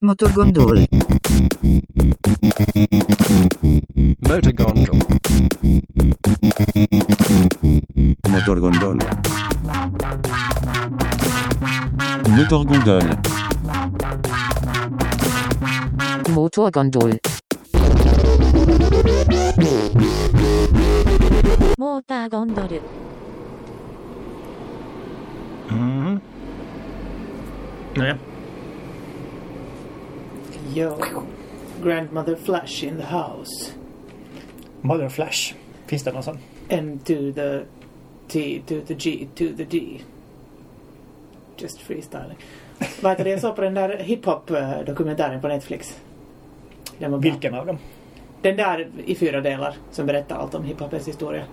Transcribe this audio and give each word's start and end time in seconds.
Motogondole. 0.00 0.86
Motorgondol. 4.20 4.98
Motorgondole. 8.28 9.04
Motorgondole. 12.28 13.18
Motorgondol. 16.30 17.18
Motorgondol. 21.76 22.80
Mm-hmm. 25.68 26.18
Yeah. 27.96 28.37
Yo, 30.78 30.96
grandmother 31.82 32.36
Flash 32.36 32.84
in 32.84 32.96
the 32.96 33.02
house. 33.02 33.72
Mother 34.80 35.08
Flash. 35.08 35.54
Finns 35.86 36.04
det 36.04 36.12
någon 36.12 36.22
sån? 36.22 36.38
M 36.68 36.98
to 36.98 37.14
the 37.34 37.62
T 38.28 38.62
to 38.66 38.74
the 38.86 38.94
G 38.94 39.28
to 39.34 39.44
the 39.56 39.64
D. 39.64 40.00
Just 41.56 41.80
freestyling. 41.80 42.36
Vad 43.02 43.12
heter 43.12 43.24
det? 43.24 43.30
Jag 43.30 43.40
såg 43.40 43.56
på 43.56 43.62
den 43.62 43.74
där 43.74 43.98
hiphop-dokumentären 43.98 45.40
på 45.40 45.48
Netflix. 45.48 46.00
Den 46.98 47.12
var 47.12 47.18
bra. 47.18 47.30
Vilken 47.30 47.54
av 47.54 47.66
dem? 47.66 47.78
Den 48.42 48.56
där 48.56 48.88
i 49.04 49.14
fyra 49.14 49.40
delar 49.40 49.76
som 49.90 50.06
berättar 50.06 50.36
allt 50.36 50.54
om 50.54 50.64
hiphopens 50.64 51.08
historia. 51.08 51.44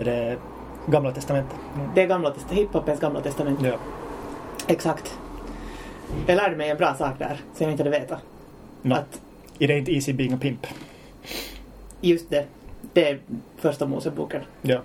Är 0.00 0.04
det 0.04 0.38
Gamla 0.86 1.12
Testamentet? 1.12 1.58
Mm. 1.74 1.90
Det 1.94 2.02
är 2.02 2.06
gamla, 2.06 2.34
hiphopens 2.50 3.00
gamla 3.00 3.20
testament. 3.20 3.60
Ja. 3.62 3.76
Exakt. 4.68 5.18
Jag 6.26 6.36
lärde 6.36 6.56
mig 6.56 6.70
en 6.70 6.76
bra 6.76 6.94
sak 6.94 7.18
där 7.18 7.40
som 7.54 7.64
jag 7.64 7.70
inte 7.70 7.82
hade 7.82 7.98
vetat. 7.98 8.20
No. 8.82 8.94
Att 8.94 9.20
det 9.58 9.78
inte 9.78 9.92
Easy 9.92 10.12
Being 10.12 10.32
a 10.32 10.38
Pimp? 10.40 10.66
just 12.00 12.30
det, 12.30 12.46
det 12.92 13.08
är 13.08 13.18
första 13.56 13.86
Moseboken. 13.86 14.42
Ja. 14.62 14.80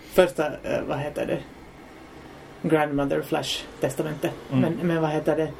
Första, 0.00 0.46
eh, 0.46 0.82
vad 0.88 0.98
heter 0.98 1.26
det? 1.26 1.38
Grandmother 2.68 3.22
Flash-testamentet. 3.22 4.32
Mm. 4.52 4.60
Men, 4.60 4.86
men 4.88 5.02
vad 5.02 5.10
heter 5.10 5.36
det? 5.36 5.52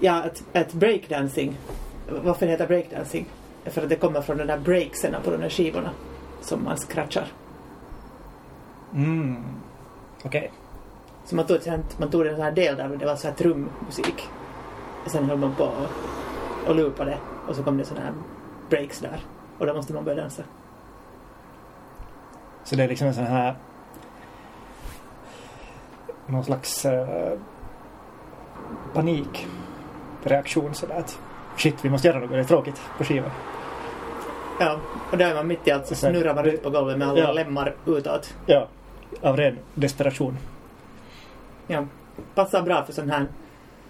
Ja, 0.00 0.24
ett, 0.24 0.44
ett 0.52 0.72
breakdancing. 0.72 1.56
Varför 2.08 2.46
heter 2.46 2.66
breakdancing? 2.66 3.26
För 3.64 3.82
att 3.82 3.88
det 3.88 3.96
kommer 3.96 4.20
från 4.20 4.36
de 4.38 4.44
där 4.44 4.58
breaksen 4.58 5.14
på 5.24 5.30
de 5.30 5.40
där 5.40 5.48
skivorna. 5.48 5.90
Som 6.40 6.64
man 6.64 6.76
scratchar. 6.76 7.26
Mm. 8.94 9.44
Okej. 10.24 10.52
Så 11.24 11.36
man 11.36 11.46
tog, 11.46 11.58
man 11.98 12.10
tog 12.10 12.26
en 12.26 12.34
sån 12.34 12.44
här 12.44 12.52
del 12.52 12.76
där 12.76 12.88
det 12.88 13.06
var 13.06 13.16
så 13.16 13.28
här 13.28 13.34
trummusik. 13.34 14.28
Sen 15.06 15.24
höll 15.24 15.38
man 15.38 15.54
på 15.54 15.64
och, 15.64 15.90
och 16.68 16.74
loopade. 16.74 17.18
Och 17.48 17.56
så 17.56 17.62
kom 17.62 17.76
det 17.78 17.84
såna 17.84 18.00
här 18.00 18.12
breaks 18.70 18.98
där. 19.00 19.20
Och 19.58 19.66
då 19.66 19.74
måste 19.74 19.92
man 19.94 20.04
börja 20.04 20.20
dansa. 20.20 20.42
Så 22.64 22.76
det 22.76 22.84
är 22.84 22.88
liksom 22.88 23.06
en 23.06 23.14
sån 23.14 23.24
här... 23.26 23.54
Någon 26.26 26.44
slags 26.44 26.84
uh, 26.86 27.38
panikreaktion 28.94 30.74
sådär 30.74 30.94
att 30.98 31.18
shit, 31.56 31.84
vi 31.84 31.90
måste 31.90 32.08
göra 32.08 32.18
något, 32.18 32.30
det 32.30 32.38
är 32.38 32.44
tråkigt 32.44 32.80
på 32.98 33.04
skivan. 33.04 33.30
Ja, 34.60 34.78
och 35.10 35.18
där 35.18 35.30
är 35.30 35.34
man 35.34 35.46
mitt 35.46 35.66
i 35.68 35.70
allt 35.70 35.86
så 35.86 35.94
snurrar 35.94 36.34
man 36.34 36.44
ut 36.44 36.62
på 36.62 36.70
golvet 36.70 36.98
med 36.98 37.08
alla 37.08 37.20
Ja. 37.20 37.32
lemmar 37.32 37.74
utåt. 37.86 38.34
Ja. 38.46 38.68
Av 39.22 39.36
ren 39.36 39.58
desperation. 39.74 40.36
Ja. 41.66 41.84
Passar 42.34 42.62
bra 42.62 42.84
för 42.84 42.92
sån 42.92 43.10
här 43.10 43.26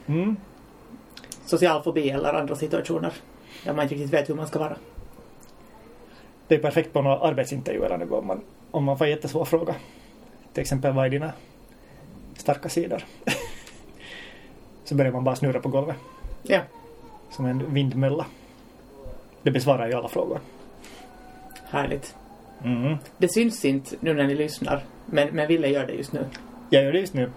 Mm. 0.07 0.37
Social 1.47 1.83
fobi 1.83 2.11
eller 2.11 2.35
andra 2.35 2.57
situationer. 2.57 3.13
Där 3.65 3.73
man 3.73 3.83
inte 3.83 3.95
riktigt 3.95 4.13
vet 4.13 4.29
hur 4.29 4.35
man 4.35 4.47
ska 4.47 4.59
vara. 4.59 4.77
Det 6.49 6.55
är 6.55 6.59
perfekt 6.59 6.93
på 6.93 7.03
några 7.03 7.19
arbetsintervjuer 7.19 7.99
något 7.99 8.13
om 8.13 8.27
man, 8.27 8.41
om 8.71 8.85
man 8.85 8.99
får 8.99 9.05
en 9.05 9.11
jättesvår 9.11 9.45
fråga. 9.45 9.75
Till 10.53 10.61
exempel 10.61 10.93
vad 10.93 11.07
är 11.07 11.11
dina 11.11 11.33
starka 12.37 12.69
sidor? 12.69 13.05
så 14.85 14.95
börjar 14.95 15.13
man 15.13 15.25
bara 15.25 15.37
snurra 15.37 15.61
på 15.61 15.69
golvet. 15.69 15.97
Ja. 16.43 16.61
Som 17.31 17.47
en 17.47 17.75
vindmölla. 17.75 18.27
Det 19.43 19.51
besvarar 19.51 19.89
ju 19.89 19.95
alla 19.95 20.09
frågor. 20.09 20.41
Härligt. 21.65 22.15
Mm. 22.65 22.97
Det 23.19 23.29
syns 23.29 23.65
inte 23.65 23.97
nu 24.01 24.15
när 24.15 24.27
ni 24.27 24.35
lyssnar. 24.35 24.85
Men, 25.07 25.29
men 25.29 25.49
Ville 25.49 25.69
gör 25.69 25.87
det 25.87 25.93
just 25.93 26.13
nu. 26.13 26.27
Jag 26.71 26.85
gör 26.85 26.93
det 26.93 27.01
just 27.01 27.15
nu. 27.15 27.31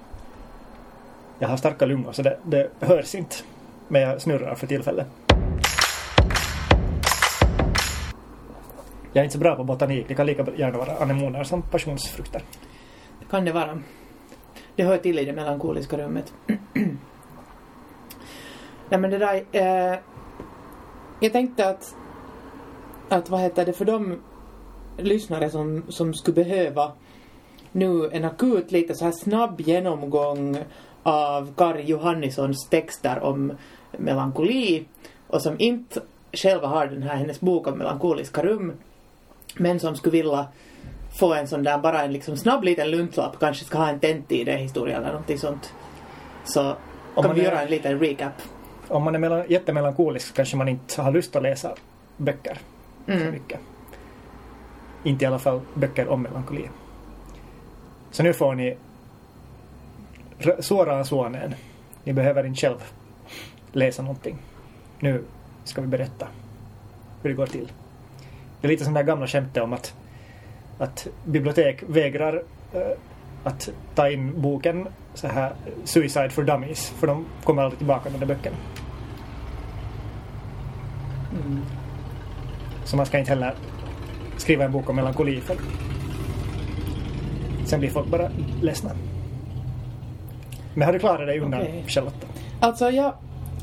Jag 1.40 1.48
har 1.48 1.58
starka 1.58 1.86
lungor 1.86 2.12
så 2.12 2.22
det, 2.22 2.38
det 2.44 2.70
hörs 2.80 3.16
inte. 3.16 3.36
Men 3.92 4.02
jag 4.02 4.22
snurrar 4.22 4.56
för 4.56 4.68
tillfället. 4.68 5.08
Jag 9.14 9.22
är 9.22 9.24
inte 9.24 9.34
så 9.34 9.40
bra 9.40 9.56
på 9.56 9.64
botanik. 9.64 10.06
Det 10.08 10.16
kan 10.16 10.26
lika 10.26 10.46
gärna 10.56 10.78
vara 10.78 10.98
anemoner 10.98 11.44
som 11.44 11.62
passionsfrukter. 11.62 12.42
Det 13.20 13.26
kan 13.30 13.46
det 13.46 13.52
vara. 13.52 13.82
Det 14.76 14.84
hör 14.84 14.98
till 14.98 15.20
i 15.20 15.26
det 15.26 15.34
melankoliska 15.34 15.98
rummet. 15.98 16.34
Nej 18.90 19.00
men 19.00 19.12
det 19.12 19.18
där... 19.18 19.44
Eh, 19.52 20.00
jag 21.20 21.32
tänkte 21.32 21.70
att... 21.70 21.96
Att 23.10 23.30
vad 23.30 23.40
heter 23.40 23.66
det 23.66 23.74
för 23.74 23.86
de 23.86 24.20
lyssnare 24.98 25.50
som, 25.50 25.84
som 25.88 26.14
skulle 26.14 26.36
behöva 26.36 26.92
nu 27.72 28.10
en 28.12 28.26
akut 28.26 28.72
lite 28.72 28.96
så 28.96 29.06
här 29.06 29.12
snabb 29.12 29.62
genomgång 29.62 30.58
av 31.04 31.54
Kari 31.56 31.84
Johannissons 31.84 32.70
texter 32.70 33.20
om 33.20 33.54
melankoli 34.00 34.86
och 35.28 35.42
som 35.42 35.56
inte 35.60 36.02
själva 36.34 36.68
har 36.68 36.88
den 36.88 37.04
här 37.04 37.16
hennes 37.16 37.40
bok 37.42 37.68
om 37.68 37.78
melankoliska 37.78 38.42
rum 38.44 38.74
men 39.56 39.80
som 39.80 39.96
skulle 39.96 40.12
vilja 40.12 40.48
få 41.20 41.34
en 41.34 41.48
sån 41.48 41.64
där, 41.64 41.78
bara 41.78 42.04
en 42.04 42.12
liksom 42.14 42.38
snabb 42.38 42.64
liten 42.64 42.92
luntlapp, 42.92 43.40
kanske 43.40 43.66
ska 43.66 43.78
ha 43.78 43.90
en 43.90 44.00
tenttid-historia 44.00 44.98
eller 44.98 45.08
någonting 45.08 45.38
sånt. 45.38 45.74
Så 46.46 46.62
Om 46.62 46.76
kan 47.16 47.26
man 47.28 47.36
vi 47.36 47.42
är- 47.42 47.46
göra 47.52 47.62
en 47.62 47.70
liten 47.70 48.00
recap. 48.00 48.34
Om 48.88 49.04
man 49.04 49.16
är 49.16 49.20
mellan, 49.20 49.44
jättemelankolisk 49.50 50.34
kanske 50.36 50.58
man 50.58 50.68
inte 50.68 51.02
har 51.02 51.12
lust 51.12 51.36
att 51.36 51.44
läsa 51.44 51.74
böcker 52.18 52.58
så 53.06 53.12
Mm. 53.12 53.32
mycket. 53.32 53.60
Inte 55.04 55.24
i 55.26 55.28
alla 55.28 55.40
fall 55.40 55.62
böcker 55.74 56.08
om 56.08 56.22
melankoli. 56.22 56.70
Så 58.12 58.24
nu 58.24 58.34
får 58.34 58.56
ni 58.56 58.78
Suoraan 60.60 61.06
suoneen. 61.06 61.56
Ni 62.04 62.14
behöver 62.14 62.46
inte 62.46 62.62
själv 62.62 62.78
läsa 63.72 64.02
någonting. 64.02 64.38
Nu 65.00 65.24
ska 65.64 65.82
vi 65.82 65.88
berätta 65.88 66.28
hur 67.22 67.30
det 67.30 67.36
går 67.36 67.46
till. 67.46 67.72
Det 68.62 68.68
är 68.68 68.70
lite 68.70 68.84
som 68.84 68.94
det 68.94 69.00
här 69.00 69.08
gamla 69.08 69.28
skämtet 69.28 69.64
om 69.64 69.74
att, 69.74 69.94
att 70.78 71.08
bibliotek 71.26 71.84
vägrar 71.88 72.44
eh, 72.74 72.82
att 73.44 73.70
ta 73.96 74.10
in 74.10 74.42
boken 74.42 74.88
så 75.14 75.28
här 75.28 75.54
Suicide 75.84 76.30
for 76.30 76.44
Dummies 76.44 76.90
för 76.90 77.08
de 77.08 77.26
kommer 77.44 77.62
aldrig 77.62 77.78
tillbaka 77.78 78.10
med 78.10 78.20
de 78.20 78.26
böckerna. 78.26 78.58
Mm. 81.32 81.62
Så 82.86 82.98
man 82.98 83.06
ska 83.06 83.20
inte 83.20 83.32
heller 83.32 83.56
skriva 84.38 84.66
en 84.66 84.72
bok 84.72 84.90
om 84.90 84.96
melankoli 84.96 85.42
för 85.42 85.56
sen 87.70 87.80
blir 87.80 87.90
folk 87.90 88.08
bara 88.08 88.30
ledsna. 88.62 88.92
Men 90.74 90.86
har 90.86 90.94
du 90.94 91.00
klarat 91.00 91.28
dig 91.28 91.40
undan 91.40 91.62
Okej. 91.62 91.84
Charlotta? 91.88 92.28
Alltså 92.60 92.90
jag, 92.90 93.14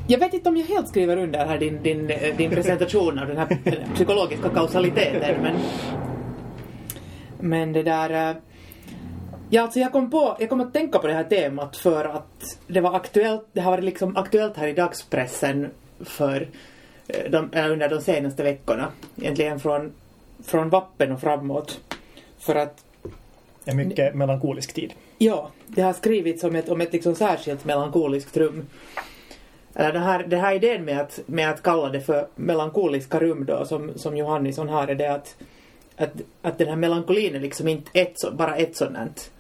jag 0.08 0.18
vet 0.18 0.34
inte 0.34 0.48
om 0.48 0.56
jag 0.56 0.66
helt 0.66 0.88
skriver 0.88 1.16
under 1.16 1.46
här 1.46 1.58
din, 1.58 1.82
din, 1.82 2.10
eh, 2.10 2.36
din 2.36 2.50
presentation 2.50 3.18
av 3.18 3.26
den 3.26 3.36
här 3.36 3.58
eh, 3.64 3.94
psykologiska 3.94 4.48
kausaliteten 4.48 5.42
men 5.42 5.56
men 7.40 7.72
det 7.72 7.82
där 7.82 8.30
eh, 8.30 8.36
Ja, 9.50 9.62
alltså 9.62 9.78
jag 9.78 9.92
kom 9.92 10.10
på, 10.10 10.36
jag 10.40 10.48
kom 10.48 10.60
att 10.60 10.72
tänka 10.72 10.98
på 10.98 11.06
det 11.06 11.12
här 11.12 11.24
temat 11.24 11.76
för 11.76 12.04
att 12.04 12.58
det 12.66 12.80
var 12.80 12.96
aktuellt, 12.96 13.46
det 13.52 13.60
har 13.60 13.70
varit 13.70 13.84
liksom 13.84 14.16
aktuellt 14.16 14.56
här 14.56 14.68
i 14.68 14.72
dagspressen 14.72 15.70
för 16.00 16.48
de, 17.30 17.50
under 17.54 17.88
de 17.88 18.00
senaste 18.00 18.42
veckorna. 18.42 18.88
Egentligen 19.16 19.60
från, 19.60 19.92
från 20.44 20.68
vappen 20.68 21.12
och 21.12 21.20
framåt. 21.20 21.80
För 22.38 22.54
att 22.54 22.84
En 23.64 23.76
mycket 23.76 24.14
melankolisk 24.14 24.72
tid. 24.72 24.92
Ja, 25.18 25.50
det 25.66 25.82
har 25.82 25.92
skrivits 25.92 26.44
om 26.44 26.56
ett, 26.56 26.68
om 26.68 26.80
ett 26.80 26.92
liksom 26.92 27.14
särskilt 27.14 27.64
melankoliskt 27.64 28.36
rum. 28.36 28.66
Eller 29.78 29.92
den 29.92 30.02
här, 30.02 30.24
den 30.26 30.40
här 30.40 30.54
idén 30.54 30.84
med 30.84 31.00
att, 31.00 31.20
med 31.26 31.50
att 31.50 31.62
kalla 31.62 31.88
det 31.88 32.00
för 32.00 32.26
melankoliska 32.34 33.20
rum 33.20 33.44
då, 33.44 33.64
som, 33.64 33.92
som 33.96 34.16
Johannisson 34.16 34.68
har, 34.68 34.88
är 34.88 34.94
det 34.94 35.12
att, 35.12 35.36
att, 35.96 36.12
att 36.42 36.58
den 36.58 36.68
här 36.68 36.76
melankolin 36.76 37.34
är 37.34 37.40
liksom 37.40 37.68
inte 37.68 37.90
ett, 38.00 38.16
bara 38.32 38.56
ett 38.56 38.76
sådant 38.76 39.30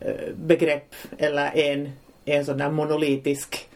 eh, 0.00 0.34
begrepp 0.34 0.94
eller 1.18 1.56
en, 1.56 1.92
en 2.24 2.44
sån 2.44 2.58
där 2.58 2.70
monolitisk, 2.70 3.68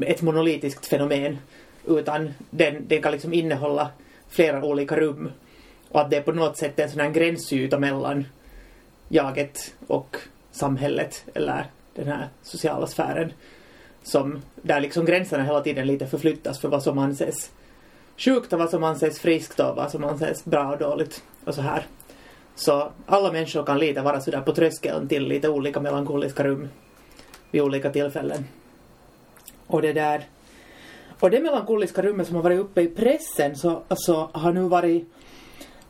ett 0.00 0.22
monolitiskt 0.22 0.86
fenomen. 0.86 1.38
Utan 1.86 2.34
den, 2.50 2.88
den 2.88 3.02
kan 3.02 3.12
liksom 3.12 3.32
innehålla 3.32 3.90
flera 4.28 4.64
olika 4.64 4.96
rum. 4.96 5.30
Och 5.88 6.00
att 6.00 6.10
det 6.10 6.16
är 6.16 6.22
på 6.22 6.32
något 6.32 6.56
sätt 6.56 6.78
en 6.78 6.90
sån 6.90 7.00
här 7.00 7.10
gränsyta 7.10 7.78
mellan 7.78 8.24
jaget 9.08 9.74
och 9.86 10.16
samhället 10.52 11.24
eller 11.34 11.66
den 11.94 12.06
här 12.06 12.28
sociala 12.42 12.86
sfären 12.86 13.32
som, 14.04 14.42
där 14.62 14.80
liksom 14.80 15.04
gränserna 15.04 15.44
hela 15.44 15.60
tiden 15.60 15.86
lite 15.86 16.06
förflyttas 16.06 16.60
för 16.60 16.68
vad 16.68 16.82
som 16.82 16.98
anses 16.98 17.50
sjukt 18.16 18.52
och 18.52 18.58
vad 18.58 18.70
som 18.70 18.84
anses 18.84 19.18
friskt 19.18 19.60
och 19.60 19.76
vad 19.76 19.90
som 19.90 20.04
anses 20.04 20.44
bra 20.44 20.72
och 20.72 20.78
dåligt 20.78 21.22
och 21.44 21.54
så 21.54 21.60
här. 21.60 21.86
Så 22.54 22.92
alla 23.06 23.32
människor 23.32 23.64
kan 23.64 23.78
lite 23.78 24.02
vara 24.02 24.20
sådär 24.20 24.40
på 24.40 24.54
tröskeln 24.54 25.08
till 25.08 25.28
lite 25.28 25.48
olika 25.48 25.80
melankoliska 25.80 26.44
rum 26.44 26.68
vid 27.50 27.62
olika 27.62 27.90
tillfällen. 27.90 28.44
Och 29.66 29.82
det 29.82 29.92
där 29.92 30.24
och 31.20 31.30
det 31.30 31.40
melankoliska 31.40 32.02
rummet 32.02 32.26
som 32.26 32.36
har 32.36 32.42
varit 32.42 32.60
uppe 32.60 32.80
i 32.82 32.88
pressen 32.88 33.56
så, 33.56 33.82
så 33.90 34.30
har 34.32 34.52
nu 34.52 34.60
varit 34.60 35.12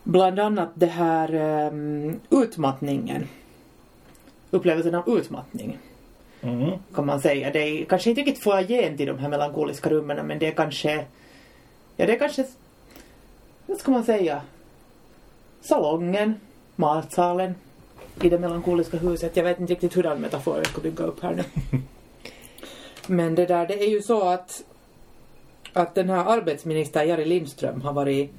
bland 0.03 0.41
annat 0.41 0.69
det 0.75 0.87
här 0.87 1.35
um, 1.73 2.21
utmattningen. 2.31 3.29
Upplevelsen 4.51 4.95
av 4.95 5.19
utmattning 5.19 5.79
Mm. 6.45 6.79
kan 6.95 7.07
man 7.07 7.21
säga. 7.21 7.51
Det 7.51 7.59
är 7.59 7.85
kanske 7.85 8.11
inte 8.11 8.23
riktigt 8.23 8.43
foajén 8.43 8.97
till 8.97 9.07
de 9.07 9.19
här 9.19 9.29
melankoliska 9.29 9.91
rummen 9.91 10.27
men 10.27 10.39
det 10.39 10.47
är 10.47 10.53
kanske, 10.53 11.05
ja 11.97 12.07
det 12.07 12.13
är 12.13 12.19
kanske, 12.19 12.45
vad 13.67 13.79
ska 13.79 13.91
man 13.91 14.05
säga, 14.05 14.43
salongen, 15.61 16.35
matsalen 16.77 17.55
i 18.23 18.29
det 18.29 18.39
melankoliska 18.39 18.97
huset. 18.97 19.37
Jag 19.37 19.45
vet 19.45 19.61
inte 19.61 19.73
riktigt 19.73 19.95
hurdan 19.95 20.21
metafor 20.21 20.57
jag 20.57 20.67
ska 20.67 20.81
bygga 20.81 21.05
upp 21.05 21.23
här 21.23 21.35
nu. 21.35 21.45
Men 23.07 23.35
det 23.35 23.47
där, 23.47 23.67
det 23.67 23.85
är 23.85 23.91
ju 23.91 24.03
så 24.03 24.29
att 24.29 24.65
att 25.73 25.95
den 25.95 26.11
här 26.11 26.25
arbetsministern 26.25 27.09
Jari 27.09 27.25
Lindström 27.25 27.81
har 27.81 27.93
varit 27.93 28.31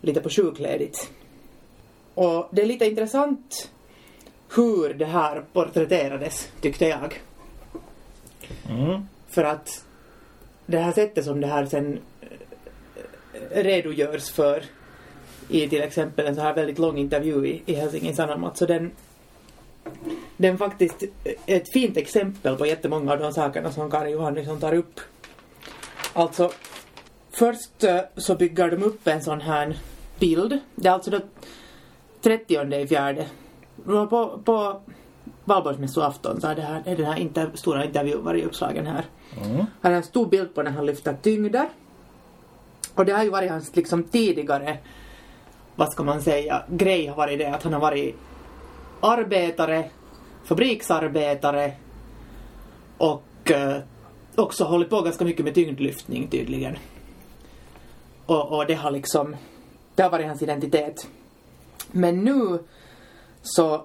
lite 0.00 0.20
på 0.20 0.30
sjukledigt. 0.30 1.10
Och 2.14 2.48
det 2.50 2.62
är 2.62 2.66
lite 2.66 2.86
intressant 2.86 3.70
hur 4.56 4.94
det 4.94 5.06
här 5.06 5.44
porträtterades, 5.52 6.48
tyckte 6.60 6.88
jag. 6.88 7.20
Mm. 8.70 9.08
För 9.28 9.44
att 9.44 9.84
det 10.66 10.78
här 10.78 10.92
sättet 10.92 11.24
som 11.24 11.40
det 11.40 11.46
här 11.46 11.66
sen 11.66 11.98
eh, 13.50 13.62
redogörs 13.62 14.30
för 14.30 14.64
i 15.48 15.68
till 15.68 15.82
exempel 15.82 16.26
en 16.26 16.34
så 16.34 16.40
här 16.40 16.54
väldigt 16.54 16.78
lång 16.78 16.98
intervju 16.98 17.46
i, 17.46 17.62
i 17.66 17.74
Helsingin 17.74 18.16
Sanomat 18.16 18.58
så 18.58 18.66
den 18.66 18.90
den 20.36 20.58
faktiskt 20.58 21.02
är 21.24 21.56
ett 21.56 21.72
fint 21.72 21.96
exempel 21.96 22.56
på 22.56 22.66
jättemånga 22.66 23.12
av 23.12 23.18
de 23.18 23.32
sakerna 23.32 23.72
som 23.72 23.90
Kari 23.90 24.10
Johannesson 24.10 24.60
tar 24.60 24.74
upp. 24.74 25.00
Alltså, 26.12 26.52
först 27.30 27.84
eh, 27.84 28.00
så 28.16 28.34
bygger 28.34 28.70
de 28.70 28.82
upp 28.82 29.06
en 29.06 29.22
sån 29.22 29.40
här 29.40 29.76
bild. 30.18 30.58
Det 30.74 30.88
är 30.88 30.92
alltså 30.92 31.10
då 31.10 31.20
30 32.22 32.74
i 32.74 32.86
fjärde. 32.86 33.26
På, 33.84 34.40
på 34.44 34.80
valborgsmässoafton 35.44 36.40
så 36.40 36.46
här, 36.46 36.82
är 36.86 36.96
den 36.96 37.06
här 37.06 37.18
inter, 37.18 37.50
stora 37.54 37.84
intervjun 37.84 38.24
varit 38.24 38.44
uppslagen 38.44 38.86
här. 38.86 39.04
Mm. 39.44 39.66
Här 39.82 39.90
är 39.90 39.96
en 39.96 40.02
stor 40.02 40.26
bild 40.26 40.54
på 40.54 40.62
när 40.62 40.70
han 40.70 40.86
lyfter 40.86 41.16
tyngder. 41.22 41.68
Och 42.94 43.04
det 43.04 43.12
har 43.12 43.24
ju 43.24 43.30
varit 43.30 43.50
hans 43.50 43.76
liksom 43.76 44.02
tidigare, 44.02 44.78
vad 45.76 45.92
ska 45.92 46.02
man 46.02 46.22
säga, 46.22 46.62
grej 46.68 47.06
har 47.06 47.16
varit 47.16 47.38
det 47.38 47.46
att 47.46 47.62
han 47.62 47.72
har 47.72 47.80
varit 47.80 48.16
arbetare, 49.00 49.90
fabriksarbetare 50.44 51.72
och 52.98 53.50
eh, 53.50 53.76
också 54.34 54.64
hållit 54.64 54.90
på 54.90 55.00
ganska 55.00 55.24
mycket 55.24 55.44
med 55.44 55.54
tyngdlyftning 55.54 56.28
tydligen. 56.28 56.76
Och, 58.26 58.52
och 58.52 58.66
det 58.66 58.74
har 58.74 58.90
liksom, 58.90 59.36
det 59.94 60.02
har 60.02 60.10
varit 60.10 60.26
hans 60.26 60.42
identitet. 60.42 61.08
Men 61.90 62.24
nu 62.24 62.58
så 63.44 63.84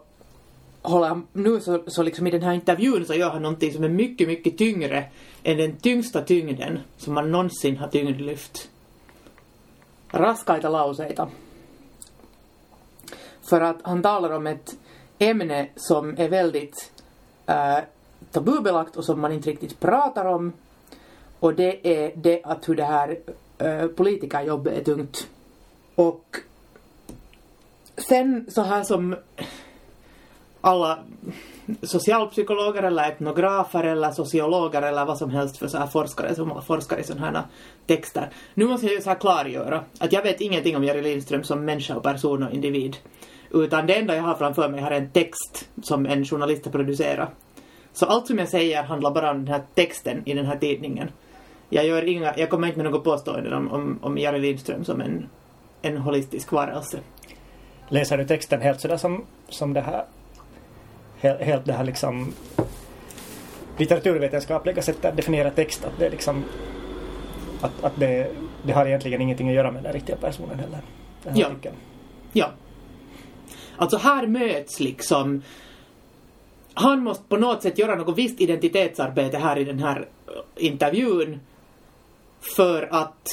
håller 0.81 1.07
han, 1.07 1.27
nu 1.33 1.59
så, 1.59 1.83
så 1.87 2.03
liksom 2.03 2.27
i 2.27 2.31
den 2.31 2.41
här 2.41 2.53
intervjun 2.53 3.05
så 3.05 3.13
gör 3.13 3.29
han 3.29 3.41
någonting 3.41 3.73
som 3.73 3.83
är 3.83 3.89
mycket, 3.89 4.27
mycket 4.27 4.57
tyngre 4.57 5.05
än 5.43 5.57
den 5.57 5.75
tyngsta 5.75 6.21
tyngden 6.21 6.79
som 6.97 7.13
man 7.13 7.31
någonsin 7.31 7.77
har 7.77 7.87
tyngdlyft. 7.87 8.69
Raskaita 10.11 10.69
lauseita. 10.69 11.29
För 13.41 13.61
att 13.61 13.77
han 13.81 14.01
talar 14.01 14.29
om 14.29 14.47
ett 14.47 14.75
ämne 15.19 15.69
som 15.75 16.15
är 16.17 16.29
väldigt 16.29 16.91
äh, 17.45 17.77
tabubelagt 18.31 18.95
och 18.95 19.05
som 19.05 19.19
man 19.19 19.31
inte 19.31 19.49
riktigt 19.49 19.79
pratar 19.79 20.25
om. 20.25 20.53
Och 21.39 21.53
det 21.53 21.87
är 21.87 22.11
det 22.15 22.41
att 22.43 22.69
hur 22.69 22.75
det 22.75 22.83
här 22.83 23.19
äh, 23.57 23.87
politikerjobbet 23.87 24.73
är 24.77 24.83
tungt. 24.83 25.27
Och 25.95 26.37
sen 28.07 28.45
så 28.49 28.61
här 28.61 28.83
som 28.83 29.15
alla 30.61 30.99
socialpsykologer 31.81 32.83
eller 32.83 33.09
etnografer 33.11 33.83
eller 33.83 34.11
sociologer 34.11 34.81
eller 34.81 35.05
vad 35.05 35.17
som 35.17 35.29
helst 35.29 35.57
för 35.57 35.67
så 35.67 35.77
här 35.77 35.87
forskare 35.87 36.35
som 36.35 36.61
forskar 36.61 36.97
i 36.97 37.03
sådana 37.03 37.25
här 37.25 37.43
texter. 37.85 38.29
Nu 38.53 38.65
måste 38.65 38.85
jag 38.85 38.95
ju 38.95 39.01
så 39.01 39.09
här 39.09 39.19
klargöra 39.19 39.83
att 39.99 40.13
jag 40.13 40.23
vet 40.23 40.41
ingenting 40.41 40.77
om 40.77 40.83
Jerry 40.83 41.01
Lindström 41.01 41.43
som 41.43 41.65
människa 41.65 41.95
och 41.95 42.03
person 42.03 42.43
och 42.43 42.53
individ. 42.53 42.97
Utan 43.51 43.87
det 43.87 43.95
enda 43.95 44.15
jag 44.15 44.23
har 44.23 44.35
framför 44.35 44.69
mig 44.69 44.81
här 44.81 44.91
är 44.91 44.97
en 44.97 45.09
text 45.09 45.69
som 45.81 46.05
en 46.05 46.25
journalist 46.25 46.65
har 46.65 46.71
producerat. 46.71 47.29
Så 47.93 48.05
allt 48.05 48.27
som 48.27 48.37
jag 48.37 48.49
säger 48.49 48.83
handlar 48.83 49.11
bara 49.11 49.31
om 49.31 49.37
den 49.37 49.53
här 49.53 49.61
texten 49.75 50.21
i 50.25 50.33
den 50.33 50.45
här 50.45 50.57
tidningen. 50.57 51.11
Jag, 51.69 51.85
gör 51.85 52.07
inga, 52.07 52.37
jag 52.37 52.49
kommer 52.49 52.67
inte 52.67 52.79
med 52.79 52.91
något 52.91 53.03
påstående 53.03 53.55
om, 53.55 53.71
om, 53.71 53.99
om 54.01 54.17
Jerry 54.17 54.39
Lindström 54.39 54.85
som 54.85 55.01
en, 55.01 55.29
en 55.81 55.97
holistisk 55.97 56.51
varelse. 56.51 56.99
Läser 57.89 58.17
du 58.17 58.25
texten 58.25 58.61
helt 58.61 58.81
sådär 58.81 58.97
som, 58.97 59.25
som 59.49 59.73
det 59.73 59.81
här 59.81 60.05
helt, 61.19 61.41
helt 61.41 61.65
det 61.65 61.73
här 61.73 61.83
liksom 61.83 62.33
litteraturvetenskapliga 63.77 64.81
sättet 64.81 65.05
att 65.05 65.17
definiera 65.17 65.51
text 65.51 65.85
att 65.85 65.99
det 65.99 66.09
liksom 66.09 66.43
att, 67.61 67.83
att 67.83 67.99
det, 67.99 68.31
det 68.63 68.71
har 68.73 68.85
egentligen 68.85 69.21
ingenting 69.21 69.49
att 69.49 69.55
göra 69.55 69.71
med 69.71 69.83
den 69.83 69.93
riktiga 69.93 70.15
personen 70.15 70.59
heller. 70.59 70.79
Den 71.23 71.37
Ja. 71.37 71.47
artikeln. 71.47 71.75
Ja. 72.33 72.49
Alltså 73.77 73.97
här 73.97 74.27
möts 74.27 74.79
liksom 74.79 75.41
han 76.73 77.03
måste 77.03 77.23
på 77.23 77.37
något 77.37 77.63
sätt 77.63 77.77
göra 77.77 77.95
något 77.95 78.17
visst 78.17 78.41
identitetsarbete 78.41 79.37
här 79.37 79.57
i 79.57 79.63
den 79.63 79.79
här 79.79 80.07
eh, 80.27 80.65
intervjun 80.65 81.39
för 82.57 82.87
att 82.91 83.27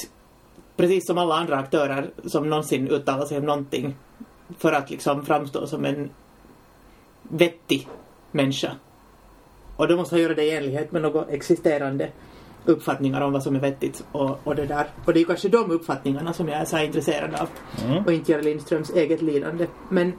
precis 0.77 1.07
som 1.07 1.19
alla 1.19 1.35
andra 1.35 1.57
aktörer 1.57 2.11
som 2.25 2.51
någonsin 2.51 2.89
uttalar 2.89 3.27
sig 3.27 3.39
om 3.39 3.45
någonting 3.45 3.95
för 4.59 4.73
att 4.73 4.91
liksom 4.91 5.27
framstå 5.27 5.67
som 5.67 5.85
en 5.85 6.11
vettig 7.23 7.89
människa. 8.33 8.73
Och 9.77 9.89
då 9.89 9.97
måste 9.97 10.15
han 10.15 10.23
göra 10.23 10.35
det 10.35 10.45
i 10.45 10.57
enlighet 10.57 10.93
med 10.93 11.03
något 11.03 11.29
existerande 11.29 12.11
uppfattningar 12.65 13.21
om 13.21 13.33
vad 13.33 13.43
som 13.43 13.57
är 13.57 13.61
vettigt 13.61 14.05
och, 14.13 14.39
och 14.45 14.57
det 14.57 14.67
där. 14.67 14.87
Och 15.05 15.13
det 15.13 15.21
är 15.21 15.25
kanske 15.25 15.49
de 15.49 15.71
uppfattningarna 15.71 16.33
som 16.33 16.49
jag 16.49 16.61
är 16.61 16.65
så 16.65 16.77
här 16.77 16.85
intresserad 16.85 17.35
av 17.35 17.49
Mm. 17.87 18.05
och 18.05 18.13
inte 18.13 18.33
Jari 18.33 18.43
Lindströms 18.43 18.91
eget 18.91 19.23
lidande. 19.23 19.67
Men, 19.89 20.13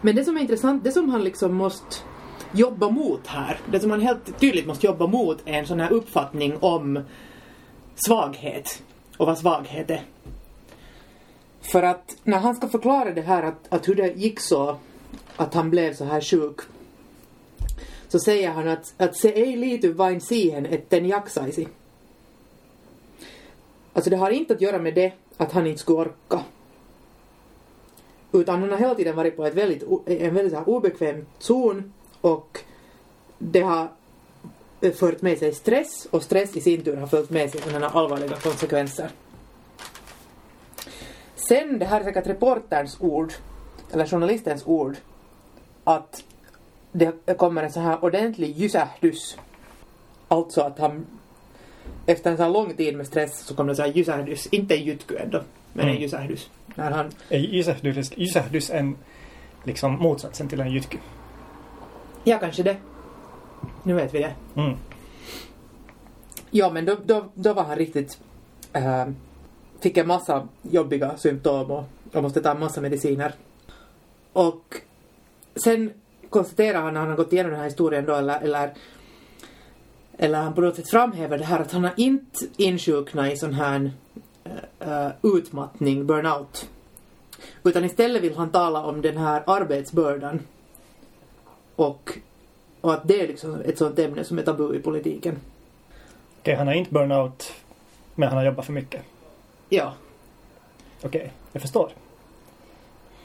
men 0.00 0.16
det 0.16 0.24
som 0.24 0.36
är 0.36 0.40
intressant, 0.40 0.84
det 0.84 0.92
som 0.92 1.10
han 1.10 1.24
liksom 1.24 1.54
måste 1.54 1.96
jobba 2.52 2.90
mot 2.90 3.26
här, 3.26 3.58
det 3.70 3.80
som 3.80 3.90
han 3.90 4.00
helt 4.00 4.40
tydligt 4.40 4.66
måste 4.66 4.86
jobba 4.86 5.06
mot 5.06 5.38
är 5.44 5.52
en 5.52 5.66
sån 5.66 5.80
här 5.80 5.92
uppfattning 5.92 6.56
om 6.60 7.00
svaghet 7.94 8.82
och 9.16 9.26
vad 9.26 9.38
svaghet 9.38 9.90
är. 9.90 10.02
För 11.62 11.82
att 11.82 12.16
när 12.24 12.38
han 12.38 12.54
ska 12.54 12.68
förklara 12.68 13.10
det 13.10 13.20
här 13.20 13.42
att, 13.42 13.66
att 13.68 13.88
hur 13.88 13.94
det 13.94 14.16
gick 14.16 14.40
så 14.40 14.76
att 15.36 15.54
han 15.54 15.70
blev 15.70 15.94
så 15.94 16.04
här 16.04 16.20
sjuk 16.20 16.60
så 18.08 18.18
säger 18.18 18.50
han 18.50 18.68
att, 18.68 18.94
att 18.96 19.16
se 19.16 19.28
ei 19.28 19.56
liity 19.56 19.92
vain 19.92 20.20
siihen, 20.20 20.66
etten 20.66 21.06
jaksaisi. 21.06 21.68
Alltså 23.92 24.10
det 24.10 24.16
har 24.16 24.30
inte 24.30 24.54
att 24.54 24.60
göra 24.60 24.78
med 24.78 24.94
det 24.94 25.12
att 25.36 25.52
han 25.52 25.66
inte 25.66 25.80
skulle 25.80 25.98
orka. 25.98 26.42
Utan 28.32 28.60
han 28.60 28.70
har 28.70 28.78
hela 28.78 28.94
tiden 28.94 29.16
varit 29.16 29.36
på 29.36 29.46
ett 29.46 29.54
väldigt, 29.54 29.82
en 30.06 30.34
väldigt 30.34 30.54
här 30.54 30.68
obekväm 30.68 31.26
zon 31.38 31.92
och 32.20 32.58
det 33.38 33.60
har 33.60 33.88
eh, 34.80 34.92
fört 34.92 35.22
med 35.22 35.38
sig 35.38 35.52
stress 35.54 36.06
och 36.10 36.22
stress 36.22 36.56
i 36.56 36.60
sin 36.60 36.82
tur 36.82 36.96
har 36.96 37.06
följt 37.06 37.30
med 37.30 37.50
sig 37.50 37.60
sådana 37.60 37.88
allvarliga 37.88 38.36
konsekvenser. 38.36 39.10
Sen, 41.48 41.78
det 41.78 41.84
här 41.86 42.00
är 42.00 42.04
säkert 42.04 42.26
reporterns 42.26 42.96
ord, 43.00 43.32
eller 43.92 44.06
journalistens 44.06 44.66
ord, 44.66 44.96
att 45.84 46.24
det 46.92 47.38
kommer 47.38 47.62
en 47.62 47.72
så 47.72 47.80
här 47.80 48.04
ordentlig 48.04 48.56
jysähdys. 48.56 49.36
Alltså 50.28 50.60
att 50.60 50.78
han 50.78 51.06
efter 52.06 52.30
en 52.30 52.36
så 52.36 52.42
här 52.42 52.50
lång 52.50 52.74
tid 52.74 52.96
med 52.96 53.06
stress 53.06 53.38
så 53.38 53.54
kom 53.54 53.66
det 53.66 53.74
så 53.76 53.82
här 53.82 53.92
jysähdys, 53.92 54.46
inte 54.46 54.74
en 54.76 54.84
jytky 54.84 55.16
ändå, 55.16 55.42
men 55.72 55.84
en 55.84 55.90
Mm. 55.90 56.02
jysähdys. 56.02 56.50
När 56.74 56.90
han, 56.90 57.10
Jysähdys, 57.30 58.12
Jysähdys 58.18 58.70
en 58.70 58.96
liksom 59.64 59.92
motsatsen 59.98 60.48
till 60.48 60.60
en 60.60 60.70
jytky? 60.72 60.98
ja 62.24 62.38
kanske 62.38 62.62
det. 62.62 62.76
Nu 63.82 63.94
vet 63.94 64.14
vi 64.14 64.18
det. 64.18 64.34
Mm. 64.56 64.76
Ja 66.50 66.70
men 66.70 66.84
då, 66.84 66.96
då, 67.04 67.24
då 67.34 67.52
var 67.52 67.64
han 67.64 67.76
riktigt, 67.76 68.18
äh, 68.72 69.04
fick 69.82 69.96
en 69.96 70.06
massa 70.06 70.48
jobbiga 70.62 71.16
symptom 71.16 71.70
och, 71.70 71.84
jag 72.12 72.22
måste 72.22 72.40
ta 72.40 72.50
en 72.50 72.60
massa 72.60 72.80
mediciner. 72.80 73.34
Och 74.32 74.76
sen 75.64 75.92
konstaterar 76.30 76.82
han 76.82 76.94
när 76.94 77.00
han 77.00 77.08
har 77.08 77.16
gått 77.16 77.32
igenom 77.32 77.50
den 77.50 77.60
här 77.60 77.66
historien 77.66 78.04
då 78.06 78.14
eller, 78.14 78.40
eller 78.40 78.72
eller 80.18 80.38
han 80.38 80.54
på 80.54 80.60
något 80.60 80.76
sätt 80.76 80.90
framhäver 80.90 81.38
det 81.38 81.44
här 81.44 81.60
att 81.60 81.72
han 81.72 81.84
har 81.84 81.92
inte 81.96 82.46
insjuknat 82.56 83.32
i 83.32 83.36
sån 83.36 83.54
här 83.54 83.90
uh, 84.86 85.08
utmattning, 85.22 86.06
burnout. 86.06 86.68
Utan 87.64 87.84
istället 87.84 88.22
vill 88.22 88.36
han 88.36 88.50
tala 88.50 88.84
om 88.84 89.02
den 89.02 89.16
här 89.16 89.42
arbetsbördan. 89.46 90.40
Och, 91.76 92.18
och 92.80 92.94
att 92.94 93.08
det 93.08 93.20
är 93.20 93.28
liksom 93.28 93.60
ett 93.60 93.78
sånt 93.78 93.98
ämne 93.98 94.24
som 94.24 94.38
är 94.38 94.42
tabu 94.42 94.76
i 94.76 94.78
politiken. 94.78 95.36
Okej, 96.40 96.54
han 96.54 96.66
har 96.66 96.74
inte 96.74 96.92
burnout, 96.92 97.52
men 98.14 98.28
han 98.28 98.38
har 98.38 98.44
jobbat 98.44 98.66
för 98.66 98.72
mycket. 98.72 99.02
Ja. 99.74 99.92
Okej, 101.02 101.32
jag 101.52 101.62
förstår. 101.62 101.92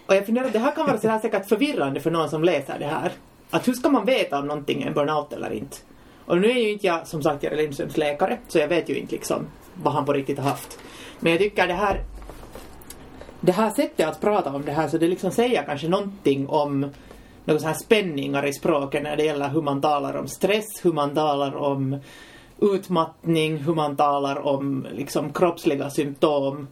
Och 0.05 0.15
jag 0.15 0.25
funderar, 0.25 0.49
det 0.49 0.59
här 0.59 0.71
kan 0.71 0.85
vara 0.85 0.97
så 0.97 1.07
här 1.07 1.19
säkert 1.19 1.49
förvirrande 1.49 1.99
för 1.99 2.11
någon 2.11 2.29
som 2.29 2.43
läser 2.43 2.79
det 2.79 2.85
här. 2.85 3.11
Att 3.49 3.67
hur 3.67 3.73
ska 3.73 3.89
man 3.89 4.05
veta 4.05 4.39
om 4.39 4.47
någonting 4.47 4.83
är 4.83 4.91
burnout 4.91 5.33
eller 5.33 5.53
inte? 5.53 5.77
Och 6.25 6.37
nu 6.37 6.49
är 6.49 6.55
ju 6.55 6.71
inte 6.71 6.87
jag 6.87 7.07
som 7.07 7.23
sagt 7.23 7.43
Jere 7.43 7.55
Lindströms 7.55 7.97
läkare, 7.97 8.37
så 8.47 8.59
jag 8.59 8.67
vet 8.67 8.89
ju 8.89 8.95
inte 8.95 9.15
liksom 9.15 9.47
vad 9.73 9.93
han 9.93 10.05
på 10.05 10.13
riktigt 10.13 10.39
har 10.39 10.49
haft. 10.49 10.79
Men 11.19 11.31
jag 11.31 11.41
tycker 11.41 11.67
det 11.67 11.73
här 11.73 12.03
det 13.41 13.51
här 13.51 13.69
sättet 13.69 14.07
att 14.07 14.21
prata 14.21 14.49
om 14.53 14.65
det 14.65 14.71
här 14.71 14.87
så 14.87 14.97
det 14.97 15.07
liksom 15.07 15.31
säger 15.31 15.63
kanske 15.63 15.87
någonting 15.87 16.47
om 16.47 16.91
några 17.45 17.59
så 17.59 17.67
här 17.67 17.73
spänningar 17.73 18.45
i 18.45 18.53
språket 18.53 19.03
när 19.03 19.17
det 19.17 19.23
gäller 19.23 19.49
hur 19.49 19.61
man 19.61 19.81
talar 19.81 20.17
om 20.17 20.27
stress, 20.27 20.65
hur 20.83 20.93
man 20.93 21.15
talar 21.15 21.55
om 21.55 21.99
utmattning, 22.59 23.57
hur 23.57 23.75
man 23.75 23.95
talar 23.95 24.45
om 24.47 24.87
liksom 24.91 25.33
kroppsliga 25.33 25.89
symptom 25.89 26.67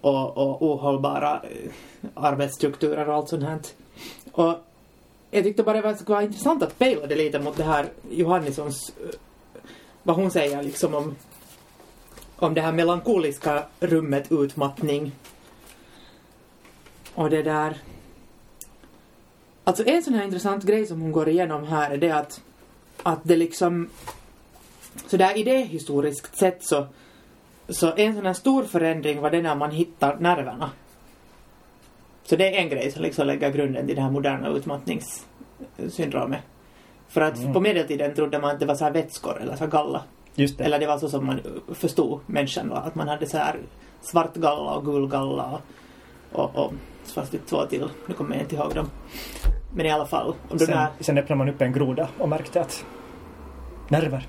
och, 0.00 0.36
och 0.36 0.62
ohållbara 0.62 1.42
eh, 1.42 1.70
arbetsstrukturer 2.14 3.08
och 3.08 3.14
allt 3.14 3.28
sånt 3.28 3.42
här. 3.42 3.58
Och 4.32 4.54
jag 5.30 5.44
tyckte 5.44 5.62
bara 5.62 5.82
det 5.82 5.96
skulle 5.96 6.14
vara 6.14 6.24
intressant 6.24 6.62
att 6.62 6.78
pejla 6.78 7.06
det 7.06 7.16
lite 7.16 7.38
mot 7.38 7.56
det 7.56 7.64
här 7.64 7.86
Johannissons, 8.10 8.92
eh, 9.04 9.10
vad 10.02 10.16
hon 10.16 10.30
säger 10.30 10.62
liksom 10.62 10.94
om, 10.94 11.16
om 12.36 12.54
det 12.54 12.60
här 12.60 12.72
melankoliska 12.72 13.62
rummet 13.80 14.32
utmattning. 14.32 15.12
Och 17.14 17.30
det 17.30 17.42
där... 17.42 17.78
Alltså 19.64 19.84
en 19.86 20.02
sån 20.02 20.14
här 20.14 20.24
intressant 20.24 20.64
grej 20.64 20.86
som 20.86 21.00
hon 21.00 21.12
går 21.12 21.28
igenom 21.28 21.66
här 21.66 21.90
är 21.90 21.96
det 21.96 22.10
att, 22.10 22.40
att 23.02 23.20
det 23.22 23.36
liksom 23.36 23.88
så 25.06 25.16
där 25.16 25.38
idéhistoriskt 25.38 26.36
sett 26.38 26.64
så, 26.64 26.86
så 27.68 27.92
en 27.96 28.14
sån 28.14 28.26
här 28.26 28.32
stor 28.32 28.62
förändring 28.64 29.20
var 29.20 29.30
det 29.30 29.42
när 29.42 29.54
man 29.54 29.70
hittar 29.70 30.16
nerverna. 30.20 30.70
Så 32.24 32.36
det 32.36 32.56
är 32.56 32.62
en 32.62 32.68
grej 32.68 32.90
som 32.90 33.02
liksom 33.02 33.26
lägger 33.26 33.50
grunden 33.52 33.86
till 33.86 33.96
det 33.96 34.02
här 34.02 34.10
moderna 34.10 34.48
utmattningssyndromet. 34.48 36.40
För 37.08 37.20
att 37.20 37.38
Mm. 37.38 37.52
på 37.52 37.60
medeltiden 37.60 38.14
trodde 38.14 38.38
man 38.38 38.50
att 38.50 38.60
det 38.60 38.66
var 38.66 38.74
så 38.74 38.84
här 38.84 38.92
vätskor 38.92 39.40
eller 39.40 39.56
så 39.56 39.64
här 39.64 39.70
galla. 39.70 40.02
Just 40.34 40.58
det. 40.58 40.64
Eller 40.64 40.78
det 40.78 40.86
var 40.86 40.98
så 40.98 41.08
som 41.08 41.26
man 41.26 41.40
förstod 41.74 42.20
människan 42.26 42.68
var. 42.68 42.76
Att 42.76 42.94
man 42.94 43.08
hade 43.08 43.26
så 43.26 43.36
här 43.38 43.58
svart 44.00 44.34
galla 44.34 44.74
och 44.74 44.84
gul 44.84 45.08
galla 45.08 45.60
och, 46.32 46.40
och, 46.40 46.64
och 46.64 46.72
fanns 47.04 47.30
det 47.30 47.38
två 47.38 47.66
till. 47.66 47.88
Nu 48.06 48.14
kommer 48.14 48.34
jag 48.34 48.42
inte 48.44 48.54
ihåg 48.56 48.74
dem. 48.74 48.90
Men 49.74 49.86
i 49.86 49.90
alla 49.90 50.06
fall. 50.06 50.34
Om 50.48 50.58
Sen, 50.58 50.78
här, 50.78 50.88
sen 51.00 51.18
öppnade 51.18 51.38
man 51.38 51.48
upp 51.48 51.60
en 51.60 51.72
groda 51.72 52.08
och 52.18 52.28
märkte 52.28 52.60
att 52.60 52.84
nerver. 53.88 54.26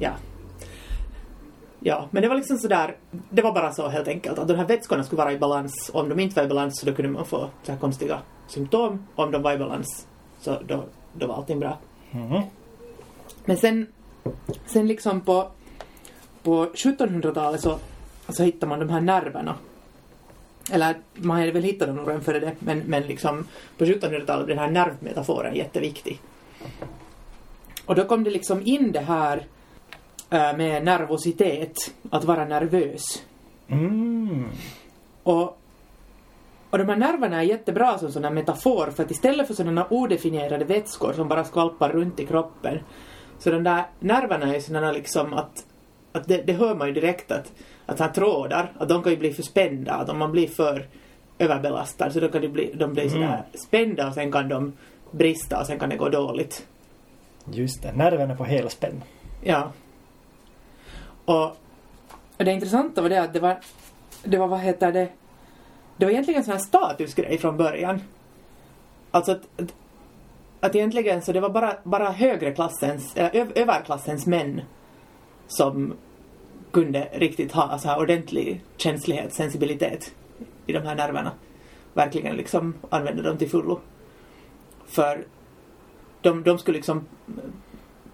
Ja. 0.00 0.10
Ja, 1.82 2.08
men 2.10 2.22
det 2.22 2.28
var 2.28 2.36
liksom 2.36 2.58
sådär, 2.58 2.96
det 3.30 3.42
var 3.42 3.52
bara 3.52 3.72
så 3.72 3.88
helt 3.88 4.08
enkelt 4.08 4.38
att 4.38 4.48
de 4.48 4.54
här 4.54 4.66
vätskorna 4.66 5.04
skulle 5.04 5.22
vara 5.22 5.32
i 5.32 5.38
balans. 5.38 5.90
Om 5.94 6.08
de 6.08 6.20
inte 6.20 6.36
var 6.36 6.44
i 6.44 6.48
balans 6.48 6.80
så 6.80 6.86
då 6.86 6.92
kunde 6.92 7.10
man 7.10 7.24
få 7.24 7.50
så 7.62 7.72
här 7.72 7.78
konstiga 7.78 8.22
symptom. 8.48 9.06
Om 9.14 9.30
de 9.30 9.42
var 9.42 9.52
i 9.52 9.58
balans 9.58 10.06
så 10.40 10.58
då, 10.66 10.84
då 11.12 11.26
var 11.26 11.34
allting 11.34 11.60
bra. 11.60 11.78
Mm. 12.10 12.42
Men 13.44 13.56
sen, 13.56 13.86
sen 14.66 14.86
liksom 14.86 15.20
på, 15.20 15.50
på 16.42 16.66
1700-talet 16.66 17.60
så, 17.60 17.78
så 18.28 18.42
hittar 18.42 18.66
man 18.66 18.78
de 18.78 18.88
här 18.88 19.00
nerverna. 19.00 19.54
Eller 20.72 20.98
man 21.14 21.38
hade 21.38 21.52
väl 21.52 21.62
hittat 21.62 21.88
dem 21.88 21.96
nog 21.96 22.08
redan 22.08 22.22
före 22.22 22.40
det, 22.40 22.54
men, 22.58 22.78
men 22.78 23.02
liksom 23.02 23.46
på 23.78 23.84
1700-talet 23.84 24.46
blev 24.46 24.56
den 24.56 24.64
här 24.64 24.70
nervmetaforen 24.70 25.54
jätteviktig. 25.54 26.20
Och 27.86 27.94
då 27.94 28.04
kom 28.04 28.24
det 28.24 28.30
liksom 28.30 28.66
in 28.66 28.92
det 28.92 29.00
här 29.00 29.46
med 30.30 30.84
nervositet, 30.84 31.76
att 32.10 32.24
vara 32.24 32.44
nervös. 32.44 33.22
Mm. 33.68 34.44
Och, 35.22 35.58
och 36.70 36.78
de 36.78 36.88
här 36.88 36.96
nerverna 36.96 37.36
är 37.36 37.42
jättebra 37.42 37.98
som 37.98 38.12
sådana 38.12 38.30
metafor 38.30 38.90
för 38.90 39.02
att 39.02 39.10
istället 39.10 39.46
för 39.46 39.54
sådana 39.54 39.86
odefinierade 39.90 40.64
vätskor 40.64 41.12
som 41.12 41.28
bara 41.28 41.44
skvalpar 41.44 41.88
runt 41.88 42.20
i 42.20 42.26
kroppen 42.26 42.78
så 43.38 43.50
de 43.50 43.64
där 43.64 43.84
nerverna 44.00 44.54
är 44.54 44.60
sådana 44.60 44.92
liksom 44.92 45.34
att, 45.34 45.64
att 46.12 46.28
det, 46.28 46.42
det 46.46 46.52
hör 46.52 46.74
man 46.74 46.88
ju 46.88 46.94
direkt 46.94 47.30
att, 47.30 47.52
att 47.86 48.00
här 48.00 48.08
trådar, 48.08 48.72
att 48.78 48.88
de 48.88 49.02
kan 49.02 49.12
ju 49.12 49.18
bli 49.18 49.32
för 49.32 49.42
spända, 49.42 49.92
att 49.92 50.08
om 50.08 50.18
man 50.18 50.32
blir 50.32 50.48
för 50.48 50.86
överbelastad 51.38 52.10
så 52.10 52.20
då 52.20 52.28
kan 52.28 52.42
de 52.42 52.48
bli, 52.48 52.72
de 52.74 52.92
bli 52.92 53.10
sådär 53.10 53.42
spända 53.54 54.08
och 54.08 54.14
sen 54.14 54.32
kan 54.32 54.48
de 54.48 54.72
brista 55.10 55.60
och 55.60 55.66
sen 55.66 55.78
kan 55.78 55.88
det 55.88 55.96
gå 55.96 56.08
dåligt. 56.08 56.66
Just 57.52 57.82
det, 57.82 57.92
nerverna 57.92 58.36
på 58.36 58.44
helspänn. 58.44 59.02
Ja. 59.42 59.72
Och, 61.30 61.46
och 62.38 62.44
det 62.44 62.52
intressanta 62.52 63.02
var 63.02 63.08
det 63.08 63.22
att 63.22 63.32
det 63.32 63.40
var, 63.40 63.58
det 64.24 64.38
var 64.38 64.48
vad 64.48 64.60
heter 64.60 64.92
det, 64.92 65.08
det 65.96 66.04
var 66.04 66.12
egentligen 66.12 66.38
en 66.38 66.44
sån 66.44 66.52
här 66.52 66.60
statusgrej 66.60 67.38
från 67.38 67.56
början. 67.56 68.00
Alltså 69.10 69.32
att, 69.32 69.60
att, 69.60 69.74
att 70.60 70.74
egentligen 70.74 71.22
så 71.22 71.32
det 71.32 71.40
var 71.40 71.50
bara, 71.50 71.76
bara 71.84 72.10
högre 72.10 72.52
klassens, 72.52 73.16
eller 73.16 73.36
ö, 73.36 73.46
överklassens 73.54 74.26
män 74.26 74.60
som 75.46 75.94
kunde 76.70 77.08
riktigt 77.12 77.52
ha 77.52 77.78
så 77.78 77.88
här 77.88 77.98
ordentlig 77.98 78.64
känslighet, 78.76 79.32
sensibilitet 79.32 80.14
i 80.66 80.72
de 80.72 80.82
här 80.82 80.94
nerverna. 80.94 81.32
Verkligen 81.94 82.36
liksom 82.36 82.74
använda 82.90 83.22
dem 83.22 83.38
till 83.38 83.50
fullo. 83.50 83.80
För 84.86 85.26
de, 86.20 86.42
de 86.42 86.58
skulle 86.58 86.76
liksom 86.76 87.06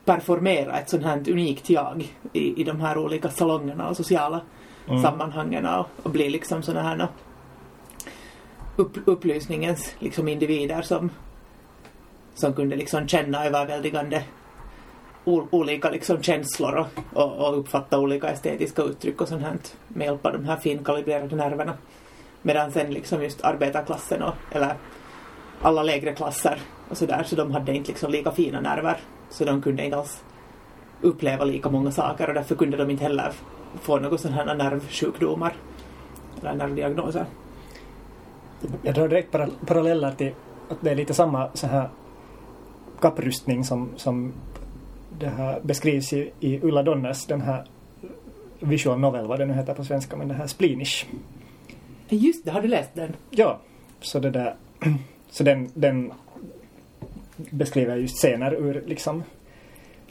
performera 0.07 0.79
ett 0.79 0.91
sånt 0.91 1.05
här 1.05 1.31
unikt 1.31 1.71
jag 1.71 2.13
i, 2.33 2.61
i 2.61 2.65
de 2.65 2.81
här 2.81 2.99
olika 2.99 3.31
salongerna 3.31 3.89
och 3.89 3.97
sociala 3.97 4.41
Mm. 4.89 5.03
sammanhangen 5.03 5.67
och, 5.67 5.87
och 6.03 6.11
bli 6.11 6.31
liksom 6.31 6.63
såna 6.63 6.83
här 6.83 7.09
upp, 8.77 8.97
upplysningens 9.05 9.95
liksom 9.99 10.29
individer 10.29 10.83
som, 10.83 11.11
som 12.35 12.53
kunde 12.53 12.77
liksom 12.77 13.09
känna 13.09 13.45
överväldigande 13.47 14.25
o, 15.25 15.47
olika 15.51 15.91
liksom 15.91 16.23
känslor 16.23 16.75
och, 16.77 17.23
och, 17.23 17.49
och 17.49 17.59
uppfatta 17.59 17.99
olika 17.99 18.29
estetiska 18.29 18.83
uttryck 18.83 19.21
och 19.21 19.29
sånt 19.29 19.43
här 19.43 19.57
med 19.89 20.05
hjälp 20.05 20.27
av 20.27 20.33
de 20.33 20.45
här 20.45 20.57
finkalibrerade 20.57 21.37
nerverna. 21.37 21.75
Medan 22.43 22.73
sen 22.73 22.91
liksom 22.91 23.23
just 23.23 23.45
arbetarklassen 23.45 24.23
och, 24.23 24.35
eller 24.53 24.75
alla 25.63 25.83
lägre 25.83 26.15
klasser 26.15 26.61
och 26.89 26.97
sådär, 26.97 27.23
så 27.23 27.37
de 27.37 27.53
hade 27.53 27.75
inte 27.75 27.89
liksom 27.89 28.13
lika 28.13 28.31
fina 28.31 28.61
nerver. 28.61 28.97
Så 29.31 29.45
de 29.45 29.63
kunde 29.63 29.85
inte 29.85 29.97
alls 29.97 30.25
uppleva 31.01 31.45
lika 31.45 31.71
många 31.71 31.91
saker 31.91 32.29
och 32.29 32.35
därför 32.35 32.55
kunde 32.55 32.77
de 32.77 32.91
inte 32.91 33.05
heller 33.05 33.33
få 33.81 33.99
några 33.99 34.19
sådana 34.19 34.37
här 34.37 34.55
nervsjukdomar 34.55 35.55
eller 36.41 36.55
nervdiagnoser. 36.55 37.27
Jag 38.83 38.95
drar 38.95 39.09
direkt 39.09 39.33
para, 39.33 39.49
paralleller 39.67 40.13
till 40.13 40.33
att 40.69 40.79
det 40.81 40.91
är 40.91 40.95
lite 40.95 41.15
samma 41.15 41.49
så 41.55 41.67
här 41.67 41.89
kapprustning 43.01 43.65
som, 43.65 43.89
som 43.97 44.33
det 45.19 45.29
här 45.29 45.61
beskrivs 45.63 46.13
i, 46.13 46.33
i 46.41 46.61
Ulla 46.63 46.83
Donners 46.83 47.27
den 47.27 47.41
här 47.41 47.65
visual 48.61 48.99
novel, 48.99 49.27
vad 49.27 49.39
det 49.39 49.47
nu 49.47 49.55
heter 49.55 49.75
på 49.75 49.85
svenska, 49.85 50.17
men 50.17 50.29
den 50.29 50.37
här 50.37 50.47
Splinish. 50.47 51.07
Just 52.09 52.45
det, 52.45 52.51
har 52.51 52.61
du 52.61 52.69
läst 52.69 52.95
den? 52.95 53.17
Ja, 53.31 53.59
så 54.01 54.19
det 54.19 54.31
där 54.31 54.55
så 55.31 55.45
den, 55.45 55.71
den 55.75 56.13
beskriver 57.37 57.97
just 57.97 58.17
scener 58.17 58.55
ur 58.55 58.83
liksom 58.87 59.23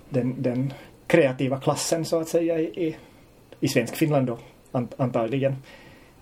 den, 0.09 0.41
den 0.41 0.73
kreativa 1.07 1.59
klassen 1.59 2.05
så 2.05 2.19
att 2.19 2.27
säga 2.27 2.59
i, 2.59 2.63
i, 2.63 2.95
i 3.59 3.67
svensk 3.67 3.95
Finland 3.95 4.27
då 4.27 4.37
ant, 4.71 4.93
antagligen. 4.97 5.55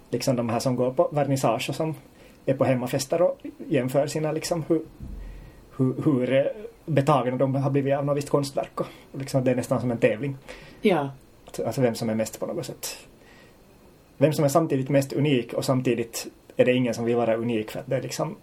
Liksom 0.09 0.35
de 0.35 0.49
här 0.49 0.59
som 0.59 0.75
går 0.75 0.91
på 0.91 1.09
vernissage 1.11 1.69
och 1.69 1.75
som 1.75 1.95
är 2.45 2.53
på 2.53 2.63
hemmafester 2.63 3.21
och 3.21 3.39
jämför 3.67 4.07
sina 4.07 4.31
liksom 4.31 4.63
hur, 4.67 4.81
hur, 5.77 5.95
hur 6.05 6.33
eh, 6.33 6.45
betagna 6.85 7.37
de 7.37 7.55
har 7.55 7.69
blivit 7.69 7.97
av 7.97 8.05
något 8.05 8.17
visst 8.17 8.29
konstverk 8.29 8.79
och 8.79 8.87
liksom 9.11 9.43
det 9.43 9.51
är 9.51 9.55
nästan 9.55 9.81
som 9.81 9.91
en 9.91 9.97
tävling. 9.97 10.37
Ja. 10.81 11.11
Alltså 11.65 11.81
vem 11.81 11.95
som 11.95 12.09
är 12.09 12.15
mest 12.15 12.39
på 12.39 12.45
något 12.45 12.65
sätt. 12.65 12.97
Vem 14.17 14.33
som 14.33 14.45
är 14.45 14.49
samtidigt 14.49 14.89
mest 14.89 15.13
unik 15.13 15.53
och 15.53 15.65
samtidigt 15.65 16.27
är 16.57 16.65
det 16.65 16.73
ingen 16.73 16.93
som 16.93 17.05
vill 17.05 17.15
vara 17.15 17.35
unik 17.35 17.71
för 17.71 17.79
att 17.79 17.87
det 17.87 17.95
är 17.95 18.01
liksom 18.01 18.35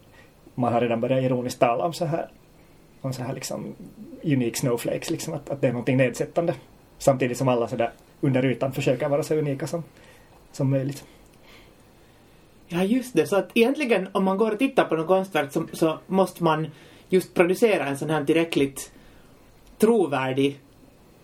man 0.55 0.73
har 0.73 0.81
redan 0.81 1.01
börjat 1.01 1.23
ironiskt 1.23 1.61
tala 1.61 1.85
om 1.85 1.93
så 1.93 2.05
här 2.05 2.29
om 3.01 3.13
så 3.13 3.23
här 3.23 3.35
liksom 3.35 3.75
unique 4.25 4.57
snowflakes 4.57 5.11
liksom 5.11 5.35
att, 5.35 5.51
att 5.51 5.61
det 5.61 5.69
är 5.69 5.73
någonting 5.73 5.97
nedsättande. 5.97 6.55
Samtidigt 6.99 7.39
som 7.39 7.49
alla 7.49 7.69
sådär 7.69 7.91
under 8.21 8.45
ytan 8.45 8.73
försöker 8.73 9.09
vara 9.09 9.23
så 9.23 9.35
unika 9.35 9.67
som, 9.67 9.85
som 10.53 10.71
möjligt. 10.71 11.05
Ja, 12.69 12.85
just 12.85 13.15
det. 13.15 13.27
Så 13.27 13.37
att 13.37 13.51
egentligen 13.55 14.09
om 14.13 14.25
man 14.25 14.39
går 14.39 14.53
och 14.53 14.59
tittar 14.59 14.85
på 14.85 14.97
något 14.97 15.07
konstverk 15.07 15.53
så, 15.53 15.67
så 15.73 15.99
måste 16.07 16.45
man 16.45 16.67
just 17.09 17.35
producera 17.35 17.87
en 17.87 17.99
sån 17.99 18.11
här 18.11 18.25
tillräckligt 18.25 18.93
trovärdig 19.79 20.61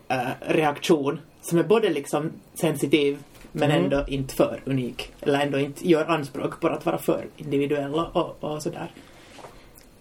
eh, 0.08 0.28
reaktion 0.40 1.20
som 1.42 1.58
är 1.58 1.62
både 1.62 1.90
liksom 1.90 2.32
sensitiv 2.54 3.18
men 3.52 3.70
Mm. 3.70 3.84
ändå 3.84 4.04
inte 4.08 4.34
för 4.34 4.60
unik. 4.64 5.12
Eller 5.20 5.40
ändå 5.40 5.58
inte 5.58 5.88
gör 5.88 6.04
anspråk 6.04 6.60
på 6.60 6.68
att 6.68 6.86
vara 6.86 6.98
för 6.98 7.26
individuell 7.36 7.94
och, 7.94 8.16
och, 8.16 8.44
och 8.44 8.62
sådär. 8.62 8.90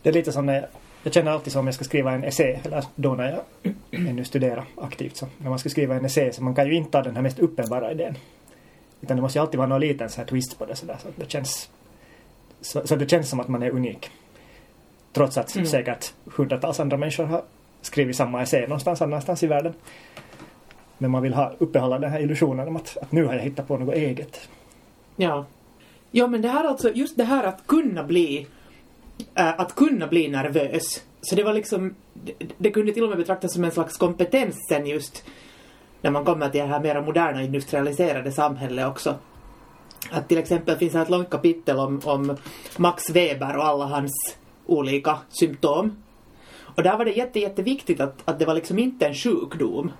Det 0.01 0.09
är 0.09 0.13
lite 0.13 0.31
som 0.31 0.45
när 0.45 0.67
jag, 1.05 1.13
känner 1.13 1.31
alltid 1.31 1.53
som 1.53 1.59
om 1.59 1.67
jag 1.67 1.75
ska 1.75 1.83
skriva 1.83 2.11
en 2.11 2.23
essä, 2.23 2.59
eller 2.63 2.83
då 2.95 3.15
när 3.15 3.31
jag 3.31 3.73
ännu 4.09 4.23
studerar 4.23 4.65
aktivt 4.77 5.15
så 5.17 5.27
när 5.37 5.49
man 5.49 5.59
ska 5.59 5.69
skriva 5.69 5.95
en 5.95 6.05
essä 6.05 6.31
så 6.33 6.43
man 6.43 6.55
kan 6.55 6.67
ju 6.67 6.75
inte 6.75 6.91
ta 6.91 7.01
den 7.01 7.15
här 7.15 7.21
mest 7.21 7.39
uppenbara 7.39 7.91
idén. 7.91 8.17
Utan 9.01 9.17
det 9.17 9.21
måste 9.21 9.39
ju 9.39 9.41
alltid 9.41 9.57
vara 9.57 9.67
någon 9.67 9.81
liten 9.81 10.09
så 10.09 10.17
här 10.17 10.27
twist 10.27 10.59
på 10.59 10.65
det 10.65 10.75
sådär 10.75 10.97
så 11.01 11.07
att 11.07 11.17
det 11.17 11.31
känns 11.31 11.69
så, 12.61 12.87
så 12.87 12.95
det 12.95 13.09
känns 13.09 13.29
som 13.29 13.39
att 13.39 13.47
man 13.47 13.63
är 13.63 13.69
unik. 13.69 14.09
Trots 15.13 15.37
att 15.37 15.55
Mm. 15.55 15.67
säkert 15.67 16.13
hundratals 16.25 16.79
andra 16.79 16.97
människor 16.97 17.23
har 17.23 17.43
skrivit 17.81 18.15
samma 18.15 18.41
essä 18.41 18.61
någonstans 18.61 19.01
annanstans 19.01 19.43
i 19.43 19.47
världen. 19.47 19.73
Men 20.97 21.11
man 21.11 21.21
vill 21.21 21.33
ha, 21.33 21.53
uppehålla 21.57 21.99
den 21.99 22.11
här 22.11 22.19
illusionen 22.19 22.67
om 22.67 22.75
att, 22.75 22.97
att 23.01 23.11
nu 23.11 23.25
har 23.25 23.33
jag 23.33 23.41
hittat 23.41 23.67
på 23.67 23.77
något 23.77 23.95
eget. 23.95 24.49
Ja. 25.15 25.45
Ja 26.11 26.27
men 26.27 26.41
det 26.41 26.49
här 26.49 26.63
alltså, 26.63 26.91
just 26.93 27.17
det 27.17 27.23
här 27.23 27.43
att 27.43 27.67
kunna 27.67 28.03
bli 28.03 28.47
Eh, 29.35 29.59
att 29.59 29.75
kunna 29.75 30.07
bli 30.07 30.27
nervös. 30.27 31.03
Så 31.21 31.35
det 31.35 31.43
var 31.43 31.53
liksom, 31.53 31.95
det, 32.57 32.71
kunde 32.71 32.91
till 32.91 33.03
och 33.03 33.09
med 33.09 33.17
betraktas 33.17 33.53
som 33.53 33.63
en 33.63 33.71
slags 33.71 33.97
kompetens 33.97 34.55
sen 34.69 34.85
just 34.85 35.23
när 36.01 36.11
man 36.11 36.25
kommer 36.25 36.49
till 36.49 36.61
det 36.61 36.67
här 36.67 36.79
mera 36.79 37.01
moderna 37.01 37.43
industrialiserade 37.43 38.31
samhället 38.31 38.87
också. 38.87 39.15
Att 40.11 40.27
till 40.27 40.37
exempel 40.37 40.77
finns 40.77 40.93
det 40.93 41.01
ett 41.01 41.09
långt 41.09 41.29
kapitel 41.29 41.79
om, 41.79 42.01
om 42.03 42.37
Max 42.77 43.09
Weber 43.09 43.57
och 43.57 43.65
alla 43.65 43.85
hans 43.85 44.35
olika 44.65 45.17
symptom. 45.29 45.95
Och 46.57 46.83
där 46.83 46.97
var 46.97 47.05
det 47.05 47.11
jätte, 47.11 47.39
jätteviktigt 47.39 47.99
att, 47.99 48.21
att 48.25 48.39
det 48.39 48.45
var 48.45 48.53
liksom 48.53 48.79
inte 48.79 49.05
en 49.05 49.13
sjukdom, 49.13 49.91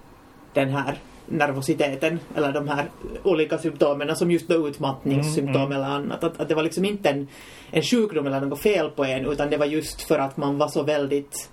den 0.54 0.70
här 0.70 0.98
nervositeten 1.28 2.20
eller 2.36 2.52
de 2.52 2.68
här 2.68 2.90
olika 3.24 3.58
symptomen 3.58 4.16
som 4.16 4.32
just 4.32 4.48
då 4.48 4.68
utmattningssymptom 4.68 5.56
Mm, 5.56 5.72
mm. 5.72 5.78
eller 5.78 5.96
annat. 5.96 6.24
Att, 6.24 6.42
att 6.42 6.50
det 6.50 6.56
var 6.56 6.64
liksom 6.64 6.86
inte 6.86 7.10
en, 7.10 7.28
en 7.72 7.84
sjukdom 7.84 8.28
eller 8.28 8.42
något 8.42 8.60
fel 8.60 8.90
på 8.90 9.06
en 9.06 9.26
utan 9.26 9.50
det 9.50 9.58
var 9.58 9.66
just 9.66 10.02
för 10.02 10.20
att 10.20 10.38
man 10.38 10.58
var 10.58 10.68
så 10.68 10.84
väldigt 10.84 11.50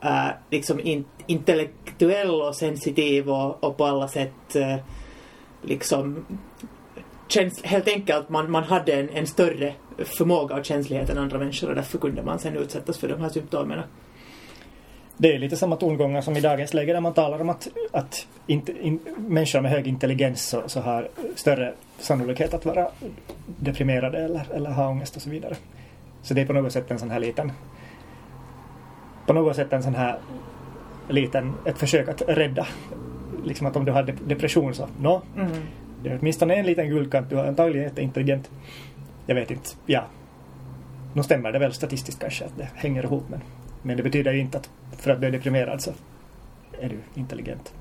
äh, 0.00 0.28
liksom 0.50 0.80
in, 0.80 1.04
intellektuell 1.26 2.30
och 2.30 2.56
sensitiv 2.56 3.30
och, 3.30 3.64
och 3.64 3.76
på 3.76 3.84
alla 3.84 4.08
sätt 4.08 4.56
äh, 4.56 4.76
liksom 5.62 6.26
käns, 7.28 7.62
helt 7.62 7.88
enkelt 7.88 8.28
man, 8.28 8.50
man 8.50 8.64
hade 8.64 8.92
en, 8.92 9.08
en 9.08 9.26
större 9.26 9.74
förmåga 9.98 10.56
och 10.56 10.64
känslighet 10.64 11.10
än 11.10 11.18
andra 11.18 11.38
människor 11.38 11.68
och 11.68 11.74
därför 11.74 11.98
kunde 11.98 12.22
man 12.22 12.38
sen 12.38 12.56
utsättas 12.56 12.98
för 12.98 13.08
de 13.08 13.20
här 13.20 13.28
symptomen. 13.28 13.80
Det 15.16 15.34
är 15.34 15.38
lite 15.38 15.56
samma 15.56 15.76
tongångar 15.76 16.20
som 16.20 16.36
i 16.36 16.40
dagens 16.40 16.74
läge 16.74 16.92
där 16.92 17.00
man 17.00 17.14
talar 17.14 17.40
om 17.40 17.48
att, 17.48 17.68
att 17.92 18.26
inte, 18.46 18.72
in, 18.86 18.98
människor 19.16 19.60
med 19.60 19.70
hög 19.70 19.86
intelligens 19.86 20.48
så, 20.48 20.62
så 20.66 20.80
har 20.80 21.08
större 21.34 21.74
sannolikhet 21.98 22.54
att 22.54 22.64
vara 22.64 22.88
deprimerade 23.46 24.18
eller, 24.18 24.46
eller 24.54 24.70
ha 24.70 24.88
ångest 24.88 25.16
och 25.16 25.22
så 25.22 25.30
vidare. 25.30 25.54
Så 26.22 26.34
det 26.34 26.40
är 26.40 26.46
på 26.46 26.52
något 26.52 26.72
sätt 26.72 26.90
en 26.90 26.98
sån 26.98 27.10
här 27.10 27.20
liten 27.20 27.52
på 29.26 29.32
något 29.32 29.56
sätt 29.56 29.72
en 29.72 29.82
sån 29.82 29.94
här 29.94 30.18
liten, 31.08 31.54
ett 31.66 31.78
försök 31.78 32.08
att 32.08 32.22
rädda 32.28 32.66
liksom 33.44 33.66
att 33.66 33.76
om 33.76 33.84
du 33.84 33.92
har 33.92 34.02
de- 34.02 34.12
depression 34.12 34.74
så, 34.74 34.88
nå, 35.00 35.22
Mm. 35.36 35.50
det 36.02 36.08
är 36.10 36.18
åtminstone 36.20 36.54
en 36.54 36.66
liten 36.66 36.88
guldkant, 36.88 37.30
du 37.30 37.38
är 37.40 37.48
antagligen 37.48 37.84
jätteintelligent. 37.84 38.50
Jag 39.26 39.34
vet 39.34 39.50
inte, 39.50 39.70
ja. 39.86 40.04
Nu 41.12 41.22
stämmer 41.22 41.52
det 41.52 41.58
väl 41.58 41.72
statistiskt 41.72 42.20
kanske 42.20 42.44
att 42.44 42.56
det 42.58 42.68
hänger 42.74 43.02
ihop 43.04 43.24
men, 43.28 43.40
men 43.84 43.96
det 43.96 44.02
betyder 44.02 44.32
ju 44.32 44.40
inte 44.40 44.58
att 44.58 44.70
för 44.98 45.10
att 45.10 45.20
du 45.20 45.26
är 45.26 45.30
deprimerad 45.30 45.82
så 45.82 45.92
är 46.80 46.88
du 46.88 46.98
intelligent. 47.14 47.72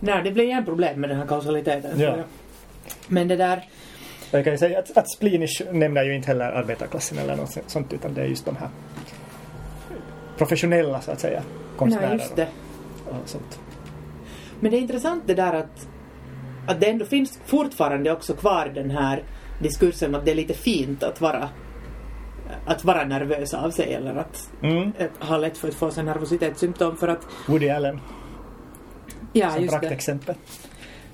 Nej, 0.00 0.22
det 0.24 0.30
blir 0.30 0.44
igen 0.44 0.64
problem 0.64 1.00
med 1.00 1.10
den 1.10 1.18
här 1.18 1.26
kausaliteten. 1.26 2.00
Ja. 2.00 2.16
Men 3.08 3.28
det 3.28 3.36
där, 3.36 3.56
Och 4.30 4.38
Jag 4.38 4.44
kan 4.44 4.52
ju 4.52 4.58
säga 4.58 4.78
att, 4.78 4.96
att 4.96 5.10
Splinish 5.10 5.72
nämner 5.72 6.04
ju 6.04 6.14
inte 6.14 6.28
heller 6.28 6.44
arbetarklassen 6.44 7.18
eller 7.18 7.36
något 7.36 7.58
sånt 7.66 7.92
utan 7.92 8.14
det 8.14 8.20
är 8.22 8.26
just 8.26 8.44
de 8.44 8.56
här 8.56 8.68
professionella 10.38 11.00
så 11.00 11.10
att 11.10 11.20
säga 11.20 11.42
konstnärer 11.76 12.08
nej 12.08 12.18
just 12.18 12.36
det. 12.36 12.48
och 13.08 13.28
sånt. 13.28 13.60
Men 14.60 14.70
det 14.70 14.76
är 14.76 14.80
intressant 14.80 15.22
det 15.26 15.34
där 15.34 15.52
att, 15.52 15.88
att 16.66 16.80
det 16.80 16.90
ändå 16.90 17.04
finns 17.04 17.40
fortfarande 17.44 18.12
också 18.12 18.34
kvar 18.34 18.72
den 18.74 18.90
här 18.90 19.22
diskursen 19.62 20.14
att 20.14 20.24
det 20.24 20.30
är 20.30 20.34
lite 20.34 20.54
fint 20.54 21.02
att 21.02 21.20
vara 21.20 21.48
att 22.66 22.84
vara 22.84 23.04
nervös 23.04 23.54
av 23.54 23.70
sig 23.70 23.94
eller 23.94 24.14
att, 24.14 24.50
Mm. 24.62 24.92
ha 25.20 25.36
lätt 25.36 25.58
för 25.58 25.68
att 25.68 25.74
få 25.74 25.90
sig 25.90 26.04
nervositetssymptom 26.04 26.96
för 26.96 27.08
att 27.08 27.26
Woody 27.46 27.68
Allen 27.68 28.00
ja 29.32 29.50
som 29.50 29.62
just 29.62 29.72
praktexempel. 29.72 30.34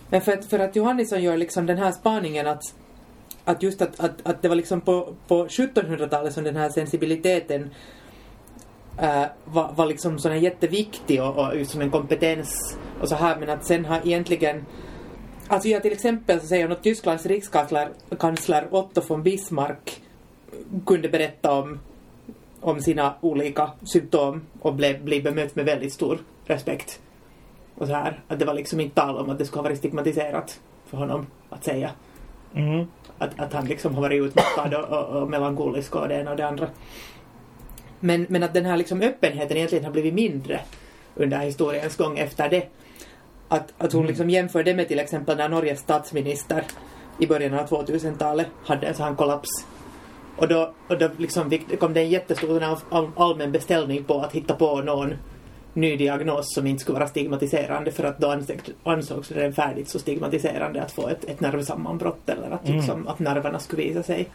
Men 0.08 0.20
för 0.20 0.32
att, 0.32 0.44
för 0.44 0.58
att 0.58 0.76
Johannesson 0.76 1.22
gör 1.22 1.36
liksom 1.36 1.66
den 1.66 1.78
här 1.78 1.92
spaningen 1.92 2.46
att, 2.46 2.62
att 3.44 3.62
just 3.62 3.82
att, 3.82 4.00
att, 4.00 4.26
att 4.26 4.42
det 4.42 4.48
var 4.48 4.56
liksom 4.56 4.80
på, 4.80 5.14
på 5.28 5.46
1700-talet 5.46 6.32
som 6.32 6.44
den 6.44 6.56
här 6.56 6.68
sensibiliteten 6.68 7.70
äh, 8.98 9.24
var, 9.44 9.72
var 9.72 9.86
liksom 9.86 10.18
sån 10.18 10.32
här 10.32 10.38
jätteviktig 10.38 11.22
och, 11.22 11.38
och 11.38 11.66
som 11.66 11.80
en 11.80 11.90
kompetens 11.90 12.78
och 13.00 13.08
så 13.08 13.14
här 13.14 13.36
men 13.36 13.50
att 13.50 13.66
sen 13.66 13.84
har 13.84 14.00
egentligen 14.04 14.64
Alltså 15.48 15.68
jag 15.68 15.82
till 15.82 15.92
exempel 15.92 16.40
så 16.40 16.46
säger 16.46 16.68
att 16.68 16.82
Tysklands 16.82 17.26
rikskansler 17.26 17.88
kansler 18.18 18.68
Otto 18.70 19.00
von 19.08 19.22
Bismarck 19.22 20.02
kunde 20.86 21.08
berätta 21.08 21.52
om, 21.52 21.78
om 22.60 22.80
sina 22.80 23.14
olika 23.20 23.70
symptom 23.84 24.42
och 24.60 24.74
blev, 24.74 25.04
blev 25.04 25.22
bemött 25.22 25.56
med 25.56 25.64
väldigt 25.64 25.92
stor 25.92 26.18
respekt. 26.44 27.00
Och 27.74 27.86
så 27.86 27.94
här, 27.94 28.20
att 28.28 28.38
det 28.38 28.44
var 28.44 28.54
liksom 28.54 28.80
inte 28.80 28.94
tal 28.94 29.16
om 29.16 29.30
att 29.30 29.38
det 29.38 29.44
skulle 29.44 29.58
ha 29.58 29.68
varit 29.68 29.78
stigmatiserat 29.78 30.60
för 30.86 30.96
honom 30.96 31.26
att 31.50 31.64
säga 31.64 31.90
Mm. 32.56 32.86
att, 33.18 33.40
att 33.40 33.52
han 33.52 33.64
liksom 33.64 33.94
har 33.94 34.02
varit 34.02 34.22
utmattad 34.22 34.74
och, 34.74 34.98
och, 34.98 35.22
och 35.22 35.30
melankolisk 35.30 35.96
och 35.96 36.08
det 36.08 36.14
ena 36.14 36.30
och 36.30 36.36
det 36.36 36.46
andra. 36.46 36.68
Men, 38.00 38.26
men 38.28 38.42
att 38.42 38.54
den 38.54 38.64
här 38.64 38.76
liksom 38.76 39.00
öppenheten 39.00 39.56
egentligen 39.56 39.84
har 39.84 39.92
blivit 39.92 40.14
mindre 40.14 40.60
under 41.14 41.38
historiens 41.38 41.96
gång 41.96 42.18
efter 42.18 42.48
det. 42.48 42.68
Att, 43.48 43.72
att 43.78 43.92
hon 43.92 44.06
liksom 44.06 44.30
jämför 44.30 44.62
det 44.62 44.74
med 44.74 44.88
till 44.88 44.98
exempel 44.98 45.36
när 45.36 45.48
Norges 45.48 45.78
statsminister 45.80 46.64
i 47.18 47.26
början 47.26 47.54
av 47.54 47.68
2000-talet 47.68 48.46
hade 48.64 48.86
en 48.86 48.94
sån 48.94 49.16
kollaps. 49.16 49.48
Och 50.36 50.48
då, 50.48 50.72
och 50.88 50.98
då 50.98 51.10
liksom 51.18 51.58
kom 51.80 51.94
det 51.94 52.00
en 52.00 52.10
jättestor 52.10 52.62
all, 52.62 52.76
all, 52.90 53.10
allmän 53.16 53.52
beställning 53.52 54.04
på 54.04 54.20
att 54.20 54.32
hitta 54.32 54.54
på 54.54 54.80
någon 54.82 55.14
ny 55.74 55.96
diagnos 55.96 56.54
som 56.54 56.66
inte 56.66 56.80
skulle 56.82 56.98
vara 56.98 57.08
stigmatiserande 57.08 57.90
för 57.90 58.04
att 58.04 58.18
då 58.18 58.40
ansågs, 58.84 59.28
det 59.28 59.52
färdigt 59.52 59.88
så 59.88 59.98
stigmatiserande 59.98 60.82
att 60.82 60.92
få 60.92 61.08
ett, 61.08 61.24
ett 61.24 61.40
nervsammanbrott 61.40 62.28
eller 62.28 62.50
att, 62.50 62.64
Mm. 62.64 62.76
liksom, 62.76 63.08
att 63.08 63.18
nerverna 63.18 63.58
skulle 63.58 63.82
visa 63.82 64.02
sig. 64.02 64.28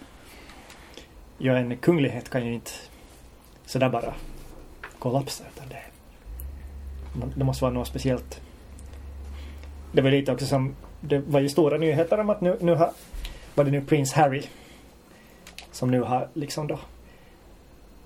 Ja, 1.38 1.54
en 1.54 1.78
kunglighet 1.78 2.30
kan 2.30 2.46
ju 2.46 2.54
inte 2.54 2.72
sådär 3.66 3.90
bara 3.90 4.14
kollapsa. 5.00 5.44
Utan 5.56 5.70
det, 5.70 5.82
det 7.36 7.44
måste 7.44 7.64
vara 7.64 7.74
något 7.74 7.88
speciellt. 7.88 8.42
Det 9.92 10.02
var 10.02 10.12
lite 10.12 10.32
också 10.32 10.46
som, 10.46 10.76
det 11.02 11.20
var 11.20 11.40
ju 11.40 11.50
stora 11.50 11.78
nyheter 11.78 12.20
om 12.20 12.30
att 12.30 12.42
nu, 12.42 12.58
nu 12.62 12.76
har, 12.76 12.92
var 13.56 13.64
det 13.64 13.72
nu 13.72 13.82
Prince 13.82 14.20
Harry 14.20 14.44
som 15.71 15.91
nu 15.91 16.01
har 16.01 16.27
liksom 16.34 16.67
då 16.67 16.79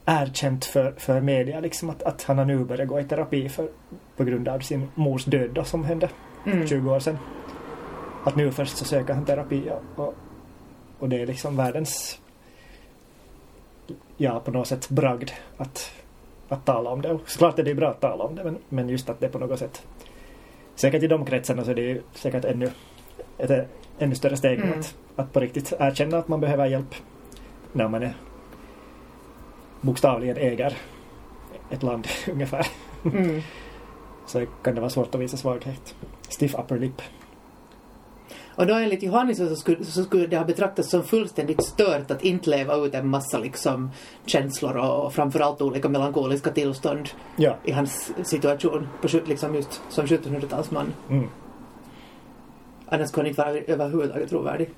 erkänt 0.05 0.65
för, 0.65 0.93
för 0.97 1.21
media 1.21 1.59
liksom 1.59 1.89
att, 1.89 2.03
att 2.03 2.23
han 2.23 2.37
har 2.37 2.45
nu 2.45 2.65
börjat 2.65 2.87
gå 2.87 2.99
i 2.99 3.03
terapi 3.03 3.49
för, 3.49 3.69
på 4.17 4.23
grund 4.23 4.47
av 4.47 4.59
sin 4.59 4.87
mors 4.95 5.25
död 5.25 5.49
då, 5.53 5.63
som 5.63 5.83
hände 5.83 6.09
Mm. 6.45 6.67
20 6.67 6.91
år 6.91 6.99
sedan. 6.99 7.17
Att 8.23 8.35
nu 8.35 8.51
först 8.51 8.77
så 8.77 8.85
söker 8.85 9.13
han 9.13 9.25
terapi 9.25 9.71
och, 9.95 10.13
och, 10.99 11.09
det 11.09 11.21
är 11.21 11.25
liksom 11.25 11.57
världens 11.57 12.19
ja, 14.17 14.39
på 14.39 14.51
något 14.51 14.67
sätt 14.67 14.89
bragd 14.89 15.29
att, 15.57 15.91
att 16.49 16.65
tala 16.65 16.89
om 16.89 17.01
det. 17.01 17.11
Och 17.11 17.29
såklart 17.29 17.59
är 17.59 17.63
det 17.63 17.75
bra 17.75 17.89
att 17.89 18.01
tala 18.01 18.23
om 18.23 18.35
det 18.35 18.43
men, 18.43 18.57
men 18.69 18.89
just 18.89 19.09
att 19.09 19.19
det 19.19 19.29
på 19.29 19.39
något 19.39 19.59
sätt 19.59 19.87
säkert 20.75 21.03
i 21.03 21.07
de 21.07 21.25
kretsarna 21.25 21.63
så 21.63 21.71
är 21.71 21.75
det 21.75 21.81
ju 21.81 22.01
säkert 22.13 22.45
ännu 22.45 22.69
ett 23.37 23.67
ännu 23.99 24.15
större 24.15 24.37
steg 24.37 24.59
Mm. 24.59 24.79
att, 24.79 24.95
att 25.15 25.33
på 25.33 25.39
riktigt 25.39 25.73
erkänna 25.79 26.17
att 26.17 26.27
man 26.27 26.39
behöver 26.39 26.65
hjälp 26.65 26.95
när 27.75 27.87
man 27.87 28.03
är 28.03 28.13
bokstavligen 29.81 30.37
äger 30.37 30.77
ett 31.69 31.83
land 31.83 32.07
ungefär. 32.31 32.67
Mm. 33.05 33.41
Så 34.25 34.45
kan 34.63 34.75
det 34.75 34.81
vara 34.81 34.89
svårt 34.89 35.15
att 35.15 35.21
visa 35.21 35.37
svaghet. 35.37 35.95
Stiff 36.29 36.55
upper 36.55 36.79
lip. 36.79 37.01
Och 38.55 38.67
då 38.67 38.73
enligt 38.73 39.03
Johannesson 39.03 39.49
så 39.49 39.55
skulle, 39.55 39.85
så 39.85 40.03
skulle 40.03 40.27
det 40.27 40.37
ha 40.37 40.45
betraktats 40.45 40.89
som 40.89 41.03
fullständigt 41.03 41.63
stört 41.63 42.11
att 42.11 42.23
inte 42.23 42.49
leva 42.49 42.75
ut 42.75 42.93
en 42.93 43.07
massa 43.07 43.37
liksom 43.37 43.91
känslor 44.25 44.77
och, 44.77 45.05
och 45.05 45.13
framförallt 45.13 45.61
olika 45.61 45.89
melankoliska 45.89 46.51
tillstånd 46.51 47.09
Ja. 47.35 47.55
i 47.63 47.71
hans 47.71 48.13
situation 48.23 48.87
på, 49.01 49.07
liksom 49.25 49.55
just 49.55 49.81
som 49.89 50.05
1700-talsman. 50.05 50.85
Mm. 51.09 51.29
Annars 52.85 53.09
skulle 53.09 53.23
han 53.23 53.29
inte 53.29 53.41
vara 53.41 53.57
överhuvudtaget 53.57 54.29
trovärdig. 54.29 54.69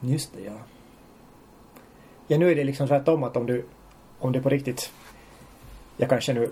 Just 0.00 0.32
det, 0.34 0.40
ja. 0.40 0.52
Ja, 2.26 2.38
nu 2.38 2.50
är 2.50 2.54
det 2.54 2.64
liksom 2.64 2.88
tvärtom 2.88 3.22
att 3.22 3.36
om 3.36 3.46
du, 3.46 3.64
om 4.18 4.32
du 4.32 4.42
på 4.42 4.48
riktigt, 4.48 4.92
jag 5.96 6.08
kanske 6.08 6.32
nu 6.32 6.50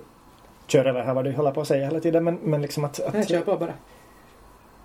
kör 0.66 0.84
över 0.84 1.02
här 1.02 1.14
vad 1.14 1.24
du 1.24 1.32
håller 1.32 1.50
på 1.50 1.60
att 1.60 1.68
säga 1.68 1.84
hela 1.84 2.00
tiden, 2.00 2.24
men, 2.24 2.38
men 2.42 2.62
liksom 2.62 2.84
att, 2.84 3.00
att 3.00 3.28
kör 3.28 3.40
på 3.40 3.56
bara. 3.56 3.72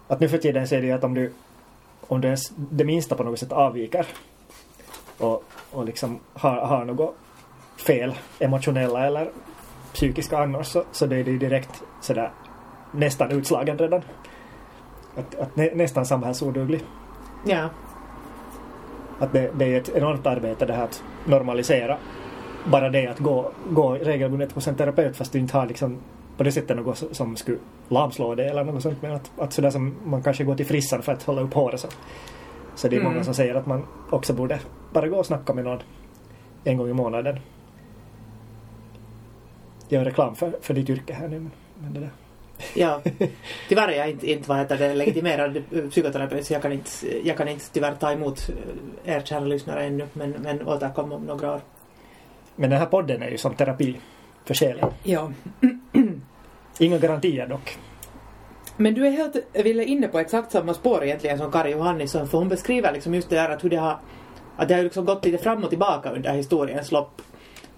att 0.08 0.20
nu 0.20 0.30
för 0.30 0.38
tiden 0.38 0.68
så 0.68 0.76
är 0.76 0.82
det 0.82 0.88
ju 0.88 0.94
att 0.94 1.04
om 1.04 1.14
du 1.14 1.34
om 2.08 2.22
du 2.22 2.28
ens 2.28 2.52
det 2.56 2.84
minsta 2.84 3.16
på 3.16 3.24
något 3.24 3.40
sätt 3.40 3.52
avviker 3.52 4.06
och, 5.18 5.44
och 5.72 5.86
liksom 5.86 6.20
har, 6.34 6.56
har 6.56 6.86
något 6.86 7.16
fel 7.88 8.14
emotionella 8.40 9.06
eller 9.06 9.32
psykiska 9.94 10.38
annars 10.38 10.68
så, 10.68 10.84
så 10.92 11.06
det 11.06 11.16
är 11.16 11.24
det 11.24 11.32
ju 11.32 11.38
direkt 11.38 11.84
sådär 12.02 12.32
nästan 12.92 13.32
utslagen 13.32 13.78
redan. 13.78 14.02
Att, 15.16 15.36
att 15.36 15.56
nä, 15.56 15.72
nästan 15.76 16.06
samhällsoduglig. 16.06 16.84
Ja. 17.46 17.70
Att 19.20 19.34
det, 19.34 19.52
det 19.58 19.66
är 19.74 19.78
ett 19.82 19.90
enormt 19.96 20.26
arbete 20.28 20.66
det 20.66 20.74
här 20.74 20.84
att 20.84 21.04
normalisera 21.26 21.98
bara 22.66 22.90
det 22.90 23.08
att 23.08 23.20
gå, 23.20 23.52
gå 23.70 23.94
regelbundet 23.94 24.52
hos 24.52 24.68
en 24.68 24.76
terapeut 24.76 25.18
fast 25.18 25.32
du 25.32 25.40
inte 25.40 25.58
har 25.58 25.66
liksom 25.66 25.98
på 26.38 26.44
det 26.44 26.52
sättet 26.52 26.78
något 26.78 27.04
som- 27.12 27.36
skulle 27.36 27.58
lamslå 27.88 28.36
dig 28.36 28.48
eller 28.48 28.64
något 28.64 28.84
sånt 28.84 29.02
men 29.02 29.12
att, 29.12 29.32
att 29.38 29.54
sådär 29.54 29.70
som 29.70 29.96
man 30.06 30.24
kanske 30.24 30.44
går 30.44 30.56
till 30.56 30.66
frissan 30.66 31.02
för 31.02 31.12
att 31.14 31.24
hålla 31.24 31.42
upp 31.42 31.54
håret 31.54 31.80
så, 31.80 31.88
så 32.76 32.88
det 32.88 32.96
är 32.96 33.00
Mm. 33.00 33.12
många 33.12 33.24
som 33.24 33.34
säger 33.34 33.56
att 33.56 33.66
man 33.66 33.84
också 34.10 34.34
borde 34.34 34.60
bara 34.94 35.08
gå 35.08 35.18
och 35.18 35.26
snacka 35.26 35.54
med 35.54 35.64
någon 35.64 35.80
en 36.64 36.78
gång 36.78 36.90
i 36.90 36.94
månaden. 36.94 37.40
Gör 39.90 40.06
reklam 40.06 40.36
för, 40.36 40.54
för 40.62 40.74
ditt 40.74 40.90
yrke 40.90 41.14
här 41.14 41.28
nu 41.28 41.40
men, 41.40 41.52
men 41.82 41.94
det 41.94 42.00
där. 42.00 42.10
Ja, 42.74 43.02
tyvärr 43.70 43.88
är 43.88 43.98
jag 43.98 44.10
inte, 44.10 44.32
inte 44.32 44.50
vad 44.50 44.58
heter 44.58 44.78
det, 44.78 44.94
legitimerad 44.94 45.64
psykoterapeut 45.90 46.46
så 46.46 46.54
jag 46.54 46.62
kan 46.62 46.72
inte, 46.72 46.90
jag 47.24 47.38
kan 47.38 47.48
inte 47.48 47.66
tyvärr 47.72 47.96
ta 47.96 48.12
emot 48.12 48.50
eh, 49.06 49.16
er 49.16 49.22
kära 49.22 49.40
lyssnare 49.40 49.86
ännu 49.86 50.08
men, 50.14 50.32
men 50.32 50.68
återkom 50.68 51.12
om 51.12 51.26
några 51.26 51.54
år. 51.54 51.62
Men 52.56 52.70
den 52.70 52.80
här 52.80 52.86
podden 52.86 53.22
är 53.22 53.30
ju 53.30 53.38
som 53.38 53.56
terapi 53.56 54.00
för 54.46 54.54
själen. 54.54 54.92
Ja. 55.04 55.32
Inga 56.80 56.98
garantier 56.98 57.48
dock. 57.48 57.78
Men 58.78 58.94
du 58.94 59.08
är 59.08 59.12
helt, 59.12 59.36
Ville, 59.54 59.84
inne 59.84 60.08
på 60.08 60.20
exakt 60.20 60.52
samma 60.52 60.74
spår 60.74 61.04
egentligen 61.04 61.38
som 61.38 61.52
Kari 61.52 61.72
Johannisson 61.72 62.28
för 62.28 62.38
hon 62.38 62.50
beskriver 62.50 62.94
liksom 62.94 63.14
just 63.14 63.30
det 63.30 63.36
där 63.36 63.50
att 63.50 63.64
hur 63.64 63.70
det 63.70 63.78
har 63.78 64.00
att 64.58 64.68
det 64.68 64.74
har 64.74 64.84
liksom 64.84 65.06
gått 65.06 65.26
lite 65.26 65.38
fram 65.38 65.64
och 65.64 65.70
tillbaka 65.70 66.10
under 66.12 66.34
historiens 66.34 66.92
lopp. 66.92 67.22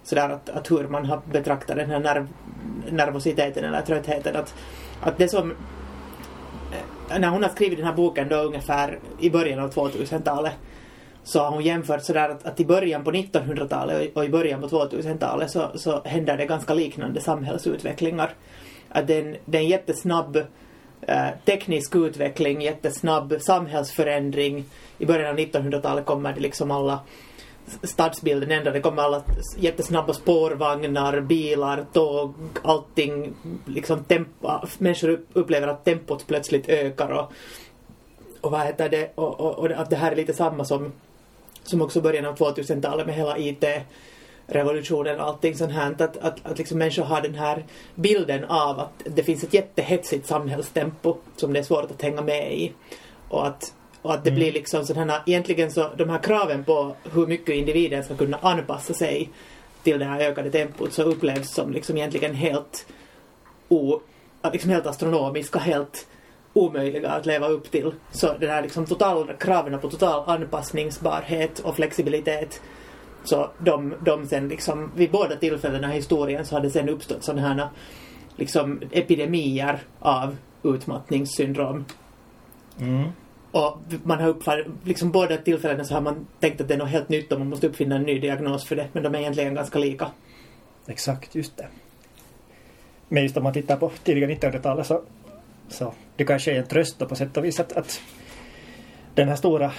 Sådär 0.04 0.28
att, 0.28 0.48
att 0.48 0.70
hur 0.70 0.88
man 0.88 1.06
har 1.06 1.20
betraktat 1.32 1.76
den 1.76 1.90
här 1.90 1.98
nerv, 1.98 2.28
nervositeten 2.90 3.64
eller 3.64 3.82
tröttheten. 3.82 4.36
Att, 4.36 4.54
att 5.00 5.18
det 5.18 5.28
som 5.28 5.50
eh, 7.10 7.18
när 7.18 7.28
hon 7.28 7.42
har 7.42 7.50
skrivit 7.50 7.78
den 7.78 7.86
här 7.86 7.94
boken 7.94 8.28
då 8.28 8.36
ungefär 8.36 8.98
i 9.20 9.30
början 9.30 9.58
av 9.58 9.72
2000-talet 9.72 10.52
så 11.24 11.40
har 11.40 11.50
hon 11.50 11.62
jämfört 11.62 12.02
sådär 12.02 12.28
att, 12.28 12.46
att 12.46 12.60
i 12.60 12.64
början 12.64 13.04
på 13.04 13.12
1900-talet 13.12 14.10
och, 14.10 14.16
och 14.16 14.24
i 14.24 14.28
början 14.28 14.60
på 14.60 14.68
2000-talet 14.68 15.50
så, 15.50 15.70
så 15.74 16.02
händer 16.04 16.36
det 16.36 16.46
ganska 16.46 16.74
liknande 16.74 17.20
samhällsutvecklingar. 17.20 18.34
Att 18.88 19.06
det 19.06 19.14
är 19.14 19.24
en, 19.24 19.36
det 19.44 19.58
är 19.58 19.62
en 19.62 19.68
jättesnabb 19.68 20.36
eh, 21.06 21.28
teknisk 21.44 21.96
utveckling, 21.96 22.62
jättesnabb 22.62 23.34
samhällsförändring. 23.40 24.64
I 24.98 25.06
början 25.06 25.30
av 25.30 25.38
1900-talet 25.38 26.06
kommer 26.06 26.32
det 26.32 26.40
liksom 26.40 26.70
alla 26.70 27.00
stadsbilden 27.82 28.50
ändå. 28.50 28.70
Det 28.70 28.80
kommer 28.80 29.02
alla 29.02 29.22
jättesnabba 29.56 30.12
spårvagnar, 30.12 31.20
bilar, 31.20 31.86
tåg, 31.92 32.34
allting. 32.62 33.34
Liksom 33.66 34.04
tempo, 34.04 34.48
människor 34.78 35.20
upplever 35.32 35.68
att 35.68 35.84
tempot 35.84 36.26
plötsligt 36.26 36.68
ökar 36.68 37.08
och, 37.08 37.32
och 38.40 38.50
vad 38.50 38.60
heter 38.60 38.88
det? 38.88 39.12
Och, 39.14 39.40
och, 39.40 39.58
och 39.58 39.70
att 39.70 39.90
det 39.90 39.96
här 39.96 40.12
är 40.12 40.16
lite 40.16 40.34
samma 40.34 40.64
som, 40.64 40.92
som 41.62 41.82
också 41.82 42.00
början 42.00 42.26
av 42.26 42.36
2000-talet 42.36 43.06
med 43.06 43.14
hela 43.14 43.38
IT 43.38 43.64
revolutionen 44.46 45.20
och 45.20 45.26
allting 45.26 45.56
sånt 45.56 45.72
här. 45.72 45.90
Att, 45.98 46.16
att, 46.16 46.46
att 46.46 46.58
liksom 46.58 46.78
människor 46.78 47.02
har 47.02 47.20
den 47.20 47.34
här 47.34 47.64
bilden 47.94 48.44
av 48.44 48.80
att 48.80 48.92
det 49.04 49.22
finns 49.22 49.44
ett 49.44 49.54
jättehetsigt 49.54 50.26
samhällstempo 50.26 51.16
som 51.36 51.52
det 51.52 51.58
är 51.58 51.62
svårt 51.62 51.90
att 51.90 52.02
hänga 52.02 52.22
med 52.22 52.54
i. 52.54 52.72
Och 53.28 53.46
att, 53.46 53.74
och 54.02 54.14
att 54.14 54.24
det 54.24 54.30
blir 54.30 54.52
liksom 54.52 54.86
sådana 54.86 55.12
här, 55.12 55.22
egentligen 55.26 55.70
så 55.70 55.88
de 55.96 56.10
här 56.10 56.18
kraven 56.18 56.64
på 56.64 56.96
hur 57.12 57.26
mycket 57.26 57.54
individen 57.54 58.04
ska 58.04 58.16
kunna 58.16 58.38
anpassa 58.42 58.94
sig 58.94 59.30
till 59.82 59.98
det 59.98 60.04
här 60.04 60.20
ökade 60.20 60.50
tempot 60.50 60.92
så 60.92 61.02
upplevs 61.02 61.54
som 61.54 61.72
liksom 61.72 61.96
egentligen 61.96 62.34
helt 62.34 62.86
o, 63.68 64.00
liksom 64.52 64.70
helt 64.70 64.86
astronomiska, 64.86 65.58
helt 65.58 66.06
omöjliga 66.52 67.10
att 67.10 67.26
leva 67.26 67.48
upp 67.48 67.70
till. 67.70 67.92
Så 68.10 68.38
det 68.40 68.48
här 68.48 68.62
liksom 68.62 68.86
total, 68.86 69.32
kraven 69.40 69.80
på 69.80 69.90
total 69.90 70.22
anpassningsbarhet 70.26 71.58
och 71.58 71.76
flexibilitet 71.76 72.60
så 73.24 73.50
de, 73.58 73.94
de 74.04 74.26
sen 74.26 74.48
liksom, 74.48 74.90
vid 74.96 75.10
båda 75.10 75.36
tillfällena 75.36 75.92
i 75.92 75.96
historien 75.96 76.46
så 76.46 76.54
hade 76.54 76.70
sen 76.70 76.88
uppstått 76.88 77.24
sådana 77.24 77.48
här 77.48 77.68
liksom 78.36 78.80
epidemier 78.90 79.78
av 79.98 80.36
utmattningssyndrom. 80.62 81.84
Och 83.52 83.78
man 84.02 84.20
har 84.20 84.28
uppfattat, 84.28 84.66
liksom 84.84 85.10
båda 85.10 85.36
tillfällena 85.36 85.84
så 85.84 85.94
har 85.94 86.00
man 86.00 86.26
tänkt 86.40 86.60
att 86.60 86.68
det 86.68 86.74
är 86.74 86.78
något 86.78 86.88
helt 86.88 87.08
nytt 87.08 87.32
och 87.32 87.38
man 87.38 87.48
måste 87.48 87.66
uppfinna 87.66 87.96
en 87.96 88.02
ny 88.02 88.18
diagnos 88.18 88.64
för 88.64 88.76
det. 88.76 88.88
Men 88.92 89.02
de 89.02 89.14
är 89.14 89.18
egentligen 89.18 89.54
ganska 89.54 89.78
lika. 89.78 90.06
Exakt, 90.86 91.34
just 91.34 91.56
det. 91.56 91.66
Men 93.08 93.22
just 93.22 93.36
om 93.36 93.42
man 93.42 93.52
tittar 93.52 93.76
på 93.76 93.92
tidiga 94.04 94.28
1900-talet 94.28 94.86
så, 94.86 95.02
så 95.68 95.92
det 96.16 96.24
kanske 96.24 96.52
är 96.52 96.58
en 96.58 96.66
tröst 96.66 96.98
då 96.98 97.06
på 97.06 97.14
sätt 97.14 97.36
och 97.36 97.44
vis 97.44 97.60
att, 97.60 97.72
att 97.72 98.00
den 99.14 99.28
här 99.28 99.36
stora 99.36 99.72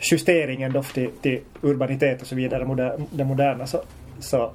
justeringen 0.00 0.72
då 0.72 0.82
till, 0.82 1.10
till 1.22 1.40
urbanitet 1.62 2.20
och 2.20 2.26
så 2.26 2.34
vidare, 2.34 2.64
moder, 2.64 3.00
det 3.10 3.24
moderna, 3.24 3.66
så, 3.66 3.82
så 4.18 4.52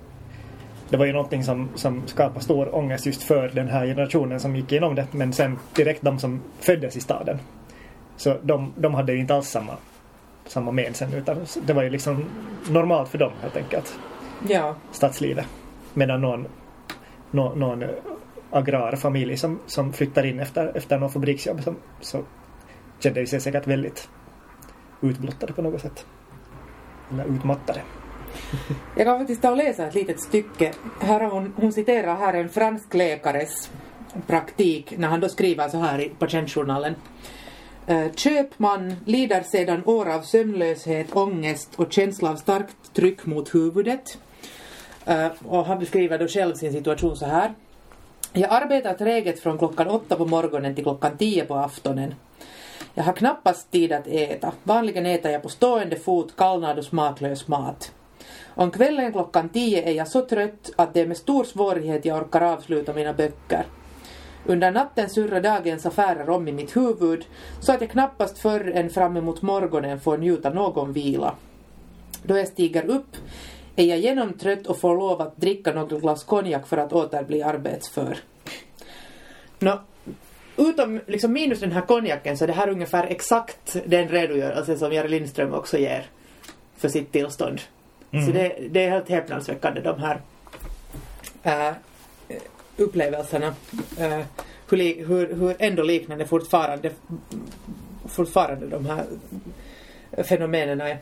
det 0.90 0.98
var 0.98 1.06
ju 1.06 1.14
någonting 1.14 1.44
som, 1.44 1.70
som 1.76 2.08
skapade 2.08 2.44
stor 2.46 2.76
ångest 2.76 3.06
just 3.06 3.24
för 3.24 3.52
den 3.54 3.68
här 3.68 3.86
generationen 3.86 4.40
som 4.40 4.56
gick 4.56 4.72
igenom 4.72 4.96
det. 4.96 5.08
Men 5.12 5.34
sen 5.34 5.60
direkt 5.76 6.02
de 6.02 6.20
som 6.20 6.42
föddes 6.60 6.98
i 6.98 7.00
staden. 7.00 7.40
Så 8.18 8.38
de, 8.44 8.74
de 8.78 8.94
hade 8.94 9.14
ju 9.14 9.20
inte 9.20 9.36
alls 9.36 9.50
samma, 9.50 9.78
samma 10.46 10.72
men 10.72 10.94
sen 10.94 11.14
utan 11.14 11.46
det 11.66 11.74
var 11.74 11.84
ju 11.84 11.90
liksom 11.90 12.26
normalt 12.70 13.10
för 13.10 13.18
dem 13.18 13.32
helt 13.42 13.58
enkelt 13.58 14.00
Ja. 14.48 14.76
stadslivet. 14.92 15.46
Medan 15.94 16.22
någon, 16.22 16.48
någon, 17.32 17.60
någon 17.60 17.84
agrarfamilj 18.52 19.38
som, 19.38 19.60
som 19.66 19.94
flyttar 19.94 20.26
in 20.26 20.40
efter, 20.40 20.78
efter 20.78 20.98
någon 20.98 21.12
fabriksjobb 21.12 21.64
som, 21.64 21.76
så 22.02 22.24
kände 23.00 23.20
de 23.22 23.28
sig 23.28 23.42
säkert 23.42 23.68
väldigt 23.68 24.10
utblottade 25.02 25.54
på 25.54 25.62
något 25.62 25.82
sätt. 25.82 26.06
Eller 27.12 27.26
utmattade. 27.26 27.82
Jag 28.98 29.06
kan 29.06 29.20
faktiskt 29.20 29.42
ta 29.42 29.52
och 29.52 29.58
läsa 29.58 29.88
ett 29.88 29.96
litet 29.96 30.20
stycke. 30.20 30.74
Här 31.02 31.20
har 31.20 31.32
hon, 31.32 31.54
hon 31.56 31.74
citerar 31.74 32.16
här 32.16 32.34
en 32.34 32.50
fransk 32.50 32.94
läkares 32.94 33.72
praktik 34.28 34.94
när 34.98 35.08
han 35.08 35.20
då 35.20 35.30
skriver 35.30 35.70
så 35.70 35.78
här 35.78 36.00
i 36.02 36.10
patientjournalen. 36.10 36.96
Köpman 38.16 38.96
lider 39.06 39.44
sedan 39.44 39.82
år 39.86 40.10
av 40.10 40.22
sömnlöshet, 40.22 41.16
ångest 41.16 41.70
och 41.76 41.94
känsla 41.94 42.30
av 42.30 42.36
starkt 42.36 42.94
tryck 42.94 43.26
mot 43.26 43.56
huvudet. 43.56 44.18
Och 45.46 45.66
han 45.66 45.80
beskriver 45.80 46.20
då 46.20 46.28
själv 46.28 46.56
sin 46.56 46.74
situation 46.74 47.18
så 47.18 47.26
här. 47.26 47.54
Jag 48.34 48.52
arbetar 48.52 48.94
träget 48.94 49.40
från 49.40 49.58
klockan 49.58 49.88
åtta 49.88 50.16
på 50.16 50.26
morgonen 50.26 50.76
till 50.76 50.84
klockan 50.84 51.18
tio 51.18 51.46
på 51.46 51.56
aftonen. 51.56 52.16
Jag 52.94 53.04
har 53.04 53.14
knappast 53.14 53.72
tid 53.72 53.92
att 53.92 54.08
äta. 54.08 54.52
Vanligen 54.64 55.06
äter 55.06 55.32
jag 55.32 55.42
på 55.42 55.50
stående 55.50 55.96
fot 55.96 56.36
kallnad 56.38 56.78
och 56.78 56.86
smaklös 56.86 57.48
mat. 57.48 57.92
Om 58.56 58.72
kvällen 58.72 59.12
klockan 59.12 59.50
tio 59.50 59.90
är 59.90 59.94
jag 59.94 60.08
så 60.08 60.22
trött 60.22 60.72
att 60.76 60.94
det 60.94 61.02
är 61.02 61.08
med 61.08 61.18
stor 61.18 61.44
svårighet 61.44 62.06
jag 62.06 62.18
orkar 62.18 62.42
avsluta 62.42 62.94
mina 62.94 63.14
böcker. 63.14 63.66
Under 64.46 64.72
natten 64.72 65.10
surrar 65.10 65.42
dagens 65.42 65.86
affärer 65.86 66.30
om 66.30 66.48
i 66.48 66.52
mitt 66.52 66.76
huvud 66.76 67.26
så 67.60 67.72
att 67.72 67.82
jag 67.82 67.90
knappast 67.90 68.38
förrän 68.38 68.90
fram 68.90 69.18
emot 69.18 69.42
morgonen 69.42 70.00
får 70.00 70.18
njuta 70.18 70.50
någon 70.50 70.94
vila. 70.94 71.36
Då 72.24 72.38
jag 72.38 72.48
stiger 72.48 72.86
upp 72.86 73.16
är 73.76 73.86
jag 73.86 74.00
genomtrött 74.00 74.68
och 74.68 74.80
får 74.80 74.98
lov 74.98 75.22
att 75.22 75.38
dricka 75.38 75.74
något 75.74 76.02
glas 76.02 76.24
konjak 76.24 76.68
för 76.68 76.78
att 76.78 76.94
åter 76.94 77.24
bli 77.24 77.44
arbetsför. 77.44 78.18
Nå, 79.60 79.80
utom 80.58 81.00
liksom 81.08 81.34
minus 81.34 81.60
den 81.60 81.72
här 81.72 81.82
konjaken 81.82 82.38
så 82.38 82.44
är 82.44 82.48
det 82.48 82.54
här 82.54 82.70
ungefär 82.70 83.08
exakt 83.08 83.78
den 83.86 84.08
redogörelse 84.08 84.78
som 84.78 84.94
Jari 84.94 85.10
Lindström 85.10 85.54
också 85.54 85.78
ger 85.78 86.06
för 86.78 86.90
sitt 86.90 87.12
tillstånd. 87.12 87.62
Så 88.26 88.32
det, 88.32 88.58
det 88.70 88.84
är 88.84 88.90
helt 88.90 89.10
häpnadsväckande 89.10 89.82
de 89.82 90.00
här 90.00 90.22
äh, 91.44 91.74
upplevelserna. 92.78 93.54
Äh, 93.98 94.20
hur, 94.70 95.06
hur, 95.06 95.34
hur 95.34 95.56
ändå 95.60 95.84
liknande 95.84 96.26
fortfarande, 96.26 96.92
fortfarande 98.06 98.68
de 98.68 98.86
här 98.86 99.06
fenomenen 100.24 100.82
är. 100.82 100.98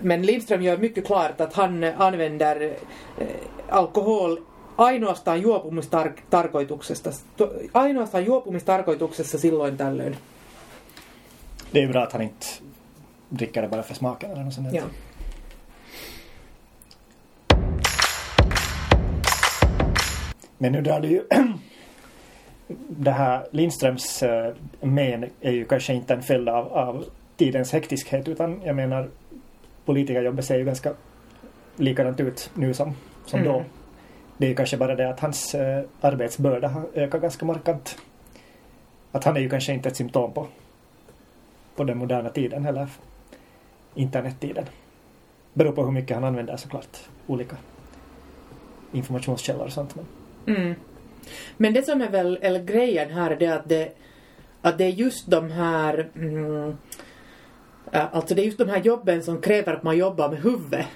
Men 0.00 0.22
Lindström 0.22 0.62
gör 0.62 0.76
mycket 0.76 1.06
klart 1.06 1.40
att 1.40 1.52
han 1.52 1.84
använder 1.84 2.76
eh, 3.18 3.26
alkohol 3.68 4.40
ainoastaan 4.76 5.40
juopumistarkoituksesta, 5.40 7.12
ainoastaan 7.72 8.24
juopumistarkoituksessa 8.24 9.38
silloin 9.38 9.76
tällöin. 9.76 10.16
Det 11.70 11.82
är 11.82 11.88
bra 11.88 12.02
att 12.02 12.12
han 12.12 12.22
inte 12.22 12.46
dricker 13.28 13.62
det 13.62 13.68
bara 13.68 13.82
för 13.82 13.94
smaken 13.94 14.30
eller 14.30 14.44
något 14.44 14.54
sånt. 14.54 14.68
Ja. 14.72 14.82
Men 20.58 20.72
nu 20.72 20.82
du 21.00 21.08
ju 21.08 21.22
det 22.88 23.10
här 23.10 23.46
Lindströms 23.50 24.22
uh, 24.22 24.54
men 24.80 25.24
är 25.40 25.52
ju 25.52 25.64
kanske 25.64 25.94
inte 25.94 26.14
en 26.14 26.22
följd 26.22 26.48
av, 26.48 26.72
av 26.72 27.04
tidens 27.36 27.72
hektiskhet 27.72 28.28
utan 28.28 28.62
jag 28.64 28.76
menar 28.76 29.08
politikerjobbet 29.84 30.44
ser 30.44 30.58
ju 30.58 30.64
ganska 30.64 30.92
likadant 31.76 32.20
ut 32.20 32.50
nu 32.54 32.74
som, 32.74 32.94
som 33.26 33.40
Mm. 33.40 33.52
då. 33.52 33.64
Det 34.36 34.46
är 34.46 34.48
ju 34.48 34.54
kanske 34.56 34.76
bara 34.76 34.94
det 34.94 35.10
att 35.10 35.20
hans 35.20 35.54
uh, 35.54 35.60
arbetsbörda 36.00 36.68
har 36.68 36.86
ökat 36.94 37.22
ganska 37.22 37.46
markant. 37.46 37.98
Att 39.12 39.24
han 39.24 39.36
är 39.36 39.40
ju 39.40 39.48
kanske 39.48 39.72
inte 39.72 39.88
ett 39.88 39.96
symptom 39.96 40.32
på, 40.32 40.46
på 41.76 41.84
den 41.84 41.98
moderna 41.98 42.28
tiden 42.30 42.66
eller 42.66 42.88
internettiden. 43.94 44.64
Beror 45.52 45.72
på 45.72 45.84
hur 45.84 45.92
mycket 45.92 46.16
han 46.16 46.24
använder 46.24 46.56
såklart. 46.56 46.98
Olika 47.26 47.56
informationskällor 48.92 49.64
och 49.64 49.72
sånt. 49.72 49.94
Men 49.96 50.04
Mm. 50.46 50.74
Men 51.56 51.72
det 51.72 51.82
som 51.82 52.00
är 52.02 52.10
väl 52.10 52.38
eller 52.42 52.60
grejen 52.62 53.10
här 53.10 53.42
är 53.42 53.52
att 53.52 53.68
det, 53.68 53.92
att 54.62 54.78
det 54.78 54.84
är 54.84 54.88
just 54.88 55.30
de 55.30 55.50
här 55.50 56.10
mm, 56.14 56.76
Alltså 57.92 58.34
det 58.34 58.42
är 58.42 58.46
just 58.46 58.58
de 58.58 58.68
här 58.68 58.80
jobben 58.80 59.22
som 59.22 59.40
kräver 59.40 59.72
att 59.74 59.82
man 59.82 59.96
jobbar 59.96 60.28
med 60.28 60.42
huvudet 60.42 60.86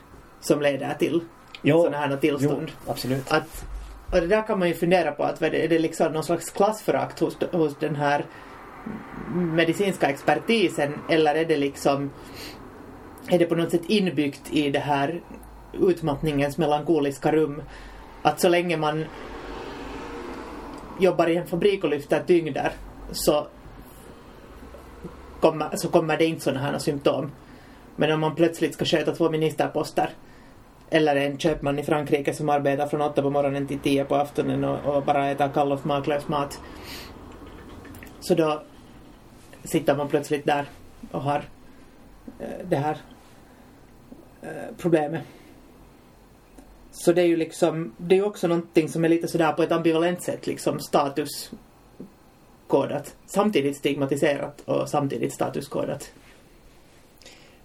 som 0.40 0.62
leder 0.62 0.94
till 0.94 1.20
sådana 1.64 1.96
här 1.96 2.16
tillstånd. 2.16 2.70
Jo, 2.86 2.90
absolut. 2.92 3.32
Att, 3.32 3.64
och 4.12 4.20
det 4.20 4.26
där 4.26 4.46
kan 4.46 4.58
man 4.58 4.68
ju 4.68 4.74
fundera 4.74 5.12
på 5.12 5.22
att 5.22 5.40
vad 5.40 5.52
det- 5.52 5.64
är 5.64 5.68
det 5.68 5.78
liksom 5.78 6.12
någon 6.12 6.24
slags 6.24 6.50
klassförakt 6.50 7.20
hos, 7.20 7.36
hos 7.52 7.76
den 7.78 7.96
här 7.96 8.24
medicinska 9.34 10.08
expertisen 10.08 10.94
eller 11.08 11.34
är 11.34 11.44
det 11.44 11.56
liksom 11.56 12.10
är 13.28 13.38
det 13.38 13.44
på 13.44 13.54
något 13.54 13.70
sätt 13.70 13.84
inbyggt 13.86 14.52
i 14.52 14.70
det 14.70 14.78
här 14.78 15.20
utmattningens 15.72 16.58
melankoliska 16.58 17.32
rum 17.32 17.62
att 18.22 18.40
så 18.40 18.48
länge 18.48 18.76
man 18.76 19.04
jobbar 21.00 21.26
i 21.26 21.36
en 21.36 21.46
fabrik 21.46 21.84
och 21.84 21.90
lyfter 21.90 22.22
tyngder 22.26 22.72
så 23.12 23.46
kommer, 25.40 25.76
så 25.76 25.88
kommer 25.88 26.16
det 26.16 26.24
inte 26.24 26.42
sådana 26.42 26.60
här 26.60 26.78
symptom. 26.78 27.30
Men 27.96 28.12
om 28.12 28.20
man 28.20 28.34
plötsligt 28.34 28.74
ska 28.74 28.84
sköta 28.84 29.14
två 29.14 29.30
ministerposter 29.30 30.10
eller 30.90 31.16
en 31.16 31.38
köpman 31.38 31.78
i 31.78 31.82
Frankrike 31.82 32.34
som 32.34 32.48
arbetar 32.48 32.86
från 32.86 33.00
åtta 33.00 33.22
på 33.22 33.30
morgonen 33.30 33.66
till 33.66 33.78
tio 33.78 34.04
på 34.04 34.14
aftonen 34.16 34.64
och, 34.64 34.96
och 34.96 35.04
bara 35.04 35.30
äter 35.30 35.48
kall 35.54 35.72
och 35.72 35.80
smaklös 35.80 36.28
mat. 36.28 36.60
Så 38.20 38.34
då 38.34 38.62
sitter 39.64 39.96
man 39.96 40.08
plötsligt 40.08 40.46
där 40.46 40.66
och 41.10 41.22
har 41.22 41.44
eh, 42.38 42.66
det 42.68 42.76
här 42.76 42.96
eh, 44.42 44.48
problemet. 44.78 45.22
Så 46.92 47.12
det 47.12 47.22
är 47.22 47.26
ju 47.26 47.36
liksom, 47.36 47.92
det 47.96 48.14
är 48.14 48.16
ju 48.16 48.24
också 48.24 48.48
någonting 48.48 48.88
som 48.88 49.04
är 49.04 49.08
lite 49.08 49.28
sådär 49.28 49.52
på 49.52 49.62
ett 49.62 49.72
ambivalent 49.72 50.22
sätt 50.22 50.46
liksom 50.46 50.80
statuskodat. 50.80 51.56
Samtidigt 53.26 53.76
stigmatiserat 53.76 54.60
och 54.60 54.88
samtidigt 54.88 55.34
statuskodat. 55.34 56.10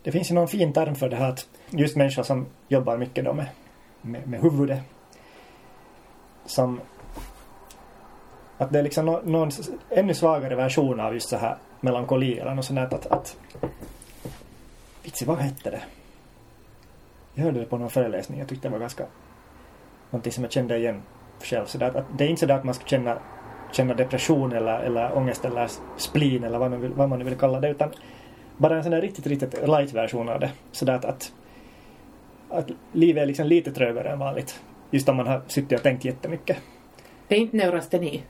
Det 0.03 0.11
finns 0.11 0.31
ju 0.31 0.35
någon 0.35 0.47
fin 0.47 0.73
term 0.73 0.95
för 0.95 1.09
det 1.09 1.15
här 1.15 1.29
att 1.29 1.47
just 1.69 1.95
människor 1.95 2.23
som 2.23 2.45
jobbar 2.67 2.97
mycket 2.97 3.25
då 3.25 3.33
med, 3.33 3.47
med, 4.01 4.27
med 4.27 4.41
huvudet. 4.41 4.79
Som 6.45 6.81
att 8.57 8.73
det 8.73 8.79
är 8.79 8.83
liksom 8.83 9.05
någon, 9.05 9.31
någon 9.31 9.51
ännu 9.89 10.13
svagare 10.13 10.55
version 10.55 10.99
av 10.99 11.13
just 11.13 11.29
så 11.29 11.37
här 11.37 11.57
melankoli 11.79 12.39
eller 12.39 12.55
något 12.55 12.65
sånt 12.65 12.89
där 12.89 12.97
att, 12.97 13.05
att 13.05 13.37
Vitsi, 15.03 15.25
vad 15.25 15.37
hette 15.37 15.69
det? 15.69 15.83
Jag 17.35 17.43
hörde 17.43 17.59
det 17.59 17.65
på 17.65 17.77
någon 17.77 17.89
föreläsning. 17.89 18.39
Jag 18.39 18.47
tyckte 18.47 18.67
det 18.67 18.71
var 18.71 18.79
ganska 18.79 19.05
någonting 20.09 20.31
som 20.31 20.43
jag 20.43 20.51
kände 20.51 20.77
igen 20.77 21.01
själv. 21.41 21.65
Så 21.65 21.83
att, 21.83 21.95
att 21.95 22.05
det 22.17 22.23
är 22.23 22.29
inte 22.29 22.47
så 22.47 22.53
att 22.53 22.63
man 22.63 22.73
ska 22.73 22.85
känna, 22.85 23.17
känna 23.71 23.93
depression 23.93 24.53
eller, 24.53 24.79
eller 24.79 25.17
ångest 25.17 25.45
eller 25.45 25.69
spleen 25.97 26.43
eller 26.43 26.59
vad 26.59 26.71
man, 26.71 26.81
vill, 26.81 26.93
vad 26.93 27.09
man 27.09 27.19
nu 27.19 27.25
vill 27.25 27.37
kalla 27.37 27.59
det 27.59 27.69
utan 27.69 27.89
bara 28.57 28.77
en 28.77 28.83
sån 28.83 28.91
där 28.91 29.01
riktigt, 29.01 29.27
riktigt 29.27 29.67
light 29.67 29.93
version 29.93 30.29
av 30.29 30.39
det. 30.39 30.51
Så 30.71 30.91
att, 30.91 31.05
att, 31.05 31.33
att 32.49 32.69
livet 32.91 33.21
är 33.21 33.25
liksom 33.25 33.47
lite 33.47 33.71
trögare 33.71 34.09
än 34.09 34.19
vanligt. 34.19 34.61
Just 34.91 35.09
om 35.09 35.15
man 35.15 35.27
har 35.27 35.41
suttit 35.47 35.77
och 35.79 35.83
tänkt 35.83 36.05
jättemycket. 36.05 36.57
Det 37.27 37.35
är 37.35 37.39
inte 37.39 37.57
neurasteni. 37.57 38.23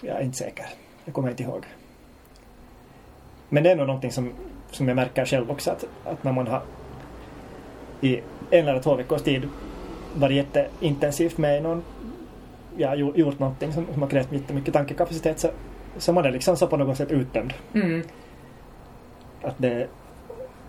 Jag 0.00 0.16
är 0.16 0.22
inte 0.22 0.38
säker. 0.38 0.66
Jag 1.04 1.14
kommer 1.14 1.30
inte 1.30 1.42
ihåg. 1.42 1.66
Men 3.48 3.62
det 3.62 3.70
är 3.70 3.76
nog 3.76 3.86
någonting 3.86 4.12
som, 4.12 4.32
som 4.70 4.88
jag 4.88 4.94
märker 4.96 5.24
själv 5.24 5.50
också 5.50 5.70
att, 5.70 5.84
att 6.04 6.24
när 6.24 6.32
man 6.32 6.46
har 6.46 6.62
i 8.00 8.20
en 8.50 8.68
eller 8.68 8.80
två 8.82 8.94
veckors 8.94 9.22
tid 9.22 9.48
varit 10.14 10.36
jätteintensivt 10.36 11.38
med 11.38 11.62
någon, 11.62 11.82
ja, 12.76 12.94
gjo- 12.94 13.18
gjort 13.18 13.38
någonting 13.38 13.72
som, 13.72 13.86
som 13.92 14.02
har 14.02 14.08
krävt 14.08 14.32
jättemycket 14.32 14.74
tankekapacitet 14.74 15.38
så, 15.38 15.48
så 15.98 16.12
man 16.12 16.24
är 16.24 16.30
liksom 16.30 16.56
så 16.56 16.66
på 16.66 16.76
något 16.76 16.96
sätt 16.96 17.10
uttömd. 17.10 17.52
Mm. 17.74 18.02
Att 19.42 19.54
det, 19.58 19.86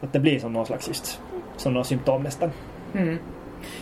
att 0.02 0.14
det 0.14 0.20
blir 0.20 0.40
som 0.40 0.54
någon 0.54 0.66
slags 0.66 0.88
just, 0.88 1.20
som 1.58 1.74
någon 1.74 1.86
symptom 1.86 2.24
nästan. 2.24 2.52
Mm. 2.94 3.18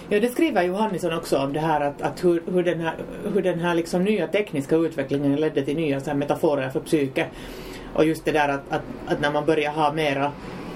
Ja, 0.09 0.19
det 0.19 0.27
skriver 0.29 0.63
Johannisson 0.63 1.13
också 1.13 1.37
om 1.37 1.53
det 1.53 1.59
här 1.59 1.81
att, 1.81 2.01
att 2.01 2.23
hur, 2.23 2.43
hur 2.51 2.63
den 2.63 2.79
här, 2.79 2.95
hur 3.33 3.41
den 3.41 3.59
här 3.59 3.75
liksom 3.75 4.03
nya 4.03 4.27
tekniska 4.27 4.75
utvecklingen 4.75 5.35
ledde 5.35 5.65
till 5.65 5.75
nya 5.75 5.99
så 5.99 6.13
metaforer 6.13 6.69
för 6.69 6.79
psyke. 6.79 7.25
Och 7.93 8.05
just 8.05 8.25
det 8.25 8.31
där 8.31 8.49
att, 8.49 8.63
att, 8.69 8.81
att 9.07 9.21
när 9.21 9.31
man 9.31 9.45
börjar 9.45 9.71
ha 9.71 9.93
mera 9.93 10.31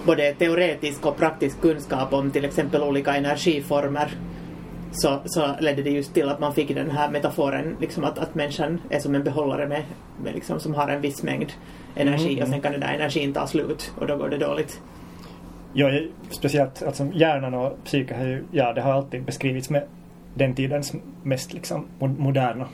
både 0.05 0.33
teoretisk 0.33 1.05
och 1.05 1.17
praktisk 1.17 1.61
kunskap 1.61 2.13
om 2.13 2.31
till 2.31 2.45
exempel 2.45 2.83
olika 2.83 3.15
energiformer 3.15 4.11
så, 4.91 5.19
så 5.25 5.55
ledde 5.59 5.83
det 5.83 5.89
just 5.89 6.13
till 6.13 6.29
att 6.29 6.39
man 6.39 6.53
fick 6.53 6.75
den 6.75 6.91
här 6.91 7.11
metaforen 7.11 7.77
liksom 7.81 8.03
att, 8.03 8.19
att 8.19 8.35
människan 8.35 8.81
är 8.89 8.99
som 8.99 9.15
en 9.15 9.23
behållare 9.23 9.67
med, 9.67 9.83
med 10.23 10.33
liksom, 10.33 10.59
som 10.59 10.73
har 10.73 10.87
en 10.87 11.01
viss 11.01 11.23
mängd 11.23 11.51
energi 11.95 12.31
Mm, 12.31 12.43
och 12.43 12.49
sen 12.49 12.61
kan 12.61 12.71
den 12.71 12.81
där 12.81 12.93
energin 12.93 13.33
ta 13.33 13.47
slut 13.47 13.91
och 13.97 14.07
då 14.07 14.17
går 14.17 14.29
det 14.29 14.37
dåligt. 14.37 14.81
Ja, 15.73 15.91
speciellt 16.29 16.83
alltså 16.83 17.07
hjärnan 17.13 17.53
och 17.53 17.83
psyke 17.83 18.15
har 18.15 18.25
ju, 18.25 18.43
ja 18.51 18.73
det 18.73 18.81
har 18.81 18.91
alltid 18.91 19.23
beskrivits 19.23 19.69
med 19.69 19.83
den 20.33 20.55
tidens 20.55 20.93
mest 21.23 21.53
liksom 21.53 21.87
mo- 21.99 22.19
moderna 22.19 22.67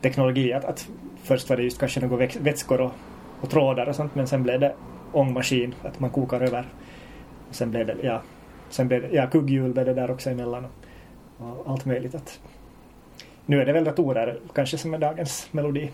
teknologi. 0.00 0.52
Att, 0.52 0.64
att 0.64 0.88
först 1.22 1.48
var 1.48 1.56
det 1.56 1.62
just 1.62 1.78
kanske 1.78 2.00
några 2.00 2.28
vätskor 2.40 2.80
och, 2.80 2.92
och 3.40 3.50
trådar 3.50 3.86
och 3.86 3.96
sånt 3.96 4.14
men 4.14 4.26
sen 4.26 4.42
blev 4.42 4.60
det 4.60 4.74
ångmaskin, 5.12 5.74
att 5.82 6.00
man 6.00 6.10
kokar 6.10 6.40
över. 6.40 6.68
Och 7.48 7.54
sen 7.54 7.70
blev 7.70 7.86
det, 7.86 7.96
ja, 8.02 8.22
sen 8.68 8.88
blev 8.88 9.02
det, 9.02 9.08
ja 9.08 9.30
kugghjul 9.30 9.72
blev 9.72 9.86
det 9.86 9.94
där 9.94 10.10
också 10.10 10.30
emellan 10.30 10.64
och, 10.64 11.60
och 11.60 11.70
allt 11.70 11.84
möjligt. 11.84 12.14
Att, 12.14 12.40
nu 13.46 13.60
är 13.60 13.66
det 13.66 13.72
väl 13.72 13.84
datorer 13.84 14.40
kanske 14.54 14.78
som 14.78 14.94
är 14.94 14.98
dagens 14.98 15.48
melodi. 15.50 15.90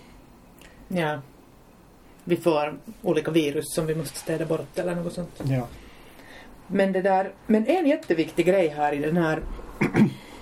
Ja. 0.89 1.19
Vi 2.25 2.37
får 2.37 2.79
olika 3.03 3.31
virus 3.31 3.65
som 3.75 3.87
vi 3.87 3.95
måste 3.95 4.19
städa 4.19 4.47
bort 4.47 4.79
eller 4.79 4.95
något 4.95 5.13
sånt. 5.13 5.43
Ja. 5.45 5.67
Men 6.67 6.93
det 6.93 7.03
där, 7.03 7.33
men 7.47 7.67
en 7.67 7.87
jätteviktig 7.87 8.47
grej 8.47 8.69
här 8.69 8.93
i 8.93 8.99
den 8.99 9.17
här 9.17 9.43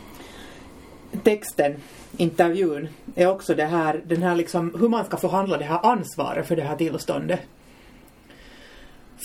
texten, 1.23 1.77
intervjun, 2.17 2.89
är 3.15 3.27
också 3.27 3.55
det 3.55 3.65
här, 3.65 4.03
den 4.07 4.23
här 4.23 4.37
liksom, 4.37 4.75
hur 4.81 4.89
man 4.89 5.05
ska 5.05 5.17
förhandla 5.17 5.59
det 5.59 5.65
här 5.65 5.87
ansvaret 5.87 6.47
för 6.47 6.57
det 6.57 6.63
här 6.63 6.77
tillståndet. 6.77 7.41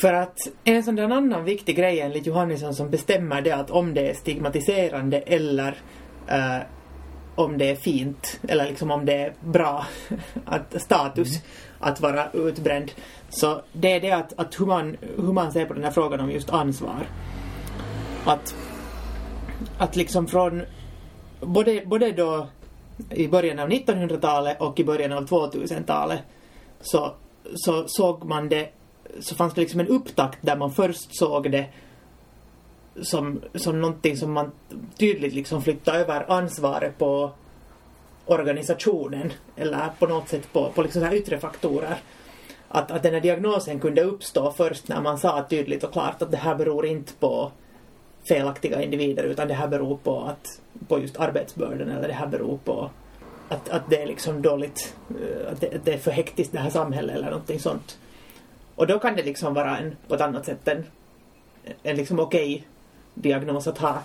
För 0.01 0.13
att 0.13 0.37
en 0.63 0.83
sån 0.83 0.95
där 0.95 1.09
annan 1.09 1.43
viktig 1.43 1.75
grej 1.75 1.99
enligt 1.99 2.25
Johannisson 2.25 2.73
som 2.73 2.89
bestämmer 2.89 3.41
det 3.41 3.51
att 3.51 3.71
om 3.71 3.93
det 3.93 4.09
är 4.09 4.13
stigmatiserande 4.13 5.19
eller 5.19 5.77
eh, 6.27 6.57
om 7.35 7.57
det 7.57 7.69
är 7.69 7.75
fint 7.75 8.39
eller 8.47 8.65
liksom 8.65 8.91
om 8.91 9.05
det 9.05 9.13
är 9.13 9.33
bra 9.39 9.85
att 10.45 10.81
status 10.81 11.29
att 11.79 12.01
vara 12.01 12.31
utbränd. 12.33 12.91
Så 13.29 13.61
det 13.73 13.91
är 13.91 14.01
det 14.01 14.11
att, 14.11 14.39
att 14.39 14.59
hur, 14.59 14.65
man, 14.65 14.97
hur 15.17 15.33
man 15.33 15.51
ser 15.51 15.65
på 15.65 15.73
den 15.73 15.83
här 15.83 15.91
frågan 15.91 16.19
om 16.19 16.31
just 16.31 16.49
ansvar. 16.49 17.07
Att, 18.25 18.55
att 19.77 19.95
liksom 19.95 20.27
från 20.27 20.61
både, 21.39 21.81
både 21.85 22.11
då 22.11 22.47
i 23.09 23.27
början 23.27 23.59
av 23.59 23.69
1900-talet 23.69 24.61
och 24.61 24.79
i 24.79 24.83
början 24.83 25.13
av 25.13 25.27
2000-talet 25.27 26.19
så, 26.81 27.13
så 27.55 27.83
såg 27.87 28.25
man 28.25 28.49
det 28.49 28.69
så 29.19 29.35
fanns 29.35 29.53
det 29.53 29.61
liksom 29.61 29.79
en 29.79 29.87
upptakt 29.87 30.39
där 30.41 30.55
man 30.55 30.71
först 30.71 31.17
såg 31.17 31.51
det 31.51 31.65
som, 33.01 33.41
som 33.55 33.81
någonting 33.81 34.17
som 34.17 34.31
man 34.33 34.51
tydligt 34.97 35.33
liksom 35.33 35.61
flyttade 35.61 35.99
över 35.99 36.31
ansvaret 36.31 36.97
på 36.97 37.31
organisationen 38.25 39.33
eller 39.55 39.89
på 39.99 40.07
något 40.07 40.29
sätt 40.29 40.53
på, 40.53 40.71
på 40.71 40.81
liksom 40.81 41.01
så 41.01 41.05
här 41.05 41.15
yttre 41.15 41.39
faktorer. 41.39 41.97
Att, 42.69 42.91
att 42.91 43.03
den 43.03 43.13
här 43.13 43.21
diagnosen 43.21 43.79
kunde 43.79 44.03
uppstå 44.03 44.51
först 44.51 44.87
när 44.87 45.01
man 45.01 45.19
sa 45.19 45.45
tydligt 45.49 45.83
och 45.83 45.93
klart 45.93 46.21
att 46.21 46.31
det 46.31 46.37
här 46.37 46.55
beror 46.55 46.85
inte 46.85 47.13
på 47.13 47.51
felaktiga 48.27 48.81
individer 48.81 49.23
utan 49.23 49.47
det 49.47 49.53
här 49.53 49.67
beror 49.67 49.97
på, 49.97 50.21
att, 50.21 50.61
på 50.87 50.99
just 50.99 51.19
arbetsbördan 51.19 51.89
eller 51.89 52.07
det 52.07 52.13
här 52.13 52.27
beror 52.27 52.57
på 52.57 52.89
att, 53.49 53.69
att 53.69 53.89
det 53.89 54.01
är 54.01 54.07
liksom 54.07 54.41
dåligt, 54.41 54.95
eh, 55.09 55.51
att 55.51 55.61
det, 55.61 55.75
att 55.75 55.85
det 55.85 55.93
är 55.93 55.97
för 55.97 56.11
hektiskt 56.11 56.53
det 56.53 56.59
här 56.59 56.69
samhället 56.69 57.15
eller 57.15 57.29
någonting 57.29 57.59
sånt. 57.59 57.97
Och 58.75 58.87
då 58.87 58.99
kan 58.99 59.15
det 59.15 59.23
liksom 59.23 59.53
vara 59.53 59.77
en, 59.77 59.95
på 60.07 60.15
ett 60.15 60.21
annat 60.21 60.45
sätt 60.45 60.67
en, 60.67 60.85
en 61.83 61.95
liksom 61.95 62.19
okej 62.19 62.67
diagnos 63.13 63.67
att 63.67 63.77
ha. 63.77 64.01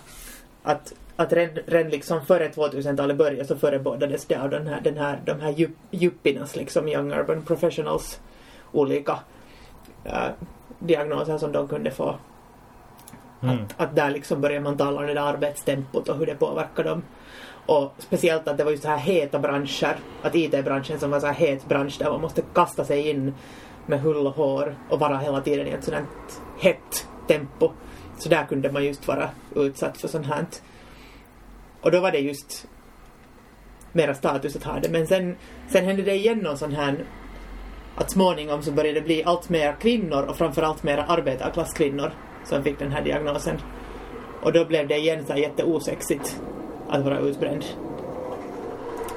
Att, 0.63 0.93
att 1.15 1.33
redan, 1.33 1.63
redan 1.65 1.91
liksom 1.91 2.25
före 2.25 2.49
2000-talet 2.49 3.17
började 3.17 3.45
så 3.45 3.55
förebådades 3.55 4.25
det 4.25 4.35
av 4.35 4.49
den 4.49 4.67
här, 4.67 4.81
den 4.81 4.97
här, 4.97 5.19
de 5.25 5.41
här 5.41 5.69
yuppiernas 5.91 6.55
liksom 6.55 6.87
Young 6.87 7.11
Urban 7.11 7.41
Professionals 7.41 8.19
olika 8.71 9.19
äh, 10.03 10.29
diagnoser 10.79 11.37
som 11.37 11.51
de 11.51 11.67
kunde 11.67 11.91
få. 11.91 12.15
Mm. 13.43 13.55
Att, 13.55 13.81
att 13.81 13.95
där 13.95 14.11
liksom 14.11 14.41
börjar 14.41 14.61
man 14.61 14.77
tala 14.77 15.01
om 15.01 15.07
det 15.07 15.13
där 15.13 15.21
arbetstempot 15.21 16.09
och 16.09 16.17
hur 16.17 16.25
det 16.25 16.35
påverkar 16.35 16.83
dem. 16.83 17.03
Och 17.65 17.93
speciellt 17.97 18.47
att 18.47 18.57
det 18.57 18.63
var 18.63 18.71
just 18.71 18.83
så 18.83 18.89
här 18.89 18.97
heta 18.97 19.39
branscher. 19.39 19.97
Att 20.21 20.35
IT-branschen 20.35 20.99
som 20.99 21.11
var 21.11 21.19
så 21.19 21.27
här 21.27 21.33
het 21.33 21.67
bransch 21.67 21.99
där 21.99 22.09
man 22.11 22.21
måste 22.21 22.41
kasta 22.53 22.85
sig 22.85 23.09
in 23.09 23.33
med 23.85 24.01
hull 24.01 24.27
och 24.27 24.35
hår 24.35 24.75
och 24.89 24.99
vara 24.99 25.17
hela 25.17 25.41
tiden 25.41 25.67
i 25.67 25.69
ett 25.69 25.83
sådant 25.83 26.41
hett 26.59 27.07
tempo. 27.27 27.71
Så 28.17 28.29
där 28.29 28.45
kunde 28.45 28.71
man 28.71 28.85
just 28.85 29.07
vara 29.07 29.29
utsatt 29.55 29.97
för 29.97 30.07
sånt 30.07 30.27
här. 30.27 30.45
Och 31.81 31.91
då 31.91 31.99
var 31.99 32.11
det 32.11 32.19
just 32.19 32.67
mera 33.91 34.13
status 34.13 34.55
att 34.55 34.63
ha 34.63 34.79
det. 34.79 34.89
Men 34.89 35.07
sen, 35.07 35.35
sen 35.69 35.85
hände 35.85 36.01
det 36.01 36.15
igen 36.15 36.37
någon 36.37 36.57
sån 36.57 36.73
här 36.73 37.05
att 37.95 38.11
småningom 38.11 38.61
så 38.61 38.71
började 38.71 38.99
det 38.99 39.05
bli 39.05 39.23
allt 39.23 39.49
mer 39.49 39.75
kvinnor 39.79 40.23
och 40.23 40.37
framförallt 40.37 40.83
mer 40.83 41.05
arbetarklasskvinnor 41.07 42.11
som 42.45 42.63
fick 42.63 42.79
den 42.79 42.91
här 42.91 43.01
diagnosen. 43.01 43.57
Och 44.41 44.53
då 44.53 44.65
blev 44.65 44.87
det 44.87 44.97
igen 44.97 45.25
så 45.25 45.33
här 45.33 45.39
jätteosexigt 45.39 46.41
att 46.89 47.03
vara 47.03 47.19
utbränd. 47.19 47.65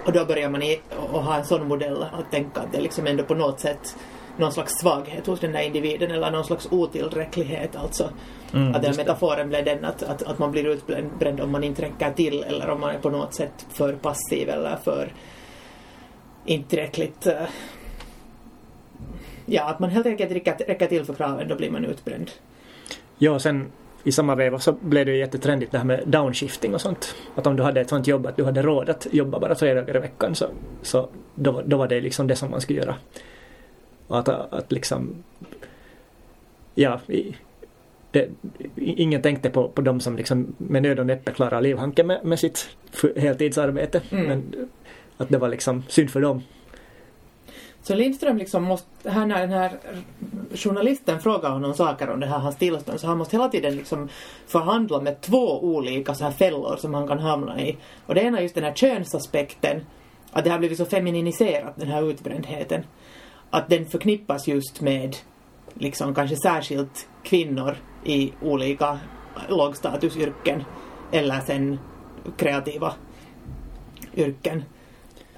Och 0.06 0.12
då 0.12 0.24
börjar 0.24 0.50
man 0.50 0.62
i, 0.62 0.80
och 1.12 1.22
ha 1.22 1.36
en 1.36 1.44
sån 1.44 1.68
modell 1.68 2.02
att 2.02 2.30
tänka 2.30 2.60
att 2.60 2.72
det 2.72 2.80
liksom 2.80 3.06
ändå 3.06 3.24
på 3.24 3.34
något 3.34 3.60
sätt 3.60 3.96
någon 4.36 4.52
slags 4.52 4.72
svaghet 4.80 5.26
hos 5.26 5.40
den 5.40 5.52
där 5.52 5.60
individen 5.60 6.10
eller 6.10 6.30
någon 6.30 6.44
slags 6.44 6.68
otillräcklighet 6.70 7.76
alltså. 7.76 8.10
Mm, 8.54 8.74
att 8.74 8.82
den 8.82 8.96
metaforen 8.96 9.48
blev 9.48 9.64
den 9.64 9.84
att, 9.84 10.02
att, 10.02 10.22
att 10.22 10.38
man 10.38 10.50
blir 10.50 10.66
utbränd 10.66 11.40
om 11.40 11.52
man 11.52 11.64
inte 11.64 11.82
räcker 11.82 12.12
till 12.12 12.42
eller 12.42 12.70
om 12.70 12.80
man 12.80 12.94
är 12.94 12.98
på 12.98 13.10
något 13.10 13.34
sätt 13.34 13.66
för 13.68 13.92
passiv 13.92 14.48
eller 14.48 14.76
för 14.76 15.12
inte 16.44 16.70
tillräckligt 16.70 17.26
eh, 17.26 17.46
Ja, 19.46 19.64
att 19.64 19.78
man 19.78 19.90
helt 19.90 20.06
enkelt 20.06 20.32
räcker, 20.32 20.56
räcker 20.66 20.86
till 20.86 21.04
för 21.04 21.14
kraven, 21.14 21.48
då 21.48 21.56
blir 21.56 21.70
man 21.70 21.84
utbränd. 21.84 22.30
Ja, 23.18 23.38
sen 23.38 23.66
i 24.04 24.12
samma 24.12 24.34
veva 24.34 24.58
så 24.58 24.72
blev 24.72 25.06
det 25.06 25.12
ju 25.12 25.18
jättetrendigt 25.18 25.72
det 25.72 25.78
här 25.78 25.84
med 25.84 26.02
downshifting 26.06 26.74
och 26.74 26.80
sånt. 26.80 27.14
Att 27.34 27.46
om 27.46 27.56
du 27.56 27.62
hade 27.62 27.80
ett 27.80 27.88
sånt 27.88 28.06
jobb 28.06 28.26
att 28.26 28.36
du 28.36 28.44
hade 28.44 28.62
råd 28.62 28.90
att 28.90 29.06
jobba 29.12 29.40
bara 29.40 29.54
tre 29.54 29.74
dagar 29.74 29.96
i 29.96 29.98
veckan 29.98 30.34
så, 30.34 30.46
så 30.82 31.08
då, 31.34 31.62
då 31.66 31.76
var 31.76 31.88
det 31.88 32.00
liksom 32.00 32.26
det 32.26 32.36
som 32.36 32.50
man 32.50 32.60
skulle 32.60 32.78
göra. 32.78 32.94
Och 34.06 34.18
att, 34.18 34.28
att 34.28 34.72
liksom... 34.72 35.24
Ja, 36.74 37.00
i, 37.06 37.36
det, 38.10 38.28
ingen 38.76 39.22
tänkte 39.22 39.50
på, 39.50 39.68
på 39.68 39.80
de 39.80 40.00
som 40.00 40.16
liksom 40.16 40.54
med 40.58 40.82
nöd 40.82 40.98
och 40.98 41.06
näppe 41.06 41.32
klarar 41.32 41.60
livhanken 41.60 42.06
med, 42.06 42.24
med 42.24 42.38
sitt 42.38 42.68
heltidsarbete. 43.16 44.02
Mm. 44.10 44.26
Men 44.26 44.68
att 45.16 45.28
det 45.28 45.38
var 45.38 45.48
liksom 45.48 45.82
synd 45.88 46.10
för 46.10 46.20
dem. 46.20 46.42
Så 47.82 47.94
Lindström 47.94 48.36
liksom 48.36 48.62
måste, 48.64 49.10
här 49.10 49.26
när 49.26 49.40
den 49.40 49.50
här 49.50 49.72
journalisten 50.56 51.20
frågar 51.20 51.50
honom 51.50 51.74
saker 51.74 52.10
om 52.10 52.20
det 52.20 52.26
här 52.26 52.38
hans 52.38 52.56
tillstånd 52.56 53.00
så 53.00 53.06
han 53.06 53.18
måste 53.18 53.36
hela 53.36 53.48
tiden 53.48 53.76
liksom 53.76 54.08
förhandla 54.46 55.00
med 55.00 55.20
två 55.20 55.64
olika 55.64 56.14
så 56.14 56.24
här 56.24 56.30
fällor 56.30 56.76
som 56.76 56.94
han 56.94 57.08
kan 57.08 57.18
hamna 57.18 57.60
i. 57.60 57.76
Och 58.06 58.14
det 58.14 58.20
ena 58.20 58.38
är 58.38 58.42
just 58.42 58.54
den 58.54 58.64
här 58.64 58.74
könsaspekten, 58.74 59.80
att 60.32 60.44
det 60.44 60.50
har 60.50 60.58
blivit 60.58 60.78
så 60.78 60.84
femininiserat 60.84 61.76
den 61.76 61.88
här 61.88 62.10
utbrändheten. 62.10 62.82
Att 63.50 63.68
den 63.68 63.86
förknippas 63.86 64.48
just 64.48 64.80
med 64.80 65.16
liksom 65.74 66.14
kanske 66.14 66.36
särskilt 66.36 67.08
kvinnor 67.22 67.76
i 68.04 68.32
olika 68.42 68.98
lågstatusyrken 69.48 70.64
eller 71.12 71.40
sen 71.40 71.78
kreativa 72.36 72.94
yrken 74.16 74.64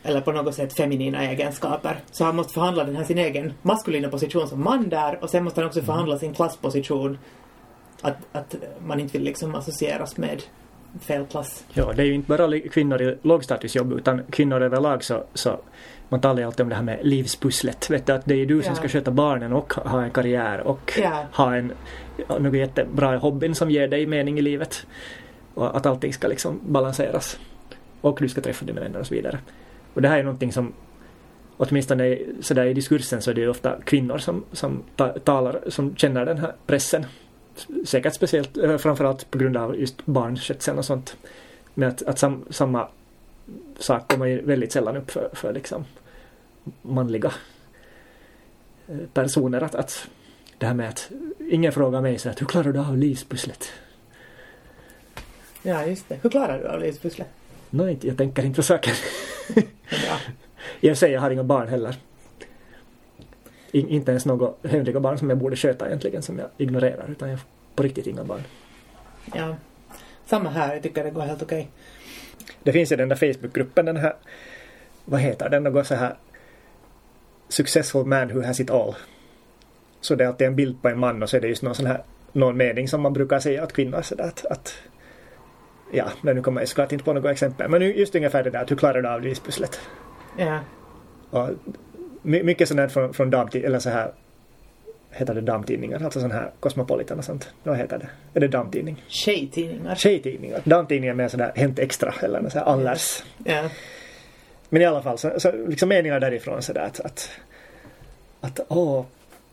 eller 0.02 0.20
på 0.20 0.32
något 0.32 0.54
sätt 0.54 0.72
feminina 0.72 1.24
egenskaper. 1.24 2.00
Så 2.10 2.24
han 2.24 2.36
måste 2.36 2.52
förhandla 2.54 2.84
den 2.84 2.96
här 2.96 3.04
sin 3.04 3.18
egen 3.18 3.52
maskulina 3.62 4.08
position 4.08 4.48
som 4.48 4.64
man 4.64 4.88
där 4.88 5.18
och 5.22 5.30
sen 5.30 5.44
måste 5.44 5.60
han 5.60 5.68
också 5.68 5.82
förhandla 5.82 6.18
sin 6.18 6.34
klassposition. 6.34 7.18
Att, 8.02 8.16
att 8.32 8.54
man 8.86 9.00
inte 9.00 9.12
vill 9.18 9.22
liksom 9.26 9.54
associeras 9.54 10.16
med 10.16 10.42
fel 11.00 11.26
klass. 11.26 11.64
Ja, 11.72 11.92
det 11.96 12.02
är 12.02 12.06
ju 12.06 12.14
inte 12.14 12.28
bara 12.28 12.60
kvinnor 12.60 13.02
i 13.02 13.18
lågstatusjobb 13.22 13.92
utan 13.92 14.22
kvinnor 14.30 14.62
överlag 14.62 15.04
så, 15.04 15.24
så 15.34 15.60
man 16.08 16.20
talar 16.20 16.38
ju 16.40 16.46
alltid 16.46 16.60
om 16.64 16.68
det 16.68 16.74
här 16.74 16.82
med 16.82 16.98
livspusslet. 17.02 17.90
Vet 17.90 18.06
du, 18.06 18.12
att 18.12 18.24
det 18.24 18.34
är 18.34 18.46
du 18.46 18.62
som 18.62 18.70
Ja. 18.70 18.74
ska 18.76 18.88
sköta 18.88 19.10
barnen 19.10 19.52
och 19.52 19.72
ha 19.74 20.02
en 20.02 20.10
karriär 20.10 20.60
och 20.60 20.92
Ja. 21.02 21.24
ha 21.32 21.56
en 21.56 21.72
något 22.38 22.54
jättebra 22.56 23.16
hobbyn 23.16 23.54
som 23.54 23.70
ger 23.70 23.88
dig 23.88 24.06
mening 24.06 24.38
i 24.38 24.42
livet. 24.42 24.86
Och 25.54 25.76
att 25.76 25.86
allting 25.86 26.12
ska 26.12 26.28
liksom 26.28 26.60
balanseras. 26.62 27.38
Och 28.00 28.18
du 28.20 28.28
ska 28.28 28.40
träffa 28.40 28.64
dina 28.64 28.80
vänner 28.80 29.00
och 29.00 29.06
så 29.06 29.14
vidare. 29.14 29.38
Och 29.94 30.02
det 30.02 30.08
här 30.08 30.18
är 30.18 30.22
någonting 30.22 30.52
som 30.52 30.72
åtminstone 31.58 32.18
sådär 32.40 32.66
i 32.66 32.74
diskursen 32.74 33.22
så 33.22 33.30
är 33.30 33.34
det 33.34 33.40
ju 33.40 33.48
ofta 33.48 33.80
kvinnor 33.84 34.18
som, 34.18 34.44
som 34.52 34.82
ta, 34.96 35.08
talar, 35.08 35.60
som 35.66 35.96
känner 35.96 36.26
den 36.26 36.38
här 36.38 36.52
pressen. 36.66 37.06
Säkert 37.84 38.14
speciellt, 38.14 38.56
eh, 38.56 38.76
framförallt 38.76 39.30
på 39.30 39.38
grund 39.38 39.56
av 39.56 39.76
just 39.76 40.06
barnskötseln 40.06 40.78
och 40.78 40.84
sånt. 40.84 41.16
Men 41.74 41.88
att, 41.88 42.02
att 42.02 42.18
sam, 42.18 42.44
samma 42.50 42.88
sak 43.78 44.08
kommer 44.08 44.26
ju 44.26 44.42
väldigt 44.42 44.72
sällan 44.72 44.96
upp 44.96 45.10
för, 45.10 45.30
för 45.32 45.52
liksom 45.52 45.84
manliga 46.82 47.32
eh, 48.88 48.98
personer. 49.12 49.62
Att, 49.62 49.74
att 49.74 50.08
det 50.58 50.66
här 50.66 50.74
med 50.74 50.88
att 50.88 51.10
ingen 51.50 51.72
frågar 51.72 52.00
mig 52.00 52.18
så 52.18 52.28
att 52.28 52.40
hur 52.40 52.46
klarar 52.46 52.72
du 52.72 52.80
av 52.80 52.96
livspusslet? 52.96 53.72
Ja, 55.62 55.86
just 55.86 56.08
det. 56.08 56.18
Hur 56.22 56.30
klarar 56.30 56.58
du 56.58 56.68
av 56.68 56.80
livspusslet? 56.80 57.28
Inte, 57.72 58.06
jag 58.06 58.16
tänker 58.16 58.44
inte 58.44 58.62
saker. 58.62 58.92
Ja. 59.90 60.18
I 60.80 60.88
för 60.88 60.94
sig, 60.94 61.12
jag 61.12 61.20
har 61.20 61.30
inga 61.30 61.44
barn 61.44 61.68
heller. 61.68 61.96
In, 63.72 63.88
inte 63.88 64.10
ens 64.10 64.26
några 64.26 64.52
hemliga 64.64 65.00
barn 65.00 65.18
som 65.18 65.30
jag 65.30 65.38
borde 65.38 65.56
sköta 65.56 65.86
egentligen 65.86 66.22
som 66.22 66.38
jag 66.38 66.48
ignorerar. 66.56 67.10
Utan 67.10 67.28
jag 67.28 67.36
har 67.36 67.44
på 67.74 67.82
riktigt 67.82 68.06
inga 68.06 68.24
barn. 68.24 68.42
ja. 69.34 69.56
Samma 70.26 70.50
här, 70.50 70.74
jag 70.74 70.82
tycker 70.82 71.04
det 71.04 71.10
går 71.10 71.22
helt 71.22 71.42
okej. 71.42 71.68
Det 72.62 72.72
finns 72.72 72.92
ju 72.92 72.96
den 72.96 73.08
där 73.08 73.16
Facebookgruppen, 73.16 73.86
den 73.86 73.96
här, 73.96 74.16
vad 75.04 75.20
heter 75.20 75.48
den, 75.48 75.62
något 75.62 75.86
så 75.86 75.94
här 75.94 76.16
Successful 77.48 78.04
man 78.04 78.34
who 78.34 78.42
has 78.42 78.60
it 78.60 78.70
all. 78.70 78.94
Så 80.00 80.14
det 80.14 80.24
är 80.24 80.28
alltid 80.28 80.46
en 80.46 80.56
bild 80.56 80.82
på 80.82 80.88
en 80.88 80.98
man 80.98 81.22
och 81.22 81.30
så 81.30 81.36
är 81.36 81.40
det 81.40 81.48
just 81.48 81.62
någon 81.62 81.74
sån 81.74 81.86
här, 81.86 82.02
någon 82.32 82.56
mening 82.56 82.88
som 82.88 83.00
man 83.00 83.12
brukar 83.12 83.38
säga 83.38 83.64
åt 83.64 83.72
kvinnor 83.72 84.02
sådär 84.02 84.24
att, 84.24 84.46
att 84.46 84.74
ja, 85.92 86.04
men 86.20 86.36
nu 86.36 86.42
kommer 86.42 86.60
jag 86.60 86.68
såklart 86.68 86.92
inte 86.92 87.04
på 87.04 87.12
något 87.12 87.30
exempel. 87.30 87.68
Men 87.68 87.80
nu 87.80 87.94
just 87.94 88.14
ungefär 88.14 88.42
det 88.44 88.50
där 88.50 88.62
att 88.62 88.70
hur 88.70 88.76
klarar 88.76 89.02
du 89.02 89.08
av 89.08 89.22
livspusslet? 89.22 89.80
Ja. 90.38 90.60
Och 91.30 91.48
mycket 92.22 92.68
sånt 92.68 92.80
här 92.80 92.88
från, 92.88 93.14
från 93.14 93.30
damtid, 93.30 93.64
eller 93.64 93.78
så 93.78 93.90
här 93.90 94.12
heter 95.10 95.34
det 95.34 95.40
damtidningar, 95.40 96.04
alltså 96.04 96.20
sån 96.20 96.30
här 96.30 96.50
Cosmopolitan 96.60 97.18
och 97.18 97.24
sånt. 97.24 97.48
Vad 97.62 97.76
heter 97.76 97.98
det? 97.98 98.08
Är 98.34 98.40
det 98.40 98.48
damtidning? 98.48 99.04
Tjejtidningar. 99.08 99.94
Tjejtidningar. 99.94 100.60
Damtidningar 100.64 101.14
med 101.14 101.30
sådär 101.30 101.52
Hänt 101.56 101.78
Extra 101.78 102.14
eller 102.22 102.40
något 102.40 102.52
så 102.52 102.58
här 102.58 102.66
Allers. 102.66 103.22
Ja. 103.44 103.64
Men 104.68 104.82
i 104.82 104.84
alla 104.84 105.02
fall 105.02 105.18
så, 105.18 105.40
så 105.40 105.52
liksom 105.68 105.88
meningar 105.88 106.20
därifrån 106.20 106.62
sådär 106.62 106.80
att, 106.80 107.00
att, 107.00 107.30
att 108.40 108.60
åh, 108.68 109.04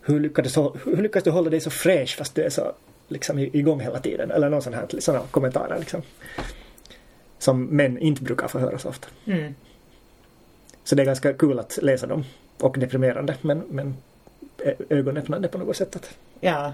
hur 0.01 0.19
lyckades, 0.19 0.57
hur 0.57 1.01
lyckas 1.01 1.23
du 1.23 1.29
hålla 1.29 1.49
dig 1.49 1.59
så 1.59 1.69
fräsch 1.69 2.17
fast 2.17 2.35
du 2.35 2.43
är 2.43 2.49
så 2.49 2.73
liksom 3.07 3.39
igång 3.39 3.79
hela 3.79 3.99
tiden? 3.99 4.31
Eller 4.31 4.49
någon 4.49 4.61
sån 4.61 4.73
här 4.73 4.87
såna 4.99 5.19
kommentarer 5.31 5.79
liksom. 5.79 6.01
Som 7.37 7.65
män 7.65 7.99
inte 7.99 8.23
brukar 8.23 8.47
få 8.47 8.59
höra 8.59 8.77
så 8.77 8.89
ofta. 8.89 9.07
Mm. 9.25 9.55
Så 10.83 10.95
det 10.95 11.03
är 11.03 11.05
ganska 11.05 11.33
kul 11.33 11.59
att 11.59 11.79
läsa 11.81 12.07
dem. 12.07 12.23
Och 12.59 12.79
deprimerande 12.79 13.35
men, 13.41 13.63
men 13.69 13.95
ögonöppnande 14.89 15.47
på 15.47 15.57
något 15.57 15.77
sätt. 15.77 15.95
Att, 15.95 16.17
Ja. 16.39 16.73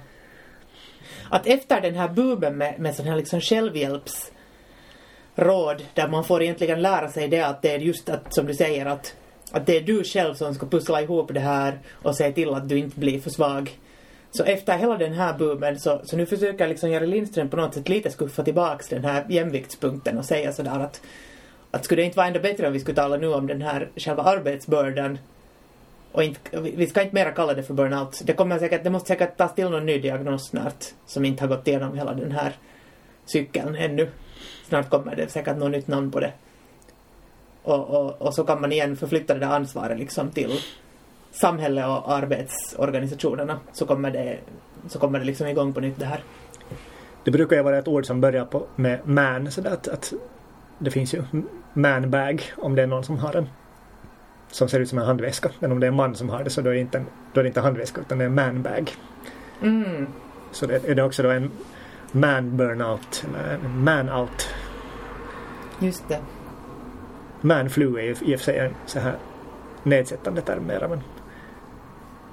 Att 1.30 1.48
efter 1.48 1.82
den 1.82 1.96
här 1.96 2.08
boomen 2.08 2.58
med, 2.58 2.80
med 2.80 2.96
sån 2.96 3.06
här 3.06 3.16
liksom 3.16 3.42
självhjälpsråd 3.42 5.84
där 5.94 6.08
man 6.08 6.24
får 6.24 6.44
egentligen 6.44 6.82
lära 6.82 7.12
sig 7.12 7.28
det 7.28 7.42
att 7.42 7.62
det 7.62 7.72
är 7.72 7.80
just 7.80 8.10
att, 8.10 8.34
som 8.34 8.46
du 8.46 8.54
säger, 8.54 8.86
att, 8.86 9.16
att 9.52 9.66
det 9.66 9.78
är 9.78 9.82
du 9.82 10.04
själv 10.04 10.34
som 10.34 10.56
ska 10.56 10.66
pussla 10.66 11.02
ihop 11.02 11.34
det 11.34 11.40
här 11.40 11.80
och 11.92 12.16
se 12.16 12.32
till 12.32 12.54
att 12.54 12.70
du 12.70 12.78
inte 12.78 13.00
blir 13.00 13.20
för 13.20 13.30
svag. 13.30 13.78
Så 14.32 14.44
efter 14.44 14.78
hela 14.78 14.98
den 14.98 15.14
här 15.14 15.38
boomen 15.38 15.80
så, 15.80 16.02
så 16.04 16.18
nu 16.18 16.26
försöker 16.26 16.68
liksom 16.68 16.90
Jari 16.90 17.08
Lindström 17.08 17.50
på 17.50 17.58
något 17.58 17.74
sätt 17.74 17.90
lite 17.90 18.12
skuffa 18.12 18.44
tillbaks 18.44 18.88
den 18.88 19.06
här 19.06 19.26
jämviktspunkten 19.30 20.18
och 20.18 20.26
säga 20.26 20.54
sådär 20.54 20.80
att 20.80 21.02
att 21.72 21.86
skulle 21.86 22.02
det 22.02 22.06
inte 22.06 22.18
vara 22.18 22.28
ändå 22.28 22.40
bättre 22.40 22.68
om 22.68 22.74
vi 22.74 22.80
skulle 22.80 22.96
tala 22.96 23.18
nu 23.18 23.34
om 23.34 23.48
den 23.48 23.62
här 23.62 23.90
själva 23.96 24.24
arbetsbördan 24.24 25.18
och 26.12 26.24
inte, 26.24 26.60
vi 26.60 26.72
vi 26.76 26.88
ska 26.88 27.02
inte 27.02 27.16
mera 27.16 27.32
kalla 27.32 27.54
det 27.54 27.64
för 27.64 27.74
burnout. 27.74 28.22
Det, 28.24 28.34
kommer 28.34 28.60
säkert, 28.60 28.84
det 28.84 28.90
måste 28.90 29.08
säkert 29.08 29.38
tas 29.38 29.56
till 29.56 29.70
någon 29.70 29.86
ny 29.86 30.00
diagnos 30.00 30.48
snart 30.48 30.86
som 31.06 31.26
inte 31.26 31.44
har 31.44 31.48
gått 31.48 31.68
igenom 31.68 31.98
hela 31.98 32.14
den 32.14 32.32
här 32.32 32.56
cykeln 33.26 33.76
ännu. 33.76 34.10
Snart 34.68 34.90
kommer 34.90 35.16
det 35.16 35.32
säkert 35.32 35.58
något 35.58 35.72
nytt 35.72 35.88
namn 35.88 36.12
på 36.12 36.20
det. 36.20 36.34
Och, 37.64 37.90
och, 37.90 38.22
och 38.22 38.34
så 38.34 38.44
kan 38.44 38.62
man 38.62 38.72
igen 38.72 38.96
förflytta 38.96 39.34
det 39.34 39.40
där 39.40 39.48
ansvaret 39.48 40.00
liksom 40.00 40.32
till 40.32 40.60
samhället 41.32 41.86
och 41.86 42.12
arbetsorganisationerna. 42.14 43.60
Så 43.72 43.86
kommer 43.86 44.12
det, 44.12 44.40
så 44.88 45.00
kommer 45.00 45.20
det 45.20 45.26
liksom 45.26 45.48
igång 45.48 45.74
på 45.74 45.80
nytt 45.80 46.00
det 46.00 46.06
här. 46.06 46.24
det 47.24 47.32
brukar 47.32 47.56
ju 47.56 47.64
vara 47.64 47.78
ett 47.78 47.88
ord 47.88 48.06
som 48.06 48.22
börjar 48.22 48.46
på, 48.46 48.66
med 48.76 49.00
man 49.04 49.52
så 49.52 49.68
att, 49.68 49.88
att 49.88 50.14
det 50.80 50.92
finns 50.92 51.14
ju 51.14 51.24
man 51.74 52.12
bag 52.12 52.44
om 52.58 52.76
det 52.76 52.82
är 52.84 52.88
någon 52.88 53.04
som 53.04 53.18
har 53.18 53.36
en 53.36 53.50
som 54.52 54.70
ser 54.70 54.80
ut 54.80 54.90
som 54.90 54.98
en 54.98 55.06
handväska. 55.06 55.50
Men 55.60 55.72
om 55.72 55.80
det 55.80 55.86
är 55.86 55.92
en 55.92 55.96
man 55.96 56.16
som 56.16 56.30
har 56.30 56.44
det 56.44 56.50
så 56.50 56.62
då 56.62 56.70
är 56.70 56.74
det 56.74 56.80
inte 56.80 56.98
en, 56.98 57.06
då 57.34 57.40
är 57.40 57.44
det 57.44 57.48
inte 57.48 57.62
handväska 57.62 58.02
utan 58.02 58.18
det 58.18 58.24
är 58.24 58.28
en 58.28 58.36
man 58.36 58.62
bag. 58.62 58.92
Mm. 59.62 60.08
Så 60.52 60.66
det 60.66 60.90
är 60.90 60.96
det 60.96 61.04
också 61.04 61.24
då 61.24 61.30
en 61.30 61.52
man 62.12 62.58
burnout 62.58 63.26
en 63.52 63.84
man 63.84 64.10
out. 64.10 64.50
Just 65.80 66.10
det. 66.10 66.20
Man 67.42 67.70
flu 67.70 67.98
är 67.98 68.02
ju 68.02 68.16
i 68.22 68.36
och 68.36 68.40
för 68.40 68.46
sig 68.46 68.58
en 68.58 68.76
så 68.86 69.00
här 69.00 69.16
nedsättande 69.84 70.42
term 70.42 70.68
mera 70.68 70.88
men 70.88 71.02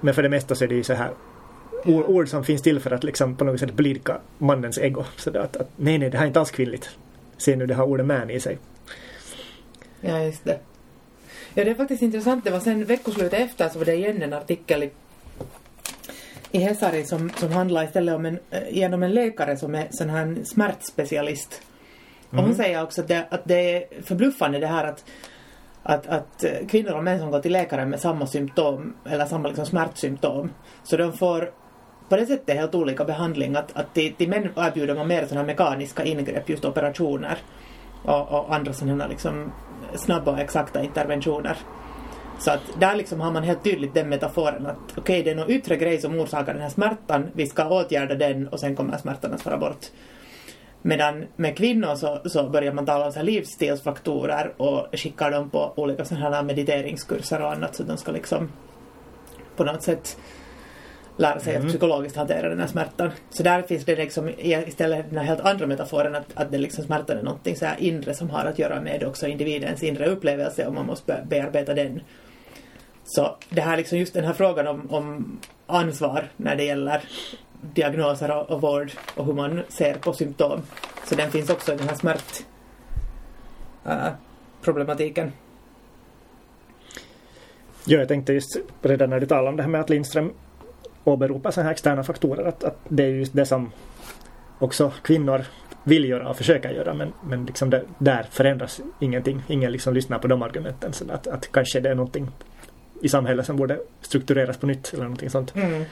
men 0.01 0.14
för 0.14 0.22
det 0.22 0.28
mesta 0.28 0.55
så 0.55 0.64
är 0.64 0.68
det 0.68 0.74
ju 0.74 0.82
så 0.84 0.94
här 0.94 1.11
ord, 1.84 2.28
som 2.28 2.44
finns 2.44 2.62
till 2.62 2.80
för 2.80 2.90
att 2.90 3.05
liksom 3.05 3.36
på 3.36 3.44
något 3.44 3.61
sätt 3.61 3.72
blidka 3.74 4.18
mannens 4.38 4.78
ego. 4.78 5.05
Så 5.16 5.30
att, 5.38 5.57
att 5.57 5.70
nej, 5.76 5.99
nej, 5.99 6.11
det 6.11 6.16
här 6.16 6.24
är 6.24 6.28
inte 6.28 6.40
alls 6.40 6.51
kvinnligt. 6.51 6.90
Se 7.36 7.57
nu, 7.57 7.66
det 7.66 7.74
har 7.74 7.84
ordet 7.84 8.07
man 8.07 8.30
i 8.30 8.40
sig. 8.40 8.59
Ja, 10.01 10.22
just 10.22 10.44
det. 10.44 10.59
Ja, 11.55 11.64
det 11.64 11.70
är 11.70 11.74
faktiskt 11.74 12.03
intressant. 12.03 12.44
Det 12.44 12.51
var 12.51 12.61
sen 12.61 12.84
veckoslutet 12.84 13.40
efter 13.40 13.68
så 13.68 13.78
var 13.78 13.86
det 13.86 13.94
igen 13.94 14.22
en 14.22 14.32
artikel 14.32 14.82
i, 14.82 14.90
i 16.51 16.59
Hesari 16.59 17.05
som, 17.05 17.30
som 17.30 17.53
handlar 17.53 17.84
istället 17.84 18.14
om 18.14 18.26
en, 18.26 18.38
eh, 18.51 18.61
genom 18.70 19.03
en 19.03 19.12
läkare 19.14 19.57
som 19.57 19.74
är 19.74 19.88
sån 19.90 20.11
här 20.11 20.36
smärtspecialist. 20.44 21.62
Och 22.30 22.36
hon 22.36 22.44
Mm. 22.44 22.57
säger 22.57 22.82
också 22.82 23.01
att 23.01 23.09
det, 23.09 23.26
att 23.30 23.44
det 23.44 23.74
är 23.76 24.03
förbluffande 24.03 24.59
det 24.59 24.66
här 24.66 24.84
att, 24.84 25.05
att, 25.89 26.07
att 26.07 26.45
eh, 26.45 26.66
kvinnor 26.68 26.93
och 26.93 27.05
män 27.05 27.18
som 27.18 27.30
går 27.30 27.41
till 27.41 27.53
läkaren 27.53 27.91
med 27.91 28.01
samma 28.01 28.26
symptom 28.26 28.95
eller 29.05 29.26
samma 29.26 29.49
liksom 29.49 29.66
smärtsymptom. 29.66 30.51
Så 30.82 30.97
de 30.97 31.12
får 31.12 31.51
på 32.09 32.16
det 32.16 32.26
sättet 32.26 32.57
helt 32.57 32.74
olika 32.74 33.05
behandling. 33.05 33.57
Att, 33.57 33.76
att 33.76 33.95
till, 33.95 34.14
till 34.14 34.28
män 34.28 34.49
erbjuder 34.57 34.95
man 34.95 35.09
mer 35.09 35.26
sådana 35.26 35.41
här 35.41 35.47
mekaniska 35.47 36.05
ingrepp, 36.05 36.49
just 36.49 36.64
operationer 36.64 37.39
och, 38.05 38.28
och 38.28 38.55
andra 38.55 38.72
sådana 38.72 39.03
här 39.03 39.11
liksom 39.11 39.53
snabba 39.95 40.32
och 40.32 40.39
exakta 40.39 40.82
interventioner. 40.82 41.57
Så 42.39 42.51
att 42.51 42.80
där 42.80 42.97
liksom 42.97 43.20
har 43.20 43.32
man 43.32 43.43
helt 43.43 43.64
tydligt 43.64 43.95
den 43.95 44.09
metaforen 44.09 44.66
att 44.66 44.99
okej, 44.99 45.22
det 45.22 45.30
är 45.30 45.34
någon 45.34 45.51
yttre 45.51 45.76
grej 45.76 45.99
som 45.99 46.18
orsakar 46.18 46.53
den 46.53 46.62
här 46.62 46.70
smärtan, 46.70 47.28
vi 47.32 47.47
ska 47.47 47.68
åtgärda 47.68 48.14
den 48.14 48.49
och 48.49 48.61
sen 48.61 48.76
kommer 48.76 48.97
smärtan 48.97 49.32
att 49.32 49.47
vara 49.47 49.59
bort. 49.59 49.86
Medan 50.89 51.26
med 51.36 51.57
kvinnor 51.57 51.95
så, 51.95 52.20
så 52.24 52.49
börjar 52.49 52.72
man 52.72 52.86
tala 52.86 53.07
om 53.07 53.12
så 53.12 53.22
livsstilsfaktorer 53.22 54.53
och 54.57 54.86
skickar 54.93 55.30
dem 55.30 55.51
på 55.51 55.72
olika 55.76 56.05
sådana 56.05 56.36
här 56.36 56.43
mediteringskurser 56.43 57.43
och 57.43 57.53
annat 57.53 57.74
så 57.74 57.82
de 57.82 57.97
ska 57.97 58.12
liksom 58.12 58.53
på 59.57 59.64
något 59.64 59.82
sätt 59.82 60.16
lära 61.16 61.41
sig 61.41 61.57
att 61.57 61.68
psykologiskt 61.68 62.16
hantera 62.16 62.49
den 62.49 62.61
här 62.61 62.66
smärtan. 62.66 63.11
Så 63.30 63.43
där 63.43 63.62
finns 63.62 63.84
det 63.84 63.97
liksom 63.97 64.30
istället 64.39 65.07
den 65.11 65.18
här 65.18 65.24
helt 65.24 65.41
andra 65.41 65.66
metaforen 65.66 66.14
att, 66.14 66.26
att 66.34 66.53
det 66.53 66.59
liksom 66.59 66.84
smärtan 66.84 67.18
är 67.18 67.22
någonting 67.22 67.57
så 67.57 67.66
här 67.66 67.76
inre 67.80 68.14
som 68.14 68.30
har 68.30 68.45
att 68.45 68.59
göra 68.59 68.80
med 68.80 69.05
också 69.05 69.26
individens 69.26 69.82
inre 69.82 70.07
upplevelse 70.07 70.66
och 70.66 70.74
man 70.74 70.86
måste 70.86 71.07
be- 71.07 71.26
bearbeta 71.28 71.74
den. 71.74 72.01
Så 73.05 73.36
det 73.51 73.61
här 73.61 73.76
liksom 73.76 73.99
just 73.99 74.14
den 74.14 74.24
här 74.24 74.32
frågan 74.32 74.66
om, 74.66 74.91
om 74.91 75.39
ansvar 75.66 76.28
när 76.36 76.57
det 76.57 76.64
gäller 76.64 77.03
diagnoser 77.61 78.36
och, 78.36 78.50
och 78.50 78.61
vård 78.61 78.92
och 79.14 79.26
hur 79.26 79.32
man 79.32 79.62
ser 79.68 79.94
på 79.94 80.12
symptom. 80.12 80.62
Så 81.04 81.14
den 81.14 81.30
finns 81.30 81.50
också 81.50 81.74
i 81.74 81.76
den 81.76 81.88
här 81.88 81.96
smärt 81.96 82.44
äh. 83.86 84.09
Ja, 87.84 87.98
jag 87.98 88.09
tänkte 88.09 88.32
just 88.32 88.56
redan 88.82 89.11
när 89.11 89.20
du 89.20 89.26
talade 89.26 89.48
om 89.48 89.56
det 89.56 89.62
här 89.62 89.70
med 89.70 89.80
att 89.80 89.90
Lindström 89.90 90.32
åberopar 91.04 91.50
sådana 91.50 91.66
här 91.66 91.72
externa 91.72 92.04
faktorer 92.04 92.44
att, 92.44 92.64
att 92.64 92.78
det 92.88 93.02
är 93.02 93.09
just 93.09 93.36
det 93.36 93.46
som 93.46 93.72
också 94.59 94.92
kvinnor 95.02 95.44
vill 95.84 96.04
göra 96.04 96.28
och 96.28 96.36
försöker 96.36 96.70
göra 96.70 96.94
men, 96.94 97.12
men 97.24 97.46
liksom 97.46 97.70
det, 97.70 97.82
där 97.98 98.26
förändras 98.30 98.80
ingenting. 99.00 99.42
Ingen 99.48 99.72
liksom 99.72 99.94
lyssnar 99.94 100.18
på 100.18 100.28
de 100.28 100.42
argumenten. 100.42 100.92
Så 100.92 101.12
att, 101.12 101.26
att 101.26 101.52
kanske 101.52 101.80
det 101.80 101.90
är 101.90 101.94
någonting 101.94 102.30
i 103.02 103.09
samhället 103.09 103.46
som 103.46 103.56
borde 103.56 103.80
struktureras 104.00 104.56
på 104.56 104.66
nytt 104.66 104.92
eller 104.92 105.02
någonting 105.02 105.30
sånt. 105.30 105.56
Mm. 105.56 105.84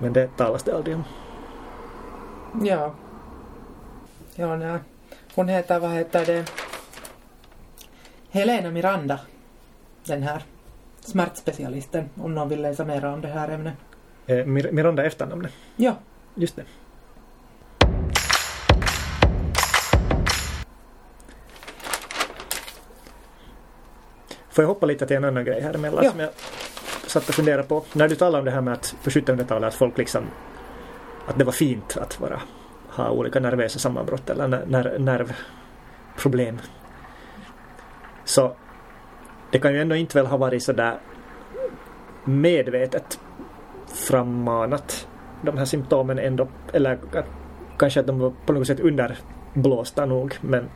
Men 0.00 0.12
det 0.12 0.36
talas 0.36 0.62
det 0.62 0.76
aldrig 0.76 0.96
om. 0.96 1.04
Ja. 2.66 2.94
Ja, 4.34 4.56
nej. 4.56 4.78
Hon 5.34 5.48
heter, 5.48 5.80
vad 5.80 5.90
heter 5.90 6.26
det? 6.26 6.44
Helena 8.30 8.70
Miranda. 8.70 9.20
Den 10.04 10.22
här 10.22 10.42
smärtspecialisten. 11.00 12.08
Om 12.20 12.34
någon 12.34 12.48
vill 12.48 12.62
läsa 12.62 12.84
mer 12.84 13.04
om 13.04 13.20
det 13.20 13.28
här 13.28 13.48
ämnet. 13.48 13.74
Eh, 14.26 14.36
Mir- 14.46 14.72
Miranda 14.72 15.04
efternamnet. 15.04 15.52
Ja. 15.76 15.94
Just 16.34 16.56
det. 16.56 16.64
Får 24.50 24.64
jag 24.64 24.68
hoppa 24.68 24.86
lite 24.86 25.06
till 25.06 25.16
en 25.16 25.24
annan 25.24 25.44
grej 25.44 25.60
här 25.60 25.74
emellan 25.74 26.04
Ja. 26.04 26.10
som 26.10 26.20
jag 26.20 26.30
satt 27.06 27.28
och 27.28 27.34
funderade 27.34 27.62
på. 27.62 27.84
När 27.92 28.08
du 28.08 28.14
talar 28.14 28.38
om 28.38 28.44
det 28.44 28.50
här 28.50 28.60
med 28.60 28.74
att 28.74 28.96
på 29.04 29.10
1700-talet 29.10 29.68
att 29.68 29.74
folk 29.74 29.98
liksom 29.98 30.24
att 31.26 31.38
det 31.38 31.44
var 31.44 31.52
fint 31.52 31.96
att 31.96 32.20
vara 32.20 32.40
ha 32.96 33.10
olika 33.10 33.40
nervösa 33.40 33.78
sammanbrott 33.78 34.30
eller 34.30 34.48
ner- 34.48 34.98
nervproblem. 34.98 36.58
Så 38.24 38.52
det 39.50 39.58
kan 39.58 39.74
ju 39.74 39.80
ändå 39.80 39.96
inte 39.96 40.18
väl 40.18 40.26
ha 40.26 40.36
varit 40.36 40.62
så 40.62 40.72
där 40.72 40.98
medvetet 42.24 43.20
frammanat 44.08 45.08
de 45.42 45.58
här 45.58 45.64
symptomen 45.64 46.18
ändå, 46.18 46.48
eller 46.72 46.98
kanske 47.78 48.00
att 48.00 48.06
de 48.06 48.18
var 48.18 48.32
på 48.46 48.52
något 48.52 48.66
sätt 48.66 48.80
underblåsta 48.80 50.06
nog, 50.06 50.34
men 50.40 50.68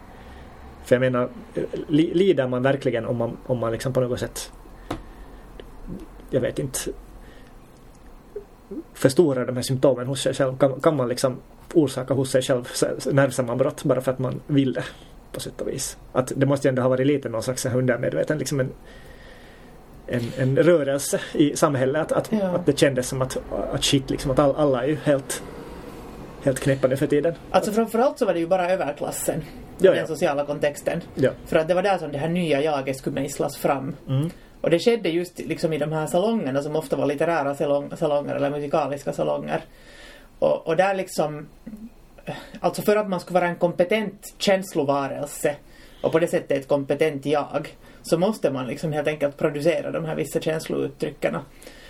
för 0.85 0.95
jag 0.95 1.01
menar, 1.01 1.29
li, 1.89 2.15
lider 2.15 2.49
man 2.49 2.63
verkligen 2.63 3.07
om 3.07 3.17
man, 3.17 3.37
om 3.47 3.59
man 3.59 3.73
liksom 3.73 3.93
på 3.93 4.01
något 4.01 4.21
sätt 4.21 4.53
jag 6.31 6.41
vet 6.41 6.59
inte 6.59 6.79
förstorar 8.95 9.47
de 9.47 9.57
här 9.57 9.63
symptomen 9.63 10.07
hos 10.07 10.21
sig 10.23 10.35
själv? 10.35 10.59
Kan, 10.59 10.81
kan 10.81 10.97
man 10.97 11.09
liksom 11.09 11.37
orsaka 11.75 12.15
hos 12.15 12.31
sig 12.31 12.43
själv 12.43 12.65
nervsammanbrott 13.13 13.85
bara 13.85 14.01
för 14.01 14.13
att 14.13 14.19
man 14.19 14.41
vill 14.47 14.73
det 14.73 14.85
på 15.33 15.41
sätt 15.41 15.61
och 15.61 15.69
vis? 15.69 15.97
Att 16.13 16.33
det 16.37 16.47
måste 16.47 16.69
ju 16.69 16.71
ändå 16.71 16.83
ha 16.83 16.89
varit 16.89 17.07
lite 17.07 17.29
någon 17.29 17.43
slags 17.43 17.67
undermedveten 17.67 18.39
liksom 18.39 18.61
en, 18.61 18.71
en, 20.07 20.23
en 20.39 20.57
rörelse 20.57 21.21
i 21.33 21.57
samhället 21.57 22.13
att, 22.13 22.13
att, 22.13 22.33
Ja. 22.41 22.47
att 22.47 22.67
det 22.67 22.79
kändes 22.79 23.09
som 23.09 23.23
att, 23.23 23.39
att 23.73 23.85
shit 23.85 24.11
liksom 24.11 24.31
att 24.31 24.39
all, 24.39 24.57
alla 24.57 24.85
är 24.85 24.89
ju 24.89 24.97
helt 25.05 25.43
helt 26.43 26.61
knäppa 26.61 26.89
nu 26.89 26.97
för 26.97 27.07
tiden. 27.07 27.35
Alltså 27.51 27.73
framförallt 27.73 28.19
så 28.19 28.27
var 28.27 28.33
det 28.35 28.41
ju 28.41 28.47
bara 28.47 28.71
överklassen. 28.71 29.43
Ja, 29.79 29.91
Den 29.91 30.01
ja. 30.01 30.07
sociala 30.07 30.47
kontexten. 30.47 31.01
Ja. 31.15 31.31
För 31.47 31.57
att 31.57 31.69
det 31.69 31.75
var 31.75 31.83
där 31.83 31.99
som 31.99 32.13
det 32.13 32.19
här 32.19 32.29
nya 32.29 32.63
jaget 32.63 32.97
skulle 32.97 33.15
mejslas 33.15 33.57
fram. 33.57 33.97
Mm. 34.09 34.31
Och 34.61 34.71
det 34.71 34.79
skedde 34.79 35.09
just 35.09 35.39
liksom 35.39 35.73
i 35.73 35.79
de 35.79 35.93
här 35.93 36.07
salongerna 36.07 36.63
som 36.63 36.77
ofta 36.77 36.97
var 36.97 37.07
litterära 37.07 37.55
salong, 37.55 37.97
salonger 37.97 38.35
eller 38.35 38.51
musikaliska 38.51 39.13
salonger. 39.13 39.61
Och, 40.39 40.67
och 40.67 40.77
där 40.77 40.95
liksom, 40.95 41.47
alltså 42.61 42.83
för 42.83 42.97
att 42.97 43.09
man 43.09 43.21
skulle 43.21 43.41
vara 43.41 43.49
en 43.49 43.57
kompetent 43.57 44.35
känslovarelse 44.39 45.57
och 46.03 46.13
på 46.13 46.19
det 46.19 46.27
sättet 46.27 46.59
ett 46.59 46.69
kompetent 46.69 47.27
jag 47.27 47.77
så 48.03 48.19
måste 48.19 48.51
man 48.51 48.67
liksom 48.67 48.93
helt 48.93 49.09
enkelt 49.09 49.37
producera 49.37 49.91
de 49.91 50.05
här 50.05 50.15
vissa 50.15 50.41
känslouttrycken. 50.41 51.37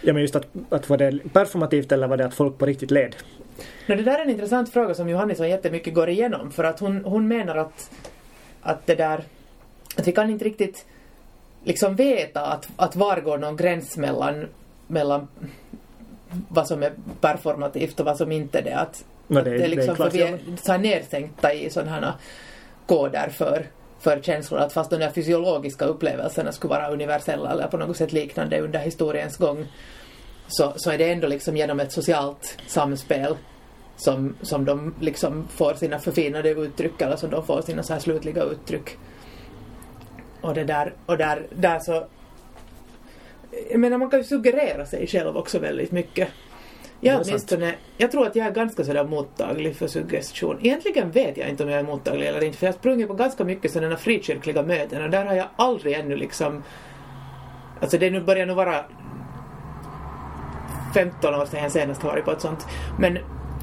Ja 0.02 0.12
men 0.12 0.22
just 0.22 0.36
att, 0.36 0.46
att 0.68 0.88
var 0.88 0.96
det 0.96 1.32
performativt 1.32 1.92
eller 1.92 2.08
var 2.08 2.16
det 2.16 2.26
att 2.26 2.34
folk 2.34 2.58
på 2.58 2.66
riktigt 2.66 2.90
led? 2.90 3.16
No, 3.86 3.94
det 3.94 4.02
där 4.02 4.18
är 4.18 4.22
en 4.22 4.30
intressant 4.30 4.72
fråga 4.72 4.94
som 4.94 5.08
Johannisson 5.08 5.48
jättemycket 5.48 5.94
går 5.94 6.08
igenom 6.08 6.50
för 6.50 6.64
att 6.64 6.80
hon, 6.80 7.04
hon 7.04 7.28
menar 7.28 7.56
att, 7.56 7.90
att 8.60 8.86
det 8.86 8.94
där 8.94 9.24
att 9.96 10.08
vi 10.08 10.12
kan 10.12 10.30
inte 10.30 10.44
riktigt 10.44 10.86
liksom 11.64 11.96
veta 11.96 12.40
att, 12.40 12.68
att 12.76 12.96
var 12.96 13.20
går 13.20 13.38
någon 13.38 13.56
gräns 13.56 13.96
mellan, 13.96 14.48
mellan 14.86 15.28
vad 16.48 16.68
som 16.68 16.82
är 16.82 16.92
performativt 17.20 18.00
och 18.00 18.06
vad 18.06 18.16
som 18.16 18.32
inte 18.32 18.58
är 18.58 18.62
det. 18.62 18.76
Att, 18.76 19.04
No, 19.30 19.38
att 19.38 19.44
det, 19.44 19.50
det 19.50 19.64
är 19.64 19.68
liksom 19.68 19.96
för 19.96 20.11
vi 20.11 20.22
är 20.22 20.38
så 20.62 20.72
här 20.72 20.78
nedsänkta 20.78 21.54
i 21.54 21.70
sådana 21.70 21.90
här 21.90 22.12
koder 22.86 23.28
för, 23.28 23.66
för 23.98 24.20
känslor 24.20 24.61
att 24.61 24.72
fast 24.72 24.90
de 24.90 24.96
där 24.96 25.11
fysiologiska 25.11 25.84
upplevelserna 25.84 26.52
skulle 26.52 26.74
vara 26.74 26.90
universella 26.90 27.50
eller 27.50 27.66
på 27.66 27.76
något 27.76 27.96
sätt 27.96 28.12
liknande 28.12 28.61
under 28.61 28.78
historiens 28.78 29.36
gång 29.36 29.66
så, 30.48 30.72
så 30.76 30.90
är 30.90 30.98
det 30.98 31.12
ändå 31.12 31.28
liksom 31.28 31.56
genom 31.56 31.80
ett 31.80 31.92
socialt 31.92 32.58
samspel 32.66 33.36
som, 33.96 34.36
som 34.42 34.64
de 34.64 34.94
liksom 35.00 35.48
får 35.48 35.74
sina 35.74 35.98
förfinade 35.98 36.50
uttryck 36.50 37.02
eller 37.02 37.16
som 37.16 37.30
de 37.30 37.46
får 37.46 37.62
sina 37.62 37.82
så 37.82 37.92
här 37.92 38.00
slutliga 38.00 38.42
uttryck. 38.42 38.96
Och 40.43 40.55
det 40.55 40.64
där, 40.64 40.93
och 41.07 41.18
där, 41.18 41.47
där 41.51 41.78
så 41.78 42.07
jag 43.70 43.80
menar 43.80 43.99
man 43.99 44.11
kan 44.11 44.20
ju 44.20 44.24
suggerera 44.24 44.86
sig 44.86 45.07
själv 45.07 45.36
också 45.36 45.59
väldigt 45.59 45.93
mycket. 45.93 46.28
Jag 47.01 47.22
åtminstone, 47.26 47.74
jag 47.97 48.11
tror 48.11 48.26
att 48.26 48.36
jag 48.36 48.47
är 48.47 48.51
ganska 48.51 48.84
sådär 48.84 49.05
mottaglig 49.05 49.76
för 49.76 49.86
suggestion. 49.86 50.59
Egentligen 50.62 51.11
vet 51.11 51.36
jag 51.36 51.49
inte 51.49 51.64
om 51.64 51.70
jag 51.70 51.78
är 51.78 51.84
mottaglig 51.84 52.26
eller 52.26 52.45
inte 52.45 52.59
för 52.59 52.66
jag 52.66 52.72
har 52.72 52.78
sprungit 52.78 53.09
på 53.09 53.14
ganska 53.14 53.45
mycket 53.45 53.70
sådana 53.70 53.97
frikyrkliga 53.97 54.62
möten 54.62 55.03
och 55.03 55.11
där 55.11 55.24
har 55.24 55.34
jag 55.34 55.47
aldrig 55.57 55.95
ännu 55.95 56.16
liksom 56.16 56.62
Alltså 57.80 57.99
det 57.99 58.11
nu 58.11 58.20
börjar 58.20 58.47
nog 58.47 58.57
vara 58.57 58.84
15 60.95 61.34
år 61.34 61.47
sedan 61.47 61.62
jag 61.62 61.72
senast 61.72 62.03
har 62.03 62.11
varit 62.11 62.24
på 62.24 62.30
ett 62.30 62.41
sånt. 62.41 62.66
Men 62.99 63.18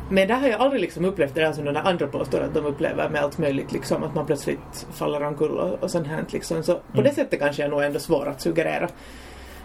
men 0.10 0.28
där 0.28 0.36
har 0.36 0.48
jag 0.48 0.62
aldrig 0.62 0.82
liksom 0.82 1.06
upplevt 1.06 1.36
det 1.36 1.42
där 1.42 1.52
som 1.52 1.66
de 1.66 1.76
andra 1.78 2.08
påstår 2.08 2.42
att 2.42 2.54
de 2.54 2.66
upplever 2.66 3.10
med 3.10 3.22
allt 3.22 3.38
möjligt 3.38 3.72
liksom 3.72 4.04
att 4.04 4.16
man 4.16 4.26
plötsligt 4.26 4.88
faller 4.92 5.24
omkull 5.24 5.52
och, 5.52 5.84
och 5.84 5.92
sånt 5.92 6.08
här 6.08 6.26
liksom. 6.30 6.64
Så 6.64 6.80
på 6.94 7.02
det 7.02 7.14
sättet 7.14 7.40
kanske 7.40 7.62
jag 7.62 7.72
nog 7.72 7.84
ändå 7.84 8.00
svår 8.00 8.28
att 8.28 8.42
suggerera. 8.42 8.90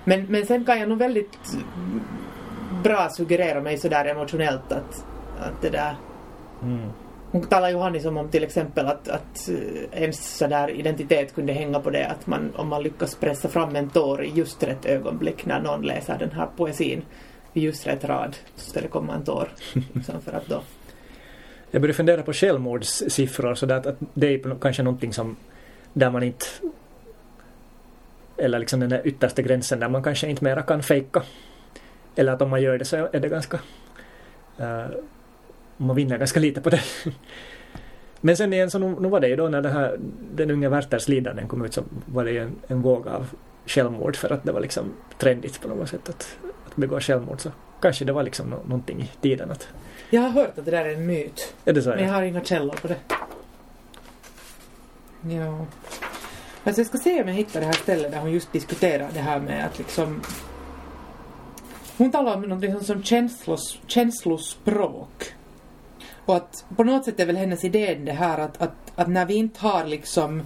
Men, 0.04 0.26
men 0.26 0.46
sen 0.46 0.64
kan 0.64 0.80
jag 0.80 0.88
nog 0.88 0.98
väldigt 0.98 1.56
bra 2.82 3.08
suggerera 3.08 3.60
mig 3.60 3.78
sådär 3.78 4.04
emotionellt 4.04 4.72
att, 4.72 5.04
att 5.38 5.62
det 5.62 5.70
där 5.70 5.94
Mm. 6.62 6.90
hon 7.30 7.42
talar 7.42 7.70
ju 7.70 7.76
Hanni 7.76 8.00
som 8.00 8.16
om 8.16 8.28
till 8.28 8.44
exempel 8.44 8.86
att, 8.86 9.08
att 9.08 9.48
eh, 9.48 10.02
ens 10.02 10.36
sådär 10.38 10.70
identitet 10.70 11.34
kunde 11.34 11.52
hänga 11.52 11.80
på 11.80 11.90
det 11.90 12.06
att 12.06 12.26
man, 12.26 12.52
om 12.56 12.68
man 12.68 12.82
lyckas 12.82 13.14
pressa 13.14 13.48
fram 13.48 13.76
en 13.76 13.90
tår 13.90 14.24
i 14.24 14.30
just 14.34 14.62
rätt 14.62 14.84
ögonblick 14.84 15.46
när 15.46 15.60
någon 15.60 15.82
läser 15.82 16.18
den 16.18 16.30
här 16.30 16.48
poesin 16.56 17.02
just 17.60 17.86
rätt 17.86 18.04
rad 18.04 18.36
så 18.56 18.70
ska 18.70 18.80
det 18.80 18.88
komma 18.88 19.14
en 19.14 19.24
tår. 19.24 19.48
Liksom 19.92 20.20
för 20.20 20.32
att 20.32 20.46
då 20.46 20.62
Jag 21.70 21.82
började 21.82 21.96
fundera 21.96 22.22
på 22.22 22.32
självmordssiffror 22.32 23.54
så 23.54 23.72
att, 23.72 23.86
att 23.86 23.96
det 24.14 24.26
är 24.26 24.56
kanske 24.60 24.82
någonting 24.82 25.12
som 25.12 25.36
där 25.92 26.10
man 26.10 26.22
inte 26.22 26.46
eller 28.36 28.58
liksom 28.58 28.80
den 28.80 28.90
där 28.90 29.06
yttersta 29.06 29.42
gränsen 29.42 29.80
där 29.80 29.88
man 29.88 30.02
kanske 30.02 30.28
inte 30.28 30.44
mera 30.44 30.62
kan 30.62 30.82
fejka. 30.82 31.22
Eller 32.16 32.32
att 32.32 32.42
om 32.42 32.50
man 32.50 32.62
gör 32.62 32.78
det 32.78 32.84
så 32.84 33.08
är 33.12 33.20
det 33.20 33.28
ganska 33.28 33.56
uh, 34.60 34.86
man 35.76 35.96
vinner 35.96 36.18
ganska 36.18 36.40
lite 36.40 36.60
på 36.60 36.70
det. 36.70 36.80
Men 38.20 38.36
sen 38.36 38.52
igen 38.52 38.70
så 38.70 38.78
nu, 38.78 38.96
nu 39.00 39.08
var 39.08 39.20
det 39.20 39.28
ju 39.28 39.36
då 39.36 39.48
när 39.48 39.62
det 39.62 39.68
här, 39.68 39.98
den 40.34 40.50
unga 40.50 40.68
Werthers 40.68 41.08
lidanden 41.08 41.48
kom 41.48 41.64
ut 41.64 41.74
så 41.74 41.82
var 42.06 42.24
det 42.24 42.30
ju 42.30 42.38
en, 42.38 42.52
en 42.66 42.82
våg 42.82 43.08
av 43.08 43.26
självmord 43.66 44.16
för 44.16 44.32
att 44.32 44.44
det 44.44 44.52
var 44.52 44.60
liksom 44.60 44.92
trendigt 45.18 45.60
på 45.60 45.68
något 45.68 45.88
sätt 45.88 46.08
att, 46.08 46.38
att 46.72 46.76
begå 46.76 47.00
självmord. 47.00 47.40
Så 47.40 47.50
kanske 47.80 48.04
det 48.04 48.12
var 48.12 48.22
liksom 48.22 48.50
nå- 48.50 48.62
någonting 48.64 49.00
i 49.02 49.10
tiden 49.22 49.50
att 49.50 49.68
Jag 50.10 50.20
har 50.20 50.28
hört 50.30 50.58
att 50.58 50.64
det 50.64 50.70
där 50.70 50.84
är 50.84 50.94
en 50.94 51.06
myt. 51.06 51.54
är 51.64 51.72
det 51.72 51.82
så? 51.82 51.88
Men 51.90 51.98
jag 51.98 52.08
Ja? 52.08 52.12
har 52.14 52.22
inga 52.22 52.44
källor 52.44 52.74
på 52.82 52.88
det. 52.88 52.96
Ja. 55.34 55.66
Alltså 56.64 56.80
jag 56.80 56.86
ska 56.86 56.98
se 56.98 57.22
om 57.22 57.28
jag 57.28 57.34
hittar 57.34 57.60
det 57.60 57.66
här 57.66 57.72
stället 57.72 58.12
där 58.12 58.18
hon 58.18 58.30
just 58.32 58.52
diskuterar 58.52 59.08
det 59.14 59.20
här 59.20 59.40
med 59.40 59.66
att 59.66 59.78
liksom 59.78 60.22
hon 61.98 62.10
talar 62.10 62.34
om 62.36 62.42
något 62.42 62.70
som, 62.70 62.84
som 62.84 63.02
känslos, 63.02 63.78
känslospråk. 63.86 65.34
Och 66.26 66.36
att 66.36 66.64
på 66.76 66.84
något 66.84 67.04
sätt 67.04 67.20
är 67.20 67.26
väl 67.26 67.36
hennes 67.36 67.64
idé 67.64 67.94
det 67.94 68.12
här 68.12 68.38
att, 68.38 68.62
att, 68.62 68.72
att 68.94 69.08
när 69.08 69.26
vi 69.26 69.34
inte 69.34 69.60
har 69.60 69.84
liksom 69.84 70.42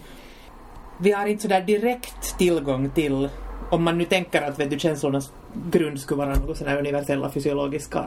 vi 1.01 1.13
har 1.13 1.27
inte 1.27 1.43
sådär 1.43 1.61
direkt 1.61 2.39
tillgång 2.39 2.91
till 2.91 3.29
om 3.71 3.83
man 3.83 3.99
nu 3.99 4.05
tänker 4.05 4.43
att 4.43 4.59
vet 4.59 4.71
du, 4.71 4.79
känslornas 4.79 5.33
grund 5.71 6.01
skulle 6.01 6.19
vara 6.19 6.35
något 6.35 6.57
sådär 6.57 6.79
universella 6.79 7.31
fysiologiska 7.31 8.05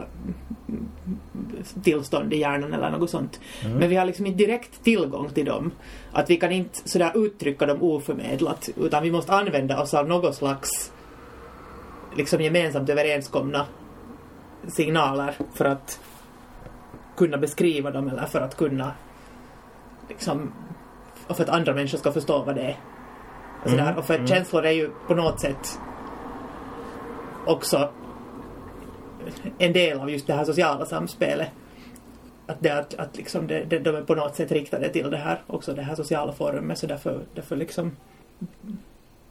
tillstånd 1.82 2.32
i 2.32 2.36
hjärnan 2.36 2.74
eller 2.74 2.90
något 2.90 3.10
sånt. 3.10 3.40
Men 3.62 3.88
vi 3.88 3.96
har 3.96 4.06
liksom 4.06 4.26
inte 4.26 4.38
direkt 4.38 4.84
tillgång 4.84 5.28
till 5.28 5.44
dem. 5.44 5.70
Att 6.12 6.30
vi 6.30 6.36
kan 6.36 6.52
inte 6.52 6.88
sådär 6.88 7.12
uttrycka 7.14 7.66
dem 7.66 7.82
oförmedlat 7.82 8.68
utan 8.76 9.02
vi 9.02 9.10
måste 9.10 9.32
använda 9.32 9.82
oss 9.82 9.94
av 9.94 10.08
något 10.08 10.34
slags 10.34 10.92
liksom 12.16 12.40
gemensamt 12.40 12.88
överenskomna 12.88 13.66
signaler 14.68 15.34
för 15.54 15.64
att 15.64 16.00
kunna 17.16 17.38
beskriva 17.38 17.90
dem 17.90 18.08
eller 18.08 18.26
för 18.26 18.40
att 18.40 18.56
kunna 18.56 18.92
liksom 20.08 20.52
och 21.26 21.36
för 21.36 21.44
att 21.44 21.50
andra 21.50 21.74
människor 21.74 21.98
ska 21.98 22.12
förstå 22.12 22.42
vad 22.42 22.54
det 22.54 22.62
är. 22.62 22.76
Och, 23.62 23.70
sådär. 23.70 23.82
Mm, 23.82 23.98
och 23.98 24.04
för 24.04 24.14
mm. 24.14 24.26
känslor 24.26 24.66
är 24.66 24.70
ju 24.70 24.90
på 25.06 25.14
något 25.14 25.40
sätt 25.40 25.80
också 27.46 27.90
en 29.58 29.72
del 29.72 30.00
av 30.00 30.10
just 30.10 30.26
det 30.26 30.32
här 30.32 30.44
sociala 30.44 30.86
samspelet. 30.86 31.48
Att, 32.46 32.60
det, 32.60 32.70
att, 32.70 32.94
att 32.94 33.16
liksom 33.16 33.46
det, 33.46 33.64
det, 33.64 33.78
de 33.78 33.96
är 33.96 34.02
på 34.02 34.14
något 34.14 34.36
sätt 34.36 34.52
riktade 34.52 34.88
till 34.88 35.10
det 35.10 35.16
här, 35.16 35.42
också 35.46 35.74
det 35.74 35.82
här 35.82 35.94
sociala 35.94 36.32
forumet, 36.32 36.78
så 36.78 36.86
därför, 36.86 37.20
därför 37.34 37.56
liksom 37.56 37.96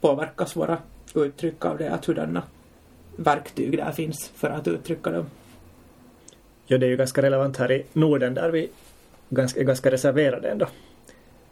påverkas 0.01 0.55
våra 0.55 0.77
uttryck 1.15 1.65
av 1.65 1.77
det, 1.77 1.91
att 1.91 2.05
hurdana 2.05 2.43
verktyg 3.15 3.77
där 3.77 3.91
finns 3.91 4.31
för 4.35 4.49
att 4.49 4.67
uttrycka 4.67 5.11
dem. 5.11 5.25
Ja, 6.65 6.77
det 6.77 6.85
är 6.85 6.89
ju 6.89 6.97
ganska 6.97 7.21
relevant 7.21 7.57
här 7.57 7.71
i 7.71 7.85
Norden 7.93 8.33
där 8.33 8.49
vi 8.49 8.69
ganska, 9.29 9.59
är 9.59 9.63
ganska 9.63 9.91
reserverade 9.91 10.49
ändå. 10.49 10.67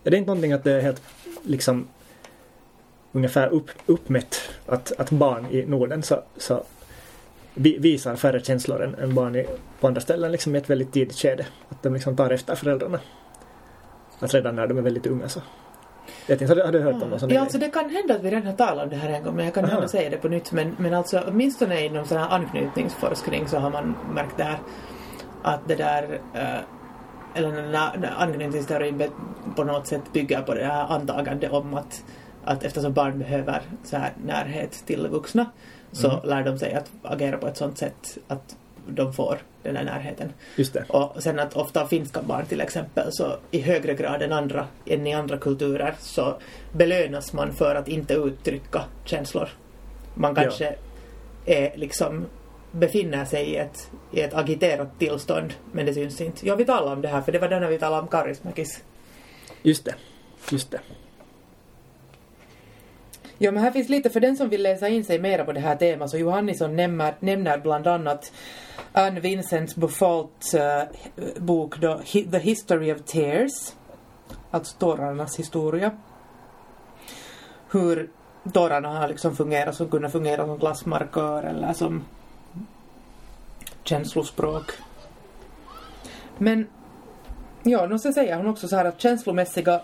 Är 0.04 0.12
det 0.12 0.18
inte 0.18 0.28
någonting 0.28 0.54
att 0.54 0.64
det 0.64 0.72
är 0.72 0.82
helt 0.82 1.02
liksom 1.44 1.88
ungefär 3.18 3.48
upp, 3.48 3.70
uppmätt 3.86 4.42
att, 4.66 4.92
att 4.98 5.12
barn 5.12 5.46
i 5.52 5.66
Norden 5.66 6.04
så, 6.04 6.24
så 6.38 6.64
vi, 7.54 7.78
visar 7.78 8.16
färre 8.16 8.40
känslor 8.40 8.84
än, 8.84 8.96
än 8.96 9.16
barn 9.16 9.36
i, 9.36 9.46
på 9.80 9.88
andra 9.88 10.02
ställen 10.02 10.32
liksom 10.32 10.56
i 10.56 10.58
ett 10.58 10.70
väldigt 10.70 10.94
tidigt 10.94 11.16
skede. 11.16 11.46
Att 11.70 11.84
de 11.84 11.94
liksom 11.94 12.16
tar 12.16 12.30
efter 12.30 12.56
föräldrarna. 12.56 13.00
Att 14.20 14.34
redan 14.34 14.56
när 14.56 14.68
de 14.68 14.78
är 14.78 14.82
väldigt 14.82 15.08
unga 15.08 15.30
så. 15.30 15.42
Jag 16.28 16.42
inte, 16.42 16.64
har 16.64 16.72
du, 16.72 16.80
hört 16.80 17.04
om 17.04 17.10
någon 17.10 17.20
sån 17.20 17.30
Ja, 17.30 17.34
grej? 17.34 17.38
alltså 17.38 17.58
det 17.58 17.70
kan 17.70 17.90
hända 17.90 18.16
att 18.16 18.24
vi 18.24 18.32
redan 18.32 18.46
har 18.46 18.54
talat 18.54 18.84
om 18.84 18.90
det 18.90 18.96
här 18.96 19.10
en 19.10 19.24
gång, 19.24 19.36
men 19.36 19.46
jag 19.46 19.54
kan 19.54 19.66
Aha. 19.66 19.74
gärna 19.74 19.88
säga 19.88 20.10
det 20.10 20.18
på 20.18 20.28
nytt. 20.28 20.52
Men, 20.52 20.76
men 20.80 20.94
alltså 20.94 21.24
åtminstone 21.28 21.86
inom 21.86 22.06
sån 22.06 22.18
här 22.18 22.30
anknytningsforskning 22.30 23.48
så 23.48 23.58
har 23.58 23.70
man 23.70 23.96
märkt 24.14 24.38
det 24.38 24.44
här 24.44 24.60
att 25.44 25.68
det 25.68 25.76
där 25.76 26.20
eh, 26.34 26.60
eller 27.38 27.76
anknytningsteorin 28.18 29.04
på 29.56 29.64
något 29.64 29.88
sätt 29.88 30.14
bygger 30.14 30.42
på 30.42 30.54
det 30.54 30.66
här 30.66 30.86
antagande 30.88 31.50
om 31.50 31.74
att, 31.74 32.04
att 32.48 32.64
eftersom 32.64 32.94
barn 32.94 33.20
behöver 33.20 33.62
så 33.84 33.98
här 33.98 34.14
närhet 34.26 34.84
till 34.86 35.08
vuxna 35.08 35.46
så 35.92 36.10
Mm. 36.12 36.20
lär 36.30 36.44
de 36.44 36.60
sig 36.60 36.74
att 36.74 36.92
agera 37.04 37.38
på 37.38 37.48
ett 37.48 37.58
sånt 37.58 37.78
sätt 37.78 38.18
att 38.28 38.56
de 38.88 39.14
får 39.14 39.38
den 39.64 39.76
här 39.76 39.84
närheten. 39.84 40.34
Just 40.56 40.74
det. 40.74 40.84
Och 40.90 41.24
sen 41.24 41.40
att 41.40 41.54
ofta 41.56 41.88
finska 41.88 42.22
barn 42.22 42.46
till 42.46 42.62
exempel 42.62 43.08
så 43.12 43.38
i 43.52 43.62
högre 43.62 43.94
grad 43.94 44.22
än 44.22 44.34
andra, 44.34 44.68
än 44.86 45.08
i 45.08 45.14
andra 45.14 45.38
kulturer 45.38 45.96
så 46.00 46.38
belönas 46.72 47.34
man 47.34 47.54
för 47.54 47.76
att 47.76 47.88
inte 47.88 48.14
uttrycka 48.14 48.84
känslor. 49.06 49.50
Man 50.14 50.34
Ja. 50.36 50.42
kanske 50.42 50.76
är 51.46 51.78
liksom 51.78 52.26
befinner 52.72 53.26
sig 53.26 53.46
i 53.50 53.56
ett, 53.58 53.92
i 54.12 54.22
ett 54.22 54.34
agiterat 54.34 55.00
tillstånd 55.00 55.54
men 55.72 55.86
det 55.86 55.94
syns 55.94 56.22
inte. 56.22 56.48
Ja, 56.48 56.56
vi 56.56 56.66
talade 56.66 56.92
om 56.92 57.02
det 57.02 57.08
här 57.08 57.22
för 57.22 57.32
det 57.32 57.40
var 57.40 57.48
då 57.50 57.60
när 57.60 57.68
vi 57.68 57.80
talade 57.80 58.02
om 58.02 58.08
karismäkis. 58.08 58.84
Just 59.64 59.86
det. 59.86 59.96
Just 60.52 60.72
det. 60.72 60.80
Ja, 63.38 63.52
men 63.52 63.64
här 63.64 63.72
finns 63.72 63.90
lite 63.90 64.10
för 64.10 64.20
den 64.20 64.38
som 64.38 64.50
vill 64.50 64.64
läsa 64.64 64.88
in 64.88 65.04
sig 65.06 65.20
mera 65.20 65.46
på 65.46 65.52
det 65.52 65.60
här 65.60 65.76
temat 65.76 66.10
så 66.10 66.18
Johannisson 66.18 66.76
nämner, 66.76 67.16
nämner 67.20 67.58
bland 67.58 67.88
annat 67.88 68.32
Anne 68.94 69.20
Vincent 69.20 69.76
Buffalts 69.76 70.54
uh, 70.54 70.62
eh, 70.62 70.86
bok 71.38 71.78
då, 71.78 72.02
The 72.32 72.38
History 72.38 72.94
of 72.94 73.02
Tears, 73.02 73.74
alltså 74.52 74.78
tårarnas 74.78 75.40
historia. 75.40 75.92
Hur 77.72 78.10
tårarna 78.54 79.00
har 79.00 79.08
liksom 79.08 79.36
fungerat 79.36 79.76
som 79.76 79.90
kunnat 79.90 80.12
fungera 80.12 80.46
som 80.46 80.60
klassmarkör 80.60 81.44
eller 81.44 81.74
som 81.74 82.04
känslospråk. 83.84 84.72
Men 86.38 86.68
ja, 87.64 87.88
nu 87.88 88.00
så 88.00 88.14
säger 88.14 88.38
hon 88.38 88.48
också 88.48 88.68
så 88.68 88.76
här 88.76 88.86
att 88.86 89.02
känslomässiga 89.02 89.82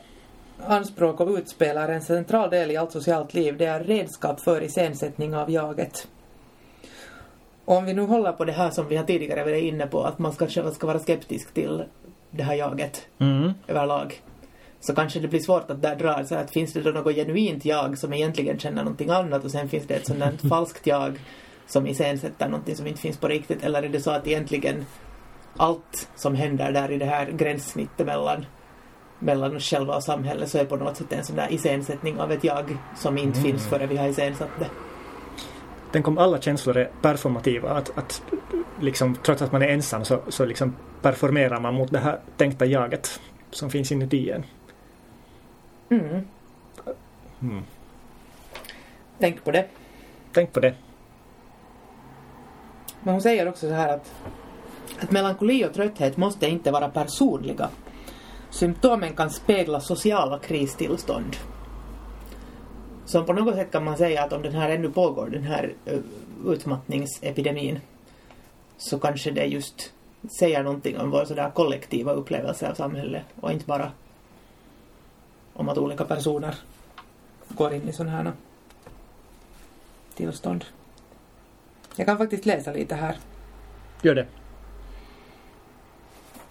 anspråk 0.59 1.19
och 1.19 1.37
utspelar 1.37 1.89
en 1.89 2.01
central 2.01 2.49
del 2.49 2.71
i 2.71 2.77
allt 2.77 2.91
socialt 2.91 3.33
liv. 3.33 3.57
Det 3.57 3.65
är 3.65 3.83
redskap 3.83 4.39
för 4.39 4.61
iscensättning 4.63 5.35
av 5.35 5.51
jaget. 5.51 6.07
Om 7.65 7.85
vi 7.85 7.93
nu 7.93 8.01
håller 8.01 8.31
på 8.31 8.45
det 8.45 8.51
här 8.51 8.69
som 8.69 8.87
vi 8.87 8.95
har 8.95 9.03
tidigare 9.03 9.43
varit 9.43 9.63
inne 9.63 9.87
på, 9.87 10.03
att 10.03 10.19
man 10.19 10.33
ska, 10.33 10.47
ska 10.47 10.87
vara 10.87 10.99
skeptisk 10.99 11.53
till 11.53 11.83
det 12.31 12.43
här 12.43 12.55
jaget 12.55 13.07
Mm. 13.19 13.53
överlag. 13.67 14.21
Så 14.79 14.95
kanske 14.95 15.19
det 15.19 15.27
blir 15.27 15.39
svårt 15.39 15.71
att 15.71 15.81
där 15.81 15.95
dra 15.95 16.25
så 16.25 16.35
att 16.35 16.51
finns 16.51 16.73
det 16.73 16.81
då 16.81 16.89
något 16.89 17.15
genuint 17.15 17.65
jag 17.65 17.97
som 17.97 18.13
egentligen 18.13 18.59
känner 18.59 18.83
någonting 18.83 19.09
annat 19.09 19.43
och 19.43 19.51
sen 19.51 19.69
finns 19.69 19.87
det 19.87 19.93
ett 19.95 20.19
där 20.19 20.31
falskt 20.49 20.87
jag 20.87 21.19
som 21.67 21.87
iscensätter 21.87 22.49
någonting 22.49 22.75
som 22.75 22.87
inte 22.87 23.01
finns 23.01 23.17
på 23.17 23.27
riktigt 23.27 23.63
eller 23.63 23.83
är 23.83 23.89
det 23.89 24.01
så 24.01 24.11
att 24.11 24.27
egentligen 24.27 24.85
allt 25.57 26.09
som 26.15 26.35
händer 26.35 26.71
där 26.71 26.91
i 26.91 26.97
det 26.97 27.05
här 27.05 27.31
gränssnittet 27.31 28.05
mellan 28.05 28.45
mellan 29.23 29.55
oss 29.55 29.63
själva 29.69 29.95
och 29.95 30.03
samhället 30.03 30.49
så 30.49 30.57
är 30.57 30.65
på 30.65 30.75
något 30.75 30.97
sätt 30.97 31.13
en 31.13 31.23
sån 31.23 31.35
där 31.35 31.53
iscensättning 31.53 32.19
av 32.19 32.31
ett 32.31 32.43
jag 32.43 32.77
som 32.95 33.17
inte 33.17 33.39
Mm. 33.39 33.51
finns 33.51 33.67
före 33.67 33.87
vi 33.87 33.97
har 33.97 34.07
iscensatt 34.07 34.49
det. 34.59 34.69
Tänk 35.91 36.07
om 36.07 36.17
alla 36.17 36.41
känslor 36.41 36.77
är 36.77 36.91
performativa. 37.01 37.69
Att, 37.69 37.97
att 37.97 38.23
liksom, 38.81 39.15
trots 39.15 39.41
att 39.41 39.51
man 39.51 39.61
är 39.61 39.67
ensam 39.67 40.05
så, 40.05 40.19
så 40.27 40.45
liksom 40.45 40.75
performerar 41.01 41.59
man 41.59 41.73
mot 41.73 41.91
det 41.91 41.99
här 41.99 42.19
tänkta 42.37 42.65
jaget 42.65 43.19
som 43.51 43.69
finns 43.69 43.91
inuti 43.91 44.29
en. 44.29 44.45
Mm. 45.89 46.27
Mm. 47.41 47.63
Tänk 49.19 49.43
på 49.43 49.51
det. 49.51 49.67
Tänk 50.33 50.53
på 50.53 50.59
det. 50.59 50.73
Men 53.03 53.13
hon 53.13 53.21
säger 53.21 53.47
också 53.47 53.67
så 53.67 53.73
här 53.73 53.95
att, 53.95 54.13
att 54.99 55.11
melankoli 55.11 55.65
och 55.65 55.73
trötthet 55.73 56.17
måste 56.17 56.47
inte 56.47 56.71
vara 56.71 56.89
personliga. 56.89 57.69
Symptomen 58.53 59.15
kan 59.15 59.29
spegla 59.29 59.79
sociala 59.79 60.39
kristillstånd. 60.39 61.35
Så 63.05 63.23
på 63.23 63.33
något 63.33 63.55
sätt 63.55 63.71
kan 63.71 63.83
man 63.83 63.97
säga 63.97 64.23
att 64.23 64.33
om 64.33 64.41
den 64.41 64.53
här 64.53 64.69
ännu 64.69 64.91
pågår, 64.91 65.29
den 65.29 65.43
här 65.43 65.73
uh, 65.91 65.99
utmattningsepidemin, 66.53 67.79
så 68.77 68.99
kanske 68.99 69.31
det 69.31 69.45
just 69.45 69.91
säger 70.39 70.63
någonting 70.63 70.97
om 70.97 71.11
vår 71.11 71.25
sådär 71.25 71.51
kollektiva 71.55 72.11
upplevelse 72.11 72.69
av 72.69 72.73
samhället 72.73 73.23
och 73.41 73.51
inte 73.51 73.65
bara 73.65 73.91
om 75.53 75.69
att 75.69 75.77
olika 75.77 76.05
personer 76.05 76.55
går 77.47 77.73
in 77.73 77.89
i 77.89 77.93
sådana 77.93 78.11
här 78.11 78.31
tillstånd. 80.15 80.65
Jag 81.95 82.07
kan 82.07 82.17
faktiskt 82.17 82.45
läsa 82.45 82.71
lite 82.71 82.95
här. 82.95 83.17
Gör 84.01 84.15
det. 84.15 84.27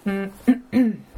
Mm. 0.04 0.32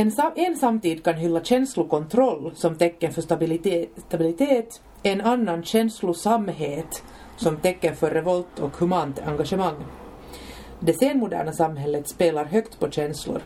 En, 0.00 0.10
sam- 0.10 0.32
en 0.36 0.56
samtid 0.56 1.04
kan 1.04 1.14
hylla 1.14 1.44
känslokontroll 1.44 2.52
som 2.54 2.74
tecken 2.74 3.12
för 3.12 3.22
stabilitet, 3.22 3.90
stabilitet, 4.06 4.80
en 5.02 5.20
annan 5.20 5.62
känslosamhet 5.62 7.02
som 7.36 7.56
tecken 7.56 7.96
för 7.96 8.10
revolt 8.10 8.58
och 8.60 8.76
humant 8.76 9.20
engagemang. 9.26 9.74
Det 10.80 10.92
senmoderna 10.92 11.52
samhället 11.52 12.08
spelar 12.08 12.44
högt 12.44 12.80
på 12.80 12.90
känslor. 12.90 13.40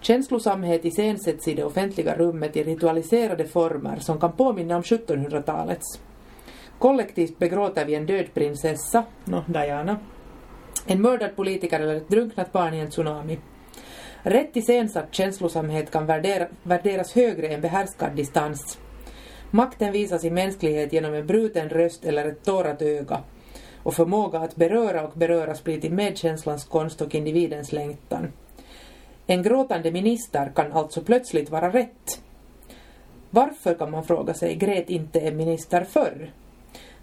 Känslosamhet 0.00 0.84
iscensätts 0.84 1.48
i 1.48 1.54
det 1.54 1.64
offentliga 1.64 2.16
rummet 2.16 2.56
i 2.56 2.64
ritualiserade 2.64 3.44
former 3.44 3.98
som 3.98 4.20
kan 4.20 4.32
påminna 4.32 4.76
om 4.76 4.82
1700-talets. 4.82 6.00
Kollektivt 6.78 7.38
begråter 7.38 7.84
vi 7.84 7.94
en 7.94 8.06
död 8.06 8.34
prinsessa, 8.34 9.04
no, 9.24 9.44
Diana, 9.46 9.98
en 10.86 11.02
mördad 11.02 11.36
politiker 11.36 11.80
eller 11.80 11.94
ett 11.94 12.08
drunknat 12.08 12.52
barn 12.52 12.74
i 12.74 12.78
en 12.78 12.90
tsunami. 12.90 13.38
Rätt 14.22 14.56
iscensatt 14.56 15.14
känslosamhet 15.14 15.90
kan 15.90 16.06
värdera, 16.06 16.46
värderas 16.62 17.12
högre 17.12 17.48
än 17.48 17.60
behärskad 17.60 18.12
distans. 18.16 18.78
Makten 19.50 19.92
visas 19.92 20.24
i 20.24 20.30
mänsklighet 20.30 20.92
genom 20.92 21.14
en 21.14 21.26
bruten 21.26 21.68
röst 21.68 22.04
eller 22.04 22.26
ett 22.26 22.44
tårat 22.44 22.82
öga. 22.82 23.20
Och 23.82 23.94
förmåga 23.94 24.38
att 24.38 24.56
beröra 24.56 25.02
och 25.02 25.12
beröras 25.14 25.64
blir 25.64 25.80
till 25.80 25.92
medkänslans 25.92 26.64
konst 26.64 27.00
och 27.00 27.14
individens 27.14 27.72
längtan. 27.72 28.32
En 29.26 29.42
gråtande 29.42 29.92
minister 29.92 30.52
kan 30.54 30.72
alltså 30.72 31.00
plötsligt 31.02 31.50
vara 31.50 31.72
rätt. 31.72 32.22
Varför 33.30 33.74
kan 33.74 33.90
man 33.90 34.04
fråga 34.04 34.34
sig 34.34 34.54
grät 34.54 34.90
inte 34.90 35.20
en 35.20 35.36
minister 35.36 35.84
förr? 35.84 36.32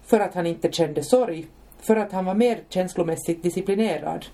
För 0.02 0.20
att 0.20 0.34
han 0.34 0.46
inte 0.46 0.72
kände 0.72 1.02
sorg? 1.02 1.46
För 1.80 1.96
att 1.96 2.12
han 2.12 2.24
var 2.24 2.34
mer 2.34 2.60
känslomässigt 2.68 3.42
disciplinerad? 3.42 4.26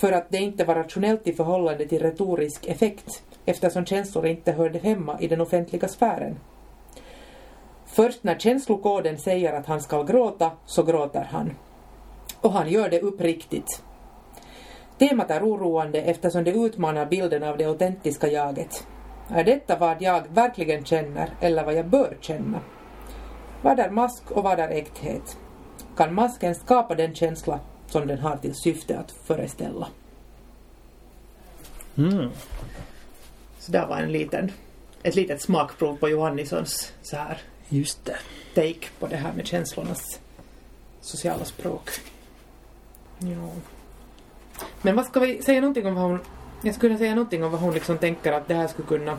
För 0.00 0.12
att 0.12 0.30
det 0.30 0.38
inte 0.38 0.64
var 0.64 0.74
rationellt 0.74 1.26
i 1.26 1.32
förhållande 1.32 1.86
till 1.86 2.02
retorisk 2.02 2.66
effekt 2.66 3.22
eftersom 3.46 3.86
känslor 3.86 4.26
inte 4.26 4.52
hörde 4.52 4.78
hemma 4.78 5.20
i 5.20 5.28
den 5.28 5.40
offentliga 5.40 5.88
sfären? 5.88 6.38
Först 7.86 8.24
när 8.24 8.38
känslokoden 8.38 9.18
säger 9.18 9.52
att 9.52 9.66
han 9.66 9.80
ska 9.80 10.02
gråta 10.02 10.50
så 10.66 10.82
gråter 10.82 11.28
han. 11.30 11.52
Och 12.40 12.52
han 12.52 12.70
gör 12.70 12.90
det 12.90 13.00
uppriktigt. 13.00 13.82
Temat 14.98 15.30
är 15.30 15.42
oroande 15.42 16.02
eftersom 16.02 16.44
det 16.44 16.50
utmanar 16.52 17.06
bilden 17.06 17.42
av 17.42 17.56
det 17.56 17.64
autentiska 17.64 18.28
jaget. 18.28 18.86
Är 19.30 19.44
detta 19.44 19.76
vad 19.76 20.02
jag 20.02 20.22
verkligen 20.28 20.84
känner 20.84 21.30
eller 21.40 21.64
vad 21.64 21.74
jag 21.74 21.86
bör 21.86 22.16
känna? 22.20 22.60
Vad 23.62 23.80
är 23.80 23.90
mask 23.90 24.30
och 24.30 24.42
vad 24.42 24.60
är 24.60 24.68
äkthet? 24.68 25.36
Kan 25.96 26.14
masken 26.14 26.54
skapa 26.54 26.94
den 26.94 27.14
känsla 27.14 27.60
som 27.90 28.06
den 28.06 28.18
har 28.18 28.36
till 28.36 28.54
syfte 28.54 28.98
att 28.98 29.10
föreställa? 29.10 29.88
Mm. 31.96 32.30
Så 33.58 33.72
där 33.72 33.86
var 33.86 33.96
en 33.96 34.12
liten, 34.12 34.52
ett 35.02 35.14
litet 35.14 35.42
smakprov 35.42 35.96
på 35.96 36.08
Johannissons 36.08 36.92
så 37.02 37.16
här 37.16 37.42
Just 37.68 38.04
det. 38.04 38.16
take 38.54 38.86
på 38.98 39.06
det 39.06 39.16
här 39.16 39.32
med 39.32 39.46
känslornas 39.46 40.20
sociala 41.00 41.44
språk. 41.44 41.90
Ja. 43.18 43.50
Men 44.82 44.96
vad 44.96 45.06
ska 45.06 45.20
vi 45.20 45.42
säga 45.42 45.60
någonting 45.60 45.86
om 45.86 45.94
vad 45.94 46.04
hon... 46.04 46.18
Jag 46.62 46.74
skulle 46.74 46.98
säga 46.98 47.14
någonting 47.14 47.44
om 47.44 47.50
vad 47.52 47.60
hon 47.60 47.74
liksom 47.74 47.98
tänker 47.98 48.32
att 48.32 48.48
det 48.48 48.54
här 48.54 48.68
skulle 48.68 48.88
kunna... 48.88 49.18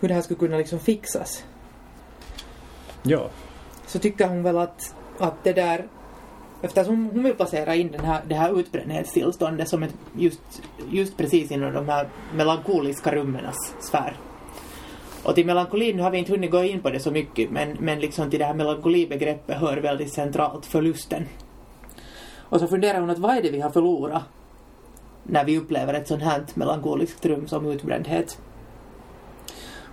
Hur 0.00 0.08
det 0.08 0.14
här 0.14 0.22
skulle 0.22 0.38
kunna 0.38 0.56
liksom 0.56 0.78
fixas. 0.78 1.44
Ja. 3.02 3.30
Så 3.86 3.98
tycker 3.98 4.28
hon 4.28 4.42
väl 4.42 4.58
att, 4.58 4.94
att 5.18 5.44
det 5.44 5.52
där... 5.52 5.88
Eftersom 6.62 7.10
hon 7.12 7.22
vill 7.22 7.34
placera 7.34 7.74
in 7.74 7.90
den 7.92 8.04
här, 8.04 8.20
det 8.28 8.34
här 8.34 8.60
utbrändhetstillståndet 8.60 9.68
som 9.68 9.82
ett 9.82 9.94
just, 10.16 10.62
just 10.90 11.16
precis 11.16 11.50
inom 11.50 11.72
de 11.72 11.88
här 11.88 12.08
melankoliska 12.34 13.14
rummenas 13.14 13.74
sfär. 13.80 14.16
Och 15.22 15.34
till 15.34 15.46
melankolin 15.46 15.96
nu 15.96 16.02
har 16.02 16.10
vi 16.10 16.18
inte 16.18 16.32
hunnit 16.32 16.50
gå 16.50 16.64
in 16.64 16.80
på 16.80 16.90
det 16.90 17.00
så 17.00 17.10
mycket 17.10 17.50
men, 17.50 17.76
men 17.80 18.00
liksom 18.00 18.30
till 18.30 18.38
det 18.38 18.44
här 18.44 18.54
melankolibegreppet 18.54 19.56
hör 19.56 19.76
väldigt 19.76 20.12
centralt 20.12 20.66
förlusten. 20.66 21.26
Och 22.38 22.60
så 22.60 22.66
funderar 22.66 23.00
hon 23.00 23.10
att 23.10 23.18
vad 23.18 23.36
är 23.36 23.42
det 23.42 23.50
vi 23.50 23.60
har 23.60 23.70
förlorat 23.70 24.22
när 25.22 25.44
vi 25.44 25.58
upplever 25.58 25.94
ett 25.94 26.08
sånt 26.08 26.22
här 26.22 26.44
melankoliskt 26.54 27.26
rum 27.26 27.48
som 27.48 27.66
utbrändhet. 27.66 28.38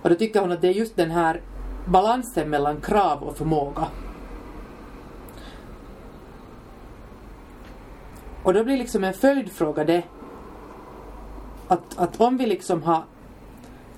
Och 0.02 0.08
då 0.08 0.14
tycker 0.14 0.40
hon 0.40 0.52
att 0.52 0.60
det 0.60 0.68
är 0.68 0.72
just 0.72 0.96
den 0.96 1.10
här 1.10 1.40
balansen 1.86 2.50
mellan 2.50 2.80
krav 2.80 3.22
och 3.22 3.36
förmåga. 3.36 3.86
Och 8.42 8.54
då 8.54 8.64
blir 8.64 8.76
liksom 8.76 9.04
en 9.04 9.14
följdfråga 9.14 9.84
det 9.84 10.02
att, 11.68 11.98
att 11.98 12.20
om 12.20 12.36
vi 12.36 12.46
liksom 12.46 12.82
har 12.82 13.02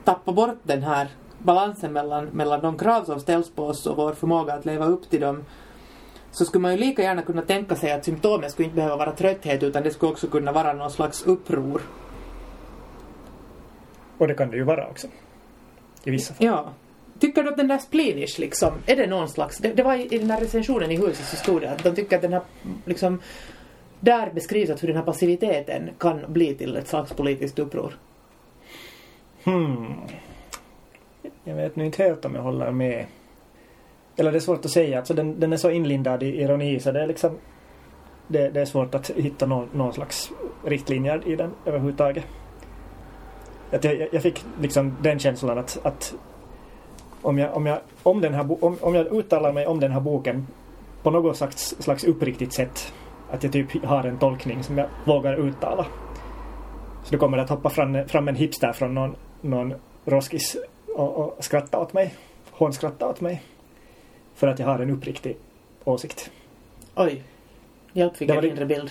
tappat 0.05 0.35
bort 0.35 0.59
den 0.63 0.83
här 0.83 1.09
balansen 1.39 1.93
mellan, 1.93 2.25
mellan 2.25 2.61
de 2.61 2.79
krav 2.79 3.05
som 3.05 3.21
ställs 3.21 3.51
på 3.51 3.67
oss 3.67 3.87
och 3.87 3.97
vår 3.97 4.13
förmåga 4.13 4.55
att 4.55 4.65
leva 4.65 4.85
upp 4.85 5.11
till 5.11 5.21
dem 5.21 5.45
så 6.31 6.45
skulle 6.45 6.63
man 6.63 6.73
ju 6.73 6.79
lika 6.79 7.03
gärna 7.03 7.23
kunna 7.23 7.43
tänka 7.43 7.77
sig 7.77 7.93
att 7.93 8.05
symptomen 8.05 8.51
skulle 8.51 8.65
inte 8.65 8.77
behöva 8.77 8.97
vara 8.97 9.13
trötthet 9.13 9.63
utan 9.63 9.83
det 9.83 9.91
skulle 9.91 10.13
också 10.13 10.27
kunna 10.27 10.53
vara 10.53 10.73
någon 10.73 10.91
slags 10.91 11.27
uppror. 11.27 11.83
Och 14.19 14.29
det 14.29 14.35
kan 14.35 14.51
det 14.51 14.57
ju 14.57 14.63
vara 14.63 14.89
också. 14.89 15.07
I 16.05 16.11
vissa 16.11 16.35
fall. 16.35 16.47
Ja. 16.47 16.73
Tycker 17.19 17.43
du 17.43 17.49
att 17.49 17.57
den 17.57 17.69
där 17.69 17.79
splinish 17.79 18.39
liksom, 18.39 18.73
är 18.87 18.97
det 18.97 19.07
någon 19.07 19.29
slags, 19.29 19.59
det, 19.59 19.73
det 19.73 19.83
var 19.83 19.95
i, 19.95 20.15
i 20.15 20.19
den 20.19 20.31
här 20.31 20.41
recensionen 20.41 20.91
i 20.91 20.97
husets 20.97 21.33
historia, 21.33 21.71
att 21.71 21.85
de 21.85 21.95
tycker 21.95 22.17
att 22.17 22.23
den 22.23 22.33
här 22.33 22.43
liksom, 22.85 23.21
där 24.01 24.31
beskrivs 24.33 24.71
att 24.71 24.83
hur 24.83 24.89
den 24.89 24.97
här 24.97 25.05
passiviteten 25.05 25.91
kan 25.99 26.21
bli 26.29 26.55
till 26.55 26.77
ett 26.77 26.89
slags 26.89 27.13
politiskt 27.13 27.59
uppror. 27.59 27.99
Hmm. 29.45 29.95
Jag 31.45 31.55
vet 31.55 31.77
nu 31.77 31.87
inte 31.87 32.03
helt 32.03 32.25
om 32.25 32.35
jag 32.35 32.43
håller 32.43 32.71
med. 32.71 33.07
Eller 34.17 34.33
det 34.33 34.39
är 34.39 34.41
svårt 34.41 34.65
att 34.65 34.71
säga. 34.71 34.99
Alltså 34.99 35.15
den, 35.15 35.41
den 35.41 35.53
är 35.53 35.57
så 35.57 35.71
inlindad 35.71 36.23
i 36.23 36.43
ironi 36.43 36.81
så 36.81 36.93
det 36.93 37.03
är 37.03 37.07
liksom 37.07 37.39
det, 38.29 38.49
det 38.49 38.61
är 38.61 38.65
svårt 38.65 38.95
att 38.95 39.11
hitta 39.11 39.47
någon, 39.47 39.69
någon 39.73 39.93
slags 39.93 40.31
riktlinjer 40.65 41.29
i 41.29 41.37
den 41.37 41.51
överhuvudtaget. 41.67 42.25
Att 43.71 43.85
jag, 43.85 44.09
jag 44.13 44.23
fick 44.23 44.45
liksom 44.61 44.97
den 45.03 45.19
känslan 45.19 45.59
att, 45.59 45.79
att 45.83 46.15
om, 47.23 47.39
jag, 47.39 47.57
om, 47.57 47.67
jag, 47.67 47.79
om, 48.03 48.21
den 48.21 48.35
här, 48.35 48.65
om, 48.65 48.77
om 48.81 48.95
jag 48.95 49.07
uttalar 49.07 49.53
mig 49.53 49.67
om 49.67 49.81
den 49.81 49.93
här 49.93 50.01
boken 50.01 50.47
på 51.03 51.11
något 51.11 51.37
slags, 51.37 51.77
slags 51.79 52.05
uppriktigt 52.05 52.53
sätt 52.53 52.93
att 53.31 53.43
jag 53.43 53.53
typ 53.53 53.85
har 53.85 54.05
en 54.05 54.19
tolkning 54.19 54.63
som 54.63 54.79
jag 54.79 54.87
vågar 55.05 55.35
uttala. 55.35 55.87
Så 57.05 57.13
då 57.13 57.19
kommer 57.19 57.37
det 57.37 57.43
att 57.43 57.51
hoppa 57.51 57.71
fram, 57.71 58.09
fram 58.09 58.29
en 58.29 58.35
hipster 58.35 58.73
från 58.73 58.95
någon, 58.95 59.17
någon 59.41 59.75
roskis 60.05 60.57
och, 60.97 61.17
och 61.17 61.45
skratta 61.45 61.79
åt 61.79 61.93
mig. 61.93 62.15
Hånskratta 62.51 63.09
åt 63.09 63.21
mig. 63.21 63.43
För 64.35 64.47
att 64.47 64.59
jag 64.59 64.67
har 64.67 64.79
en 64.79 64.91
uppriktig 64.91 65.37
åsikt. 65.85 66.31
Oj. 66.95 67.23
Hjälp 67.93 68.17
fick 68.17 68.29
Det 68.29 68.35
en 68.35 68.45
inre 68.45 68.67
bild. 68.67 68.91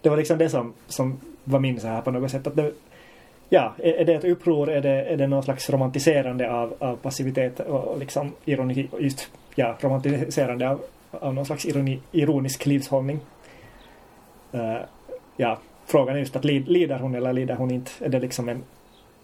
Det 0.00 0.08
var 0.08 0.16
liksom 0.16 0.38
det 0.38 0.48
som, 0.48 0.72
som 0.86 1.20
var 1.44 1.60
min 1.60 1.80
så 1.80 1.86
här 1.86 2.02
på 2.02 2.10
något 2.10 2.30
sätt. 2.30 2.46
Att 2.46 2.56
det, 2.56 2.72
ja, 3.48 3.74
är, 3.78 3.92
är 3.92 4.04
det 4.04 4.14
ett 4.14 4.24
uppror? 4.24 4.70
Är 4.70 4.80
det, 4.80 5.04
är 5.04 5.16
det 5.16 5.26
någon 5.26 5.42
slags 5.42 5.70
romantiserande 5.70 6.52
av, 6.52 6.74
av 6.78 6.96
passivitet 6.96 7.60
och, 7.60 7.84
och 7.84 7.98
liksom 7.98 8.32
ironi, 8.44 8.88
just 8.98 9.30
ja, 9.54 9.76
romantiserande 9.80 10.70
av, 10.70 10.80
av 11.10 11.34
någon 11.34 11.46
slags 11.46 11.66
ironi, 11.66 12.00
ironisk 12.12 12.66
livshållning? 12.66 13.20
Uh, 14.54 14.80
ja, 15.36 15.58
frågan 15.86 16.14
är 16.14 16.20
just 16.20 16.36
att 16.36 16.44
lid, 16.44 16.68
lider 16.68 16.98
hon 16.98 17.14
eller 17.14 17.32
lider 17.32 17.56
hon 17.56 17.70
inte? 17.70 17.90
Är 18.00 18.08
det 18.08 18.20
liksom 18.20 18.48
en, 18.48 18.64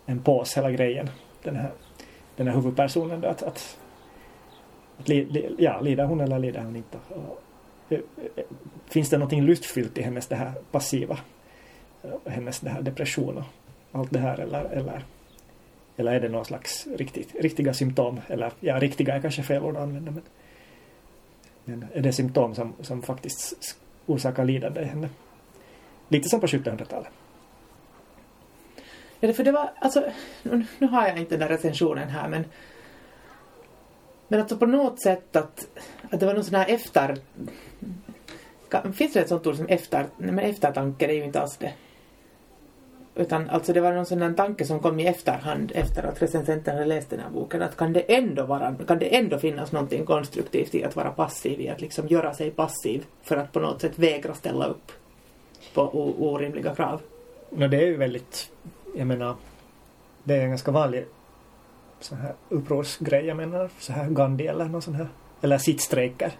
en 0.06 0.22
pås 0.22 0.56
hela 0.56 0.70
grejen? 0.70 1.10
Den 1.42 1.56
här, 1.56 1.70
den 2.36 2.46
här 2.46 2.54
huvudpersonen 2.54 3.20
då, 3.20 3.28
att, 3.28 3.42
att, 3.42 3.78
att 4.98 5.08
li, 5.08 5.24
li, 5.24 5.54
ja, 5.58 5.80
lider 5.80 6.04
hon 6.04 6.20
eller 6.20 6.38
lider 6.38 6.60
hon 6.60 6.76
inte? 6.76 6.98
Och, 7.08 7.42
eh, 7.88 7.98
eh, 8.36 8.44
finns 8.86 9.10
det 9.10 9.18
någonting 9.18 9.42
lustfyllt 9.42 9.98
i 9.98 10.02
hennes 10.02 10.26
det 10.26 10.36
här 10.36 10.52
passiva? 10.70 11.18
Hennes 12.26 12.60
det 12.60 12.70
här 12.70 12.82
depression 12.82 13.36
och 13.38 13.44
allt 13.92 14.10
det 14.10 14.18
här 14.18 14.38
eller, 14.40 14.64
eller, 14.64 15.04
eller 15.96 16.12
är 16.12 16.20
det 16.20 16.28
någon 16.28 16.44
slags 16.44 16.86
riktigt, 16.96 17.34
riktiga 17.40 17.74
symptom? 17.74 18.20
Eller 18.28 18.52
ja, 18.60 18.78
riktiga 18.78 19.14
är 19.14 19.20
kanske 19.20 19.42
fel 19.42 19.62
ord 19.62 19.76
att 19.76 19.82
använda 19.82 20.10
men, 20.10 20.22
men 21.64 21.86
är 21.92 22.00
det 22.00 22.12
symptom 22.12 22.54
som, 22.54 22.74
som 22.80 23.02
faktiskt 23.02 23.76
orsakar 24.06 24.44
lidande 24.44 24.80
i 24.80 24.84
henne? 24.84 25.08
Lite 26.08 26.28
som 26.28 26.40
på 26.40 26.46
1700-talet. 26.46 27.08
Ja, 29.20 29.32
för 29.32 29.44
det 29.44 29.52
var, 29.52 29.70
alltså, 29.78 30.04
nu, 30.42 30.66
nu 30.78 30.86
har 30.86 31.08
jag 31.08 31.18
inte 31.18 31.36
den 31.36 31.48
där 31.48 31.56
recensionen 31.56 32.08
här 32.08 32.28
men 32.28 32.44
men 34.28 34.40
alltså 34.40 34.56
på 34.56 34.66
något 34.66 35.02
sätt 35.02 35.36
att, 35.36 35.66
att 36.10 36.20
det 36.20 36.26
var 36.26 36.34
någon 36.34 36.44
sån 36.44 36.54
här 36.54 36.68
efter 36.68 37.18
Finns 38.94 39.12
det 39.12 39.20
ett 39.20 39.28
sånt 39.28 39.46
ord 39.46 39.56
som 39.56 39.66
efter, 39.66 40.06
nej 40.16 40.32
men 40.32 40.38
eftertanke? 40.38 41.06
Det 41.06 41.12
är 41.12 41.16
ju 41.16 41.24
inte 41.24 41.40
alls 41.40 41.56
det. 41.56 41.72
Utan 43.16 43.50
alltså 43.50 43.72
det 43.72 43.80
var 43.80 43.92
någon 43.92 44.06
sån 44.06 44.18
där 44.18 44.32
tanke 44.32 44.64
som 44.64 44.80
kom 44.80 45.00
i 45.00 45.06
efterhand 45.06 45.72
efter 45.74 46.02
att 46.02 46.22
recensenten 46.22 46.74
hade 46.74 46.86
läst 46.86 47.10
den 47.10 47.20
här 47.20 47.30
boken. 47.30 47.62
Att 47.62 47.76
kan 47.76 47.92
det 47.92 48.00
ändå 48.00 48.44
vara, 48.44 48.74
kan 48.88 48.98
det 48.98 49.16
ändå 49.16 49.38
finnas 49.38 49.72
någonting 49.72 50.06
konstruktivt 50.06 50.74
i 50.74 50.84
att 50.84 50.96
vara 50.96 51.10
passiv, 51.10 51.60
i 51.60 51.68
att 51.68 51.80
liksom 51.80 52.08
göra 52.08 52.34
sig 52.34 52.50
passiv 52.50 53.04
för 53.22 53.36
att 53.36 53.52
på 53.52 53.60
något 53.60 53.80
sätt 53.80 53.98
vägra 53.98 54.34
ställa 54.34 54.66
upp 54.66 54.92
på 55.74 55.82
orimliga 56.18 56.74
krav. 56.74 57.00
No, 57.50 57.68
det 57.68 57.76
är 57.76 57.86
ju 57.86 57.96
väldigt, 57.96 58.50
jag 58.96 59.06
menar, 59.06 59.34
det 60.24 60.34
är 60.34 60.42
en 60.42 60.48
ganska 60.48 60.70
vanlig 60.70 61.04
sån 62.00 62.18
här 62.18 62.34
upprorsgrej. 62.48 63.26
Jag 63.26 63.36
menar 63.36 63.70
så 63.78 63.92
här 63.92 64.10
Gandhi 64.10 64.46
eller 64.46 64.64
någon 64.64 64.82
sån 64.82 64.94
här, 64.94 65.08
eller 65.40 65.58
sittstrejker. 65.58 66.32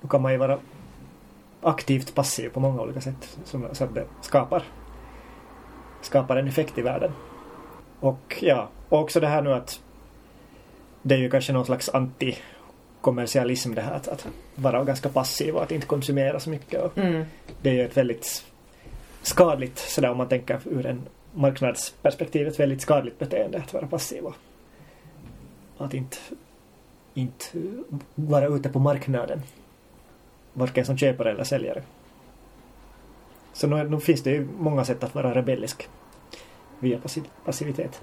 Då 0.00 0.08
kan 0.08 0.22
man 0.22 0.32
ju 0.32 0.38
vara 0.38 0.58
aktivt 1.60 2.14
passiv 2.14 2.48
på 2.48 2.60
många 2.60 2.82
olika 2.82 3.00
sätt 3.00 3.38
som, 3.44 3.68
så 3.72 3.84
att 3.84 3.94
det 3.94 4.06
skapar, 4.20 4.64
skapar 6.04 6.36
en 6.36 6.48
effekt 6.48 6.78
i 6.78 6.82
världen. 6.82 7.12
Och 8.00 8.38
ja, 8.40 8.68
och 8.88 9.00
också 9.00 9.20
det 9.20 9.26
här 9.26 9.42
nu 9.42 9.52
att 9.52 9.80
det 11.02 11.14
är 11.14 11.18
ju 11.18 11.30
kanske 11.30 11.52
någon 11.52 11.66
slags 11.66 11.88
antikommersialism 11.88 13.74
det 13.74 13.82
här 13.82 13.92
att, 13.92 14.08
att 14.08 14.26
vara 14.54 14.84
ganska 14.84 15.08
passiv 15.08 15.54
och 15.56 15.62
att 15.62 15.72
inte 15.72 15.86
konsumera 15.86 16.40
så 16.40 16.50
mycket. 16.50 16.82
Och 16.82 16.98
Mm. 16.98 17.24
det 17.62 17.70
är 17.70 17.74
ju 17.74 17.84
ett 17.84 17.96
väldigt 17.96 18.44
skadligt, 19.22 19.78
sådär 19.78 20.10
om 20.10 20.16
man 20.18 20.28
tänker 20.28 20.60
ur 20.64 20.86
en 20.86 21.02
marknadsperspektiv, 21.34 22.48
ett 22.48 22.60
väldigt 22.60 22.80
skadligt 22.80 23.18
beteende 23.18 23.58
att 23.58 23.74
vara 23.74 23.86
passiv 23.86 24.24
och 24.24 24.34
att 25.78 25.94
inte, 25.94 26.16
inte 27.14 27.46
vara 28.14 28.46
ute 28.46 28.68
på 28.68 28.78
marknaden. 28.78 29.42
Varken 30.52 30.84
som 30.84 30.98
köpare 30.98 31.30
eller 31.30 31.44
säljare. 31.44 31.82
Så 33.54 33.66
nu, 33.66 33.88
nu 33.90 34.00
finns 34.00 34.22
det 34.22 34.30
ju 34.30 34.48
många 34.58 34.84
sätt 34.84 35.04
att 35.04 35.14
vara 35.14 35.34
rebellisk 35.34 35.88
via 36.78 36.98
passi- 36.98 37.30
passivitet. 37.44 38.02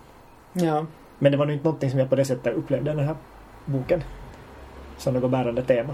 Ja. 0.53 0.85
Men 1.19 1.31
det 1.31 1.37
var 1.37 1.45
nog 1.45 1.53
inte 1.55 1.65
någonting 1.65 1.89
som 1.89 1.99
jag 1.99 2.09
på 2.09 2.15
det 2.15 2.25
sättet 2.25 2.55
upplevde 2.55 2.93
den 2.93 3.05
här 3.07 3.15
boken 3.65 4.03
som 4.97 5.13
något 5.13 5.31
bärande 5.31 5.63
tema. 5.63 5.93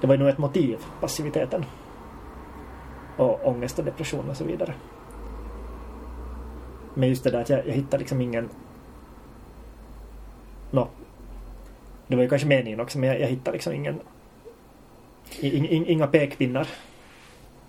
Det 0.00 0.06
var 0.06 0.14
ju 0.14 0.20
nog 0.20 0.28
ett 0.28 0.38
motiv, 0.38 0.78
passiviteten. 1.00 1.64
Och 3.16 3.46
ångest 3.48 3.78
och 3.78 3.84
depression 3.84 4.30
och 4.30 4.36
så 4.36 4.44
vidare. 4.44 4.74
Men 6.94 7.08
just 7.08 7.24
det 7.24 7.30
där 7.30 7.40
att 7.40 7.48
jag, 7.48 7.66
jag 7.66 7.72
hittade 7.74 7.98
liksom 7.98 8.20
ingen... 8.20 8.48
Nå. 10.70 10.88
Det 12.06 12.16
var 12.16 12.22
ju 12.22 12.28
kanske 12.28 12.48
meningen 12.48 12.80
också 12.80 12.98
men 12.98 13.08
jag, 13.08 13.20
jag 13.20 13.26
hittade 13.26 13.52
liksom 13.52 13.72
ingen... 13.72 14.00
in- 15.40 15.66
in- 15.66 15.86
Inga 15.86 16.06
pekpinnar 16.06 16.68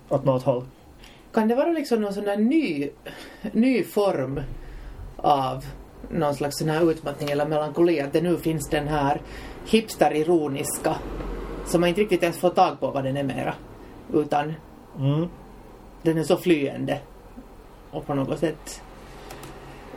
åt 0.10 0.26
något 0.26 0.44
håll. 0.44 0.64
Kan 1.34 1.48
det 1.48 1.56
vara 1.56 1.72
liksom 1.72 2.02
någon 2.02 2.14
sån 2.14 2.26
här 2.26 2.38
ny, 2.38 2.90
ny 3.52 3.84
form 3.84 4.42
av 5.18 5.66
någon 6.10 6.36
slags 6.36 6.58
sån 6.58 6.70
här 6.70 6.92
utmattning 6.92 7.30
eller 7.30 7.46
melankoli 7.46 8.02
att 8.02 8.14
det 8.14 8.22
nu 8.22 8.38
finns 8.38 8.70
den 8.70 8.88
här 8.88 9.22
hipster-ironiska 9.66 10.96
som 11.66 11.82
man 11.82 11.90
inte 11.90 12.02
riktigt 12.02 12.24
ens 12.24 12.38
får 12.38 12.50
tag 12.50 12.80
på 12.80 12.92
vad 12.92 13.04
den 13.04 13.18
är 13.18 13.24
mera. 13.24 13.54
Utan 14.14 14.54
Mm. 15.00 15.28
den 16.02 16.18
är 16.18 16.24
så 16.24 16.38
flyende 16.38 17.00
och 17.92 18.08
på 18.08 18.14
något 18.14 18.40
sätt 18.40 18.82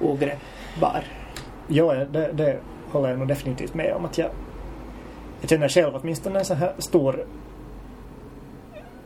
ogreppbar. 0.01 1.05
Jo, 1.69 1.93
det, 1.93 2.33
det 2.33 2.59
håller 2.93 3.09
jag 3.09 3.19
nog 3.19 3.29
definitivt 3.29 3.75
med 3.75 3.93
om. 3.95 4.05
att 4.05 4.19
Jag, 4.19 4.31
jag 5.41 5.51
känner 5.51 5.69
själv 5.69 5.95
åtminstone 6.03 6.39
en 6.39 6.45
så 6.45 6.55
här 6.55 6.73
stor... 6.79 7.27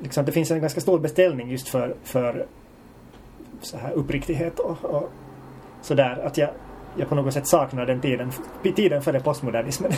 Liksom, 0.02 0.24
det 0.24 0.32
finns 0.32 0.50
en 0.50 0.60
ganska 0.60 0.80
stor 0.80 0.98
beställning 0.98 1.50
just 1.50 1.68
för, 1.68 1.94
för 2.02 2.46
så 3.60 3.76
här 3.76 3.92
uppriktighet 3.92 4.58
och, 4.58 4.84
och 4.84 5.10
sådär. 5.82 6.26
Att 6.26 6.38
jag, 6.38 6.50
jag 6.96 7.08
på 7.08 7.14
något 7.14 7.34
sätt 7.34 7.46
saknar 7.46 7.86
den 7.86 8.00
tiden, 8.00 8.32
tiden 8.76 9.02
före 9.02 9.20
postmodernismen. 9.20 9.92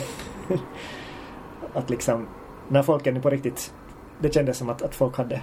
att 1.73 1.89
liksom, 1.89 2.27
när 2.67 2.83
folk 2.83 3.07
är 3.07 3.19
på 3.19 3.29
riktigt... 3.29 3.73
Det 4.19 4.33
kändes 4.33 4.57
som 4.57 4.69
att, 4.69 4.81
att 4.81 4.95
folk 4.95 5.17
hade 5.17 5.41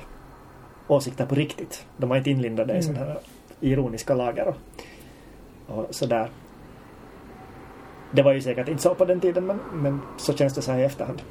åsikter 0.88 1.26
på 1.26 1.34
riktigt. 1.34 1.86
De 1.96 2.08
var 2.08 2.16
inte 2.16 2.30
inlindade 2.30 2.72
i 2.72 2.76
Mm. 2.76 2.82
sådana 2.82 3.12
här 3.12 3.18
ironiska 3.60 4.14
lager 4.14 4.48
och, 4.48 4.56
och 5.78 5.94
sådär. 5.94 6.30
Det 8.12 8.22
var 8.22 8.32
ju 8.32 8.40
säkert 8.40 8.68
inte 8.68 8.82
så 8.82 8.94
på 8.94 9.04
den 9.04 9.20
tiden 9.20 9.46
men, 9.46 9.58
men 9.72 10.00
så 10.16 10.32
känns 10.32 10.54
det 10.54 10.62
så 10.62 10.72
här 10.72 10.78
i 10.78 10.84
efterhand. 10.84 11.22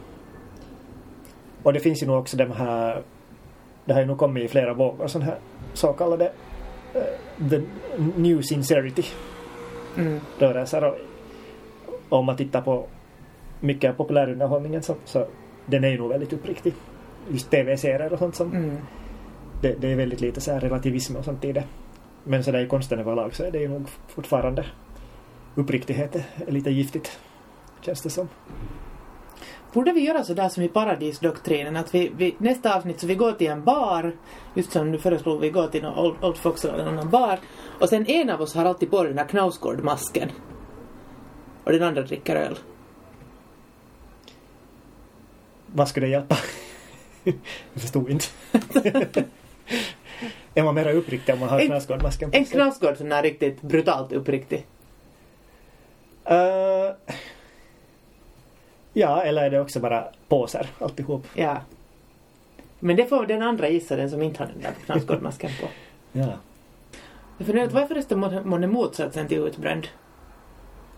Och 1.64 1.74
det 1.74 1.80
finns 1.80 2.04
ju 2.04 2.08
nog 2.08 2.20
också 2.20 2.38
de 2.38 2.52
här 2.52 3.02
det 3.86 3.94
har 3.94 4.02
ju 4.02 4.08
nog 4.08 4.18
kommit 4.18 4.44
i 4.44 4.48
flera 4.48 4.74
vågor 4.74 5.08
sådana 5.08 5.32
här 5.32 5.40
så 5.74 5.94
kallade 5.94 6.32
eh, 6.94 7.50
the 7.50 7.62
new 8.16 8.42
sincerity 8.42 9.04
Mm. 9.98 10.20
rörelser. 10.40 10.84
Och, 10.84 10.96
och 12.10 12.20
om 12.20 12.26
man 12.26 12.38
tittar 12.38 12.62
på 12.62 12.86
mycket 13.60 13.90
av 13.90 13.94
populärunderhållningen 13.96 14.84
så, 14.84 14.96
så 15.06 15.28
den 15.66 15.84
är 15.84 15.88
ju 15.90 15.98
nog 15.98 16.10
väldigt 16.10 16.34
uppriktig. 16.34 16.74
Just 17.32 17.50
tv-serier 17.52 18.14
och 18.14 18.20
sånt 18.20 18.36
som 18.36 18.56
Mm. 18.56 18.78
det, 19.62 19.74
det 19.82 19.92
är 19.92 19.96
väldigt 19.96 20.22
lite 20.22 20.42
så 20.42 20.52
här 20.52 20.60
relativism 20.60 21.16
och 21.16 21.26
sånt 21.26 21.46
i 21.46 21.52
det. 21.52 21.64
Men 22.24 22.44
så 22.44 22.52
där 22.52 22.60
i 22.60 22.68
konsten 22.68 23.00
överlag 23.00 23.36
så 23.36 23.44
är 23.44 23.52
det 23.52 23.60
ju 23.60 23.68
nog 23.68 23.90
fortfarande 24.08 24.66
uppriktighet 25.56 26.16
är 26.48 26.52
lite 26.52 26.70
giftigt. 26.72 27.20
Känns 27.82 28.02
det 28.02 28.10
som. 28.10 28.28
Borde 29.74 29.92
vi 29.92 30.02
göra 30.02 30.24
sådär 30.24 30.50
som 30.50 30.64
i 30.64 30.68
paradisdoktrinen 30.68 31.76
att 31.76 31.96
vi, 31.96 32.12
vi, 32.16 32.36
nästa 32.38 32.76
avsnitt 32.76 33.00
så 33.00 33.08
vi 33.08 33.16
går 33.16 33.32
till 33.32 33.48
en 33.48 33.64
bar, 33.64 34.16
just 34.54 34.72
som 34.72 34.92
du 34.92 34.98
föreslog, 35.00 35.42
vi 35.42 35.50
går 35.50 35.68
till 35.68 35.82
någon 35.84 36.06
Old, 36.06 36.24
Old 36.24 36.38
Fox 36.38 36.66
eller 36.66 36.92
någon 36.92 37.10
bar 37.10 37.40
och 37.80 37.90
sen 37.90 38.06
en 38.08 38.30
av 38.30 38.42
oss 38.42 38.56
har 38.56 38.66
alltid 38.66 38.92
på 38.92 39.04
den 39.04 39.18
här 39.18 39.26
Knausgård-masken 39.26 40.30
och 41.64 41.72
den 41.72 41.84
andra 41.84 42.02
dricker 42.02 42.36
öl. 42.36 42.58
Vad 45.66 45.88
skulle 45.88 46.06
det 46.06 46.12
hjälpa? 46.12 46.38
Jag 47.74 47.82
förstod 47.82 48.10
inte. 48.10 48.26
är 50.56 50.64
man 50.64 50.76
mera 50.76 50.92
uppriktig 50.92 51.34
om 51.34 51.40
man 51.40 51.50
har 51.50 51.60
En- 51.60 51.68
Knausgård-masken 51.68 52.32
på 52.32 52.38
En 52.38 52.46
sig? 52.46 52.54
Knausgård 52.54 52.98
som 52.98 53.12
är 53.12 53.24
riktigt 53.24 53.62
brutalt 53.62 54.12
uppriktig. 54.12 54.66
Eh, 56.26 56.36
ja, 58.94 59.22
eller 59.24 59.44
är 59.44 59.50
det 59.50 59.60
också 59.62 59.80
bara 59.80 60.08
påsar 60.28 60.68
alltihop? 60.80 61.26
Ja. 61.36 61.58
Men 62.80 62.96
det 62.96 63.06
får 63.06 63.26
den 63.26 63.42
andra 63.42 63.70
gissa, 63.70 63.96
den 63.96 64.10
som 64.10 64.22
inte 64.22 64.44
har 64.44 64.48
den 64.48 64.62
där 64.62 64.72
Knausgård-masken 64.86 65.52
på. 65.62 65.68
Ja, 66.20 66.34
Jag 67.38 67.48
funderar 67.48 67.68
vad 67.68 67.84
är 67.84 67.88
förresten 67.88 68.20
må- 68.20 68.44
månne 68.44 68.68
motsatsen 68.68 69.28
till 69.28 69.38
utbränd? 69.38 69.88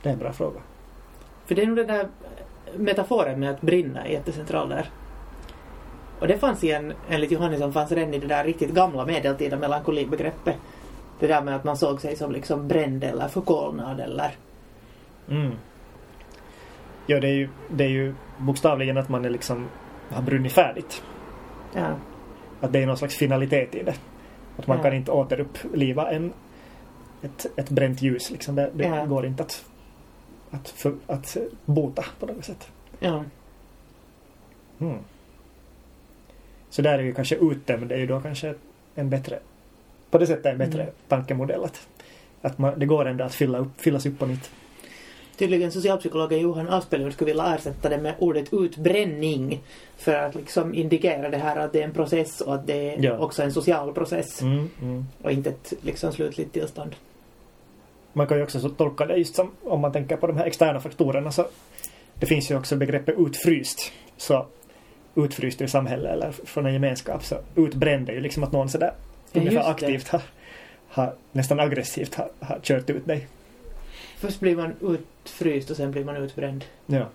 det 0.03 0.09
är 0.09 0.13
en 0.13 0.19
bra 0.19 0.33
fråga. 0.33 0.59
För 1.45 1.55
det 1.55 1.61
är 1.61 1.67
nog 1.67 1.75
den 1.75 1.87
där 1.87 2.07
metaforen 2.77 3.39
med 3.39 3.49
att 3.51 3.61
brinna 3.61 4.05
är 4.05 4.11
jättecentral 4.11 4.69
där. 4.69 4.89
Och 6.19 6.27
det 6.27 6.37
fanns 6.37 6.63
i 6.63 6.71
en, 6.71 6.93
enligt 7.09 7.31
Johannesson, 7.31 7.73
fanns 7.73 7.91
redan 7.91 8.13
i 8.13 8.19
det 8.19 8.27
där 8.27 8.43
riktigt 8.43 8.69
gamla 8.73 9.05
medeltida 9.05 9.57
melankolibegreppet. 9.57 10.55
Det 11.19 11.27
där 11.27 11.41
med 11.41 11.55
att 11.55 11.63
man 11.63 11.77
såg 11.77 12.01
sig 12.01 12.15
som 12.15 12.31
liksom 12.31 12.67
bränd 12.67 13.03
eller 13.03 13.27
förkolnad 13.27 13.99
eller... 13.99 14.31
Mm. 15.29 15.51
Ja, 17.07 17.19
det 17.19 17.27
är, 17.27 17.33
ju, 17.33 17.49
det 17.71 17.83
är 17.83 17.89
ju 17.89 18.13
bokstavligen 18.37 18.97
att 18.97 19.09
man 19.09 19.25
är 19.25 19.29
liksom 19.29 19.67
har 20.09 20.21
brunnit 20.21 20.51
färdigt. 20.51 21.03
Ja. 21.75 21.95
Att 22.61 22.73
det 22.73 22.79
är 22.83 22.85
någon 22.87 22.97
slags 22.97 23.15
finalitet 23.15 23.75
i 23.75 23.83
det. 23.83 23.95
Att 24.57 24.67
man 24.67 24.77
Ja. 24.77 24.83
kan 24.83 24.93
inte 24.93 25.11
återuppliva 25.11 26.11
en, 26.11 26.33
ett, 27.21 27.45
ett 27.55 27.69
bränt 27.69 28.01
ljus. 28.01 28.31
Liksom. 28.31 28.55
Det, 28.55 28.69
det 28.73 28.83
Ja. 28.83 29.05
går 29.05 29.25
inte 29.25 29.43
att, 29.43 29.65
att, 30.51 30.69
för, 30.69 30.93
att 31.07 31.37
bota 31.65 32.03
på 32.19 32.25
något 32.25 32.45
sätt. 32.45 32.71
ja. 32.99 33.23
Mm. 34.79 34.97
Så 36.69 36.81
där 36.81 36.99
är 36.99 37.03
ju 37.03 37.13
kanske 37.13 37.35
utdömd 37.35 37.91
är 37.91 37.97
ju 37.97 38.07
då 38.07 38.21
kanske 38.21 38.53
en 38.95 39.09
bättre 39.09 39.39
på 40.11 40.17
det 40.17 40.27
sättet 40.27 40.45
en 40.45 40.57
bättre 40.57 40.81
Mm. 40.81 40.93
tankemodell. 41.07 41.63
Att, 41.63 41.87
att 42.41 42.57
man, 42.57 42.79
det 42.79 42.85
går 42.85 43.05
ändå 43.05 43.23
att 43.23 43.33
fylla 43.35 43.57
upp, 43.57 43.81
fyllas 43.81 44.05
upp 44.05 44.19
på 44.19 44.25
nytt. 44.25 44.51
Tydligen 45.37 45.71
socialpsykologen 45.71 46.39
Johan 46.39 46.69
Aspelund 46.69 47.13
skulle 47.13 47.31
vilja 47.31 47.55
ersätta 47.55 47.89
det 47.89 47.97
med 47.97 48.13
ordet 48.19 48.53
utbränning. 48.53 49.59
För 49.97 50.13
att 50.15 50.35
liksom 50.35 50.73
indikera 50.73 51.29
det 51.29 51.37
här 51.37 51.55
att 51.55 51.73
det 51.73 51.79
är 51.79 51.83
en 51.83 51.93
process 51.93 52.41
och 52.41 52.55
att 52.55 52.67
det 52.67 52.89
är 52.89 53.03
Ja. 53.03 53.17
också 53.17 53.43
en 53.43 53.53
social 53.53 53.93
process. 53.93 54.41
Mm, 54.41 54.69
mm. 54.81 55.05
Och 55.21 55.31
inte 55.31 55.49
ett 55.49 55.73
liksom 55.81 56.11
slutligt 56.11 56.53
tillstånd. 56.53 56.95
Man 58.13 58.27
kan 58.27 58.37
ju 58.37 58.43
också 58.43 58.59
så 58.59 58.69
tolka 58.69 59.05
det 59.05 59.15
just 59.17 59.35
som 59.35 59.51
om 59.63 59.79
man 59.81 59.91
tänker 59.91 60.17
på 60.17 60.27
de 60.27 60.37
här 60.37 60.45
externa 60.45 60.79
faktorerna 60.79 61.31
så 61.31 61.45
det 62.19 62.25
finns 62.25 62.51
ju 62.51 62.57
också 62.57 62.75
begreppet 62.75 63.15
utfryst. 63.17 63.91
Så 64.17 64.45
utfryst 65.15 65.61
ur 65.61 65.67
samhället 65.67 66.11
eller 66.11 66.31
från 66.31 66.65
en 66.65 66.73
gemenskap 66.73 67.23
så 67.23 67.35
utbränd 67.55 68.09
är 68.09 68.13
ju 68.13 68.19
liksom 68.19 68.43
att 68.43 68.51
någon 68.51 68.69
sådär 68.69 68.93
Ja, 69.31 69.41
ungefär 69.41 69.69
aktivt 69.71 70.07
har, 70.07 70.21
har 70.87 71.13
nästan 71.31 71.59
aggressivt 71.59 72.15
har, 72.15 72.29
har 72.39 72.59
kört 72.63 72.89
ut 72.89 73.05
dig. 73.05 73.27
Först 74.23 74.39
blir 74.39 74.55
man 74.55 74.75
utfryst 74.81 75.69
och 75.69 75.77
sen 75.77 75.91
blir 75.91 76.05
man 76.05 76.15
utbränd. 76.15 76.65
Ja. 76.85 77.09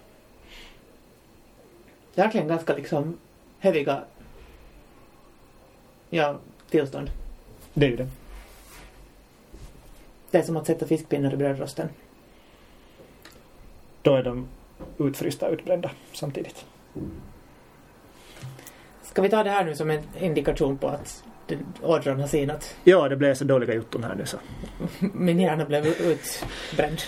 Det 2.15 2.21
är 2.21 2.25
verkligen 2.25 2.49
ganska 2.49 2.77
liksom 2.77 3.19
heviga 3.59 4.05
ja, 6.11 6.39
tillstånd. 6.71 7.11
Det 7.75 7.87
är 7.87 7.91
ju 7.91 7.97
det. 7.97 8.09
Det 10.31 10.39
är 10.39 10.43
som 10.43 10.57
att 10.57 10.67
sätta 10.67 10.87
fiskpinnar 10.87 11.35
i 11.35 11.37
brödrosten. 11.37 11.89
Då 14.03 14.15
är 14.15 14.23
de 14.23 14.49
utfrysta 14.99 15.47
och 15.47 15.53
utbrända 15.53 15.91
samtidigt. 16.13 16.67
Ska 19.03 19.23
vi 19.23 19.29
ta 19.29 19.45
det 19.45 19.51
här 19.51 19.65
nu 19.65 19.77
som 19.77 19.91
en 19.91 20.03
indikation 20.21 20.79
på 20.79 20.89
att 20.89 21.25
ådran 21.83 22.21
har 22.21 22.27
sinat? 22.27 22.77
Ja, 22.85 23.09
det 23.09 23.17
blev 23.17 23.35
så 23.35 23.45
dåliga 23.45 23.75
jotton 23.75 24.05
här 24.05 24.15
nu 24.15 24.27
så. 24.27 24.37
Min 25.13 25.41
hjärna 25.41 25.65
blev 25.65 25.87
utbränd. 25.87 26.99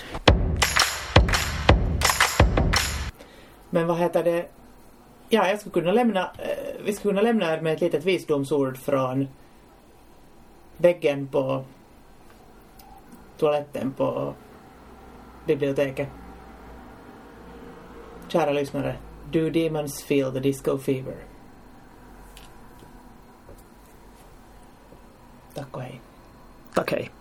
Men 3.69 3.87
vad 3.87 3.97
heter 3.97 4.23
det? 4.23 4.45
Ja, 5.29 5.47
jag 5.47 5.59
skulle 5.59 5.73
kunna 5.73 5.91
lämna, 5.91 6.19
eh, 6.21 6.83
vi 6.85 6.93
skulle 6.93 7.11
kunna 7.11 7.21
lämna 7.21 7.53
er 7.53 7.61
med 7.61 7.73
ett 7.73 7.81
litet 7.81 8.05
visdomsord 8.05 8.77
från 8.77 9.27
väggen 10.77 11.27
på 11.27 11.63
toaletten 13.37 13.93
på 13.97 14.33
biblioteket. 15.47 16.07
Kära 18.27 18.51
lyssnare, 18.51 18.95
do 19.31 19.49
demons 19.49 20.03
feel 20.03 20.31
the 20.31 20.39
disco 20.39 20.77
fever? 20.77 21.30
Takk 25.53 25.77
Okay. 25.77 27.01
hei. 27.03 27.20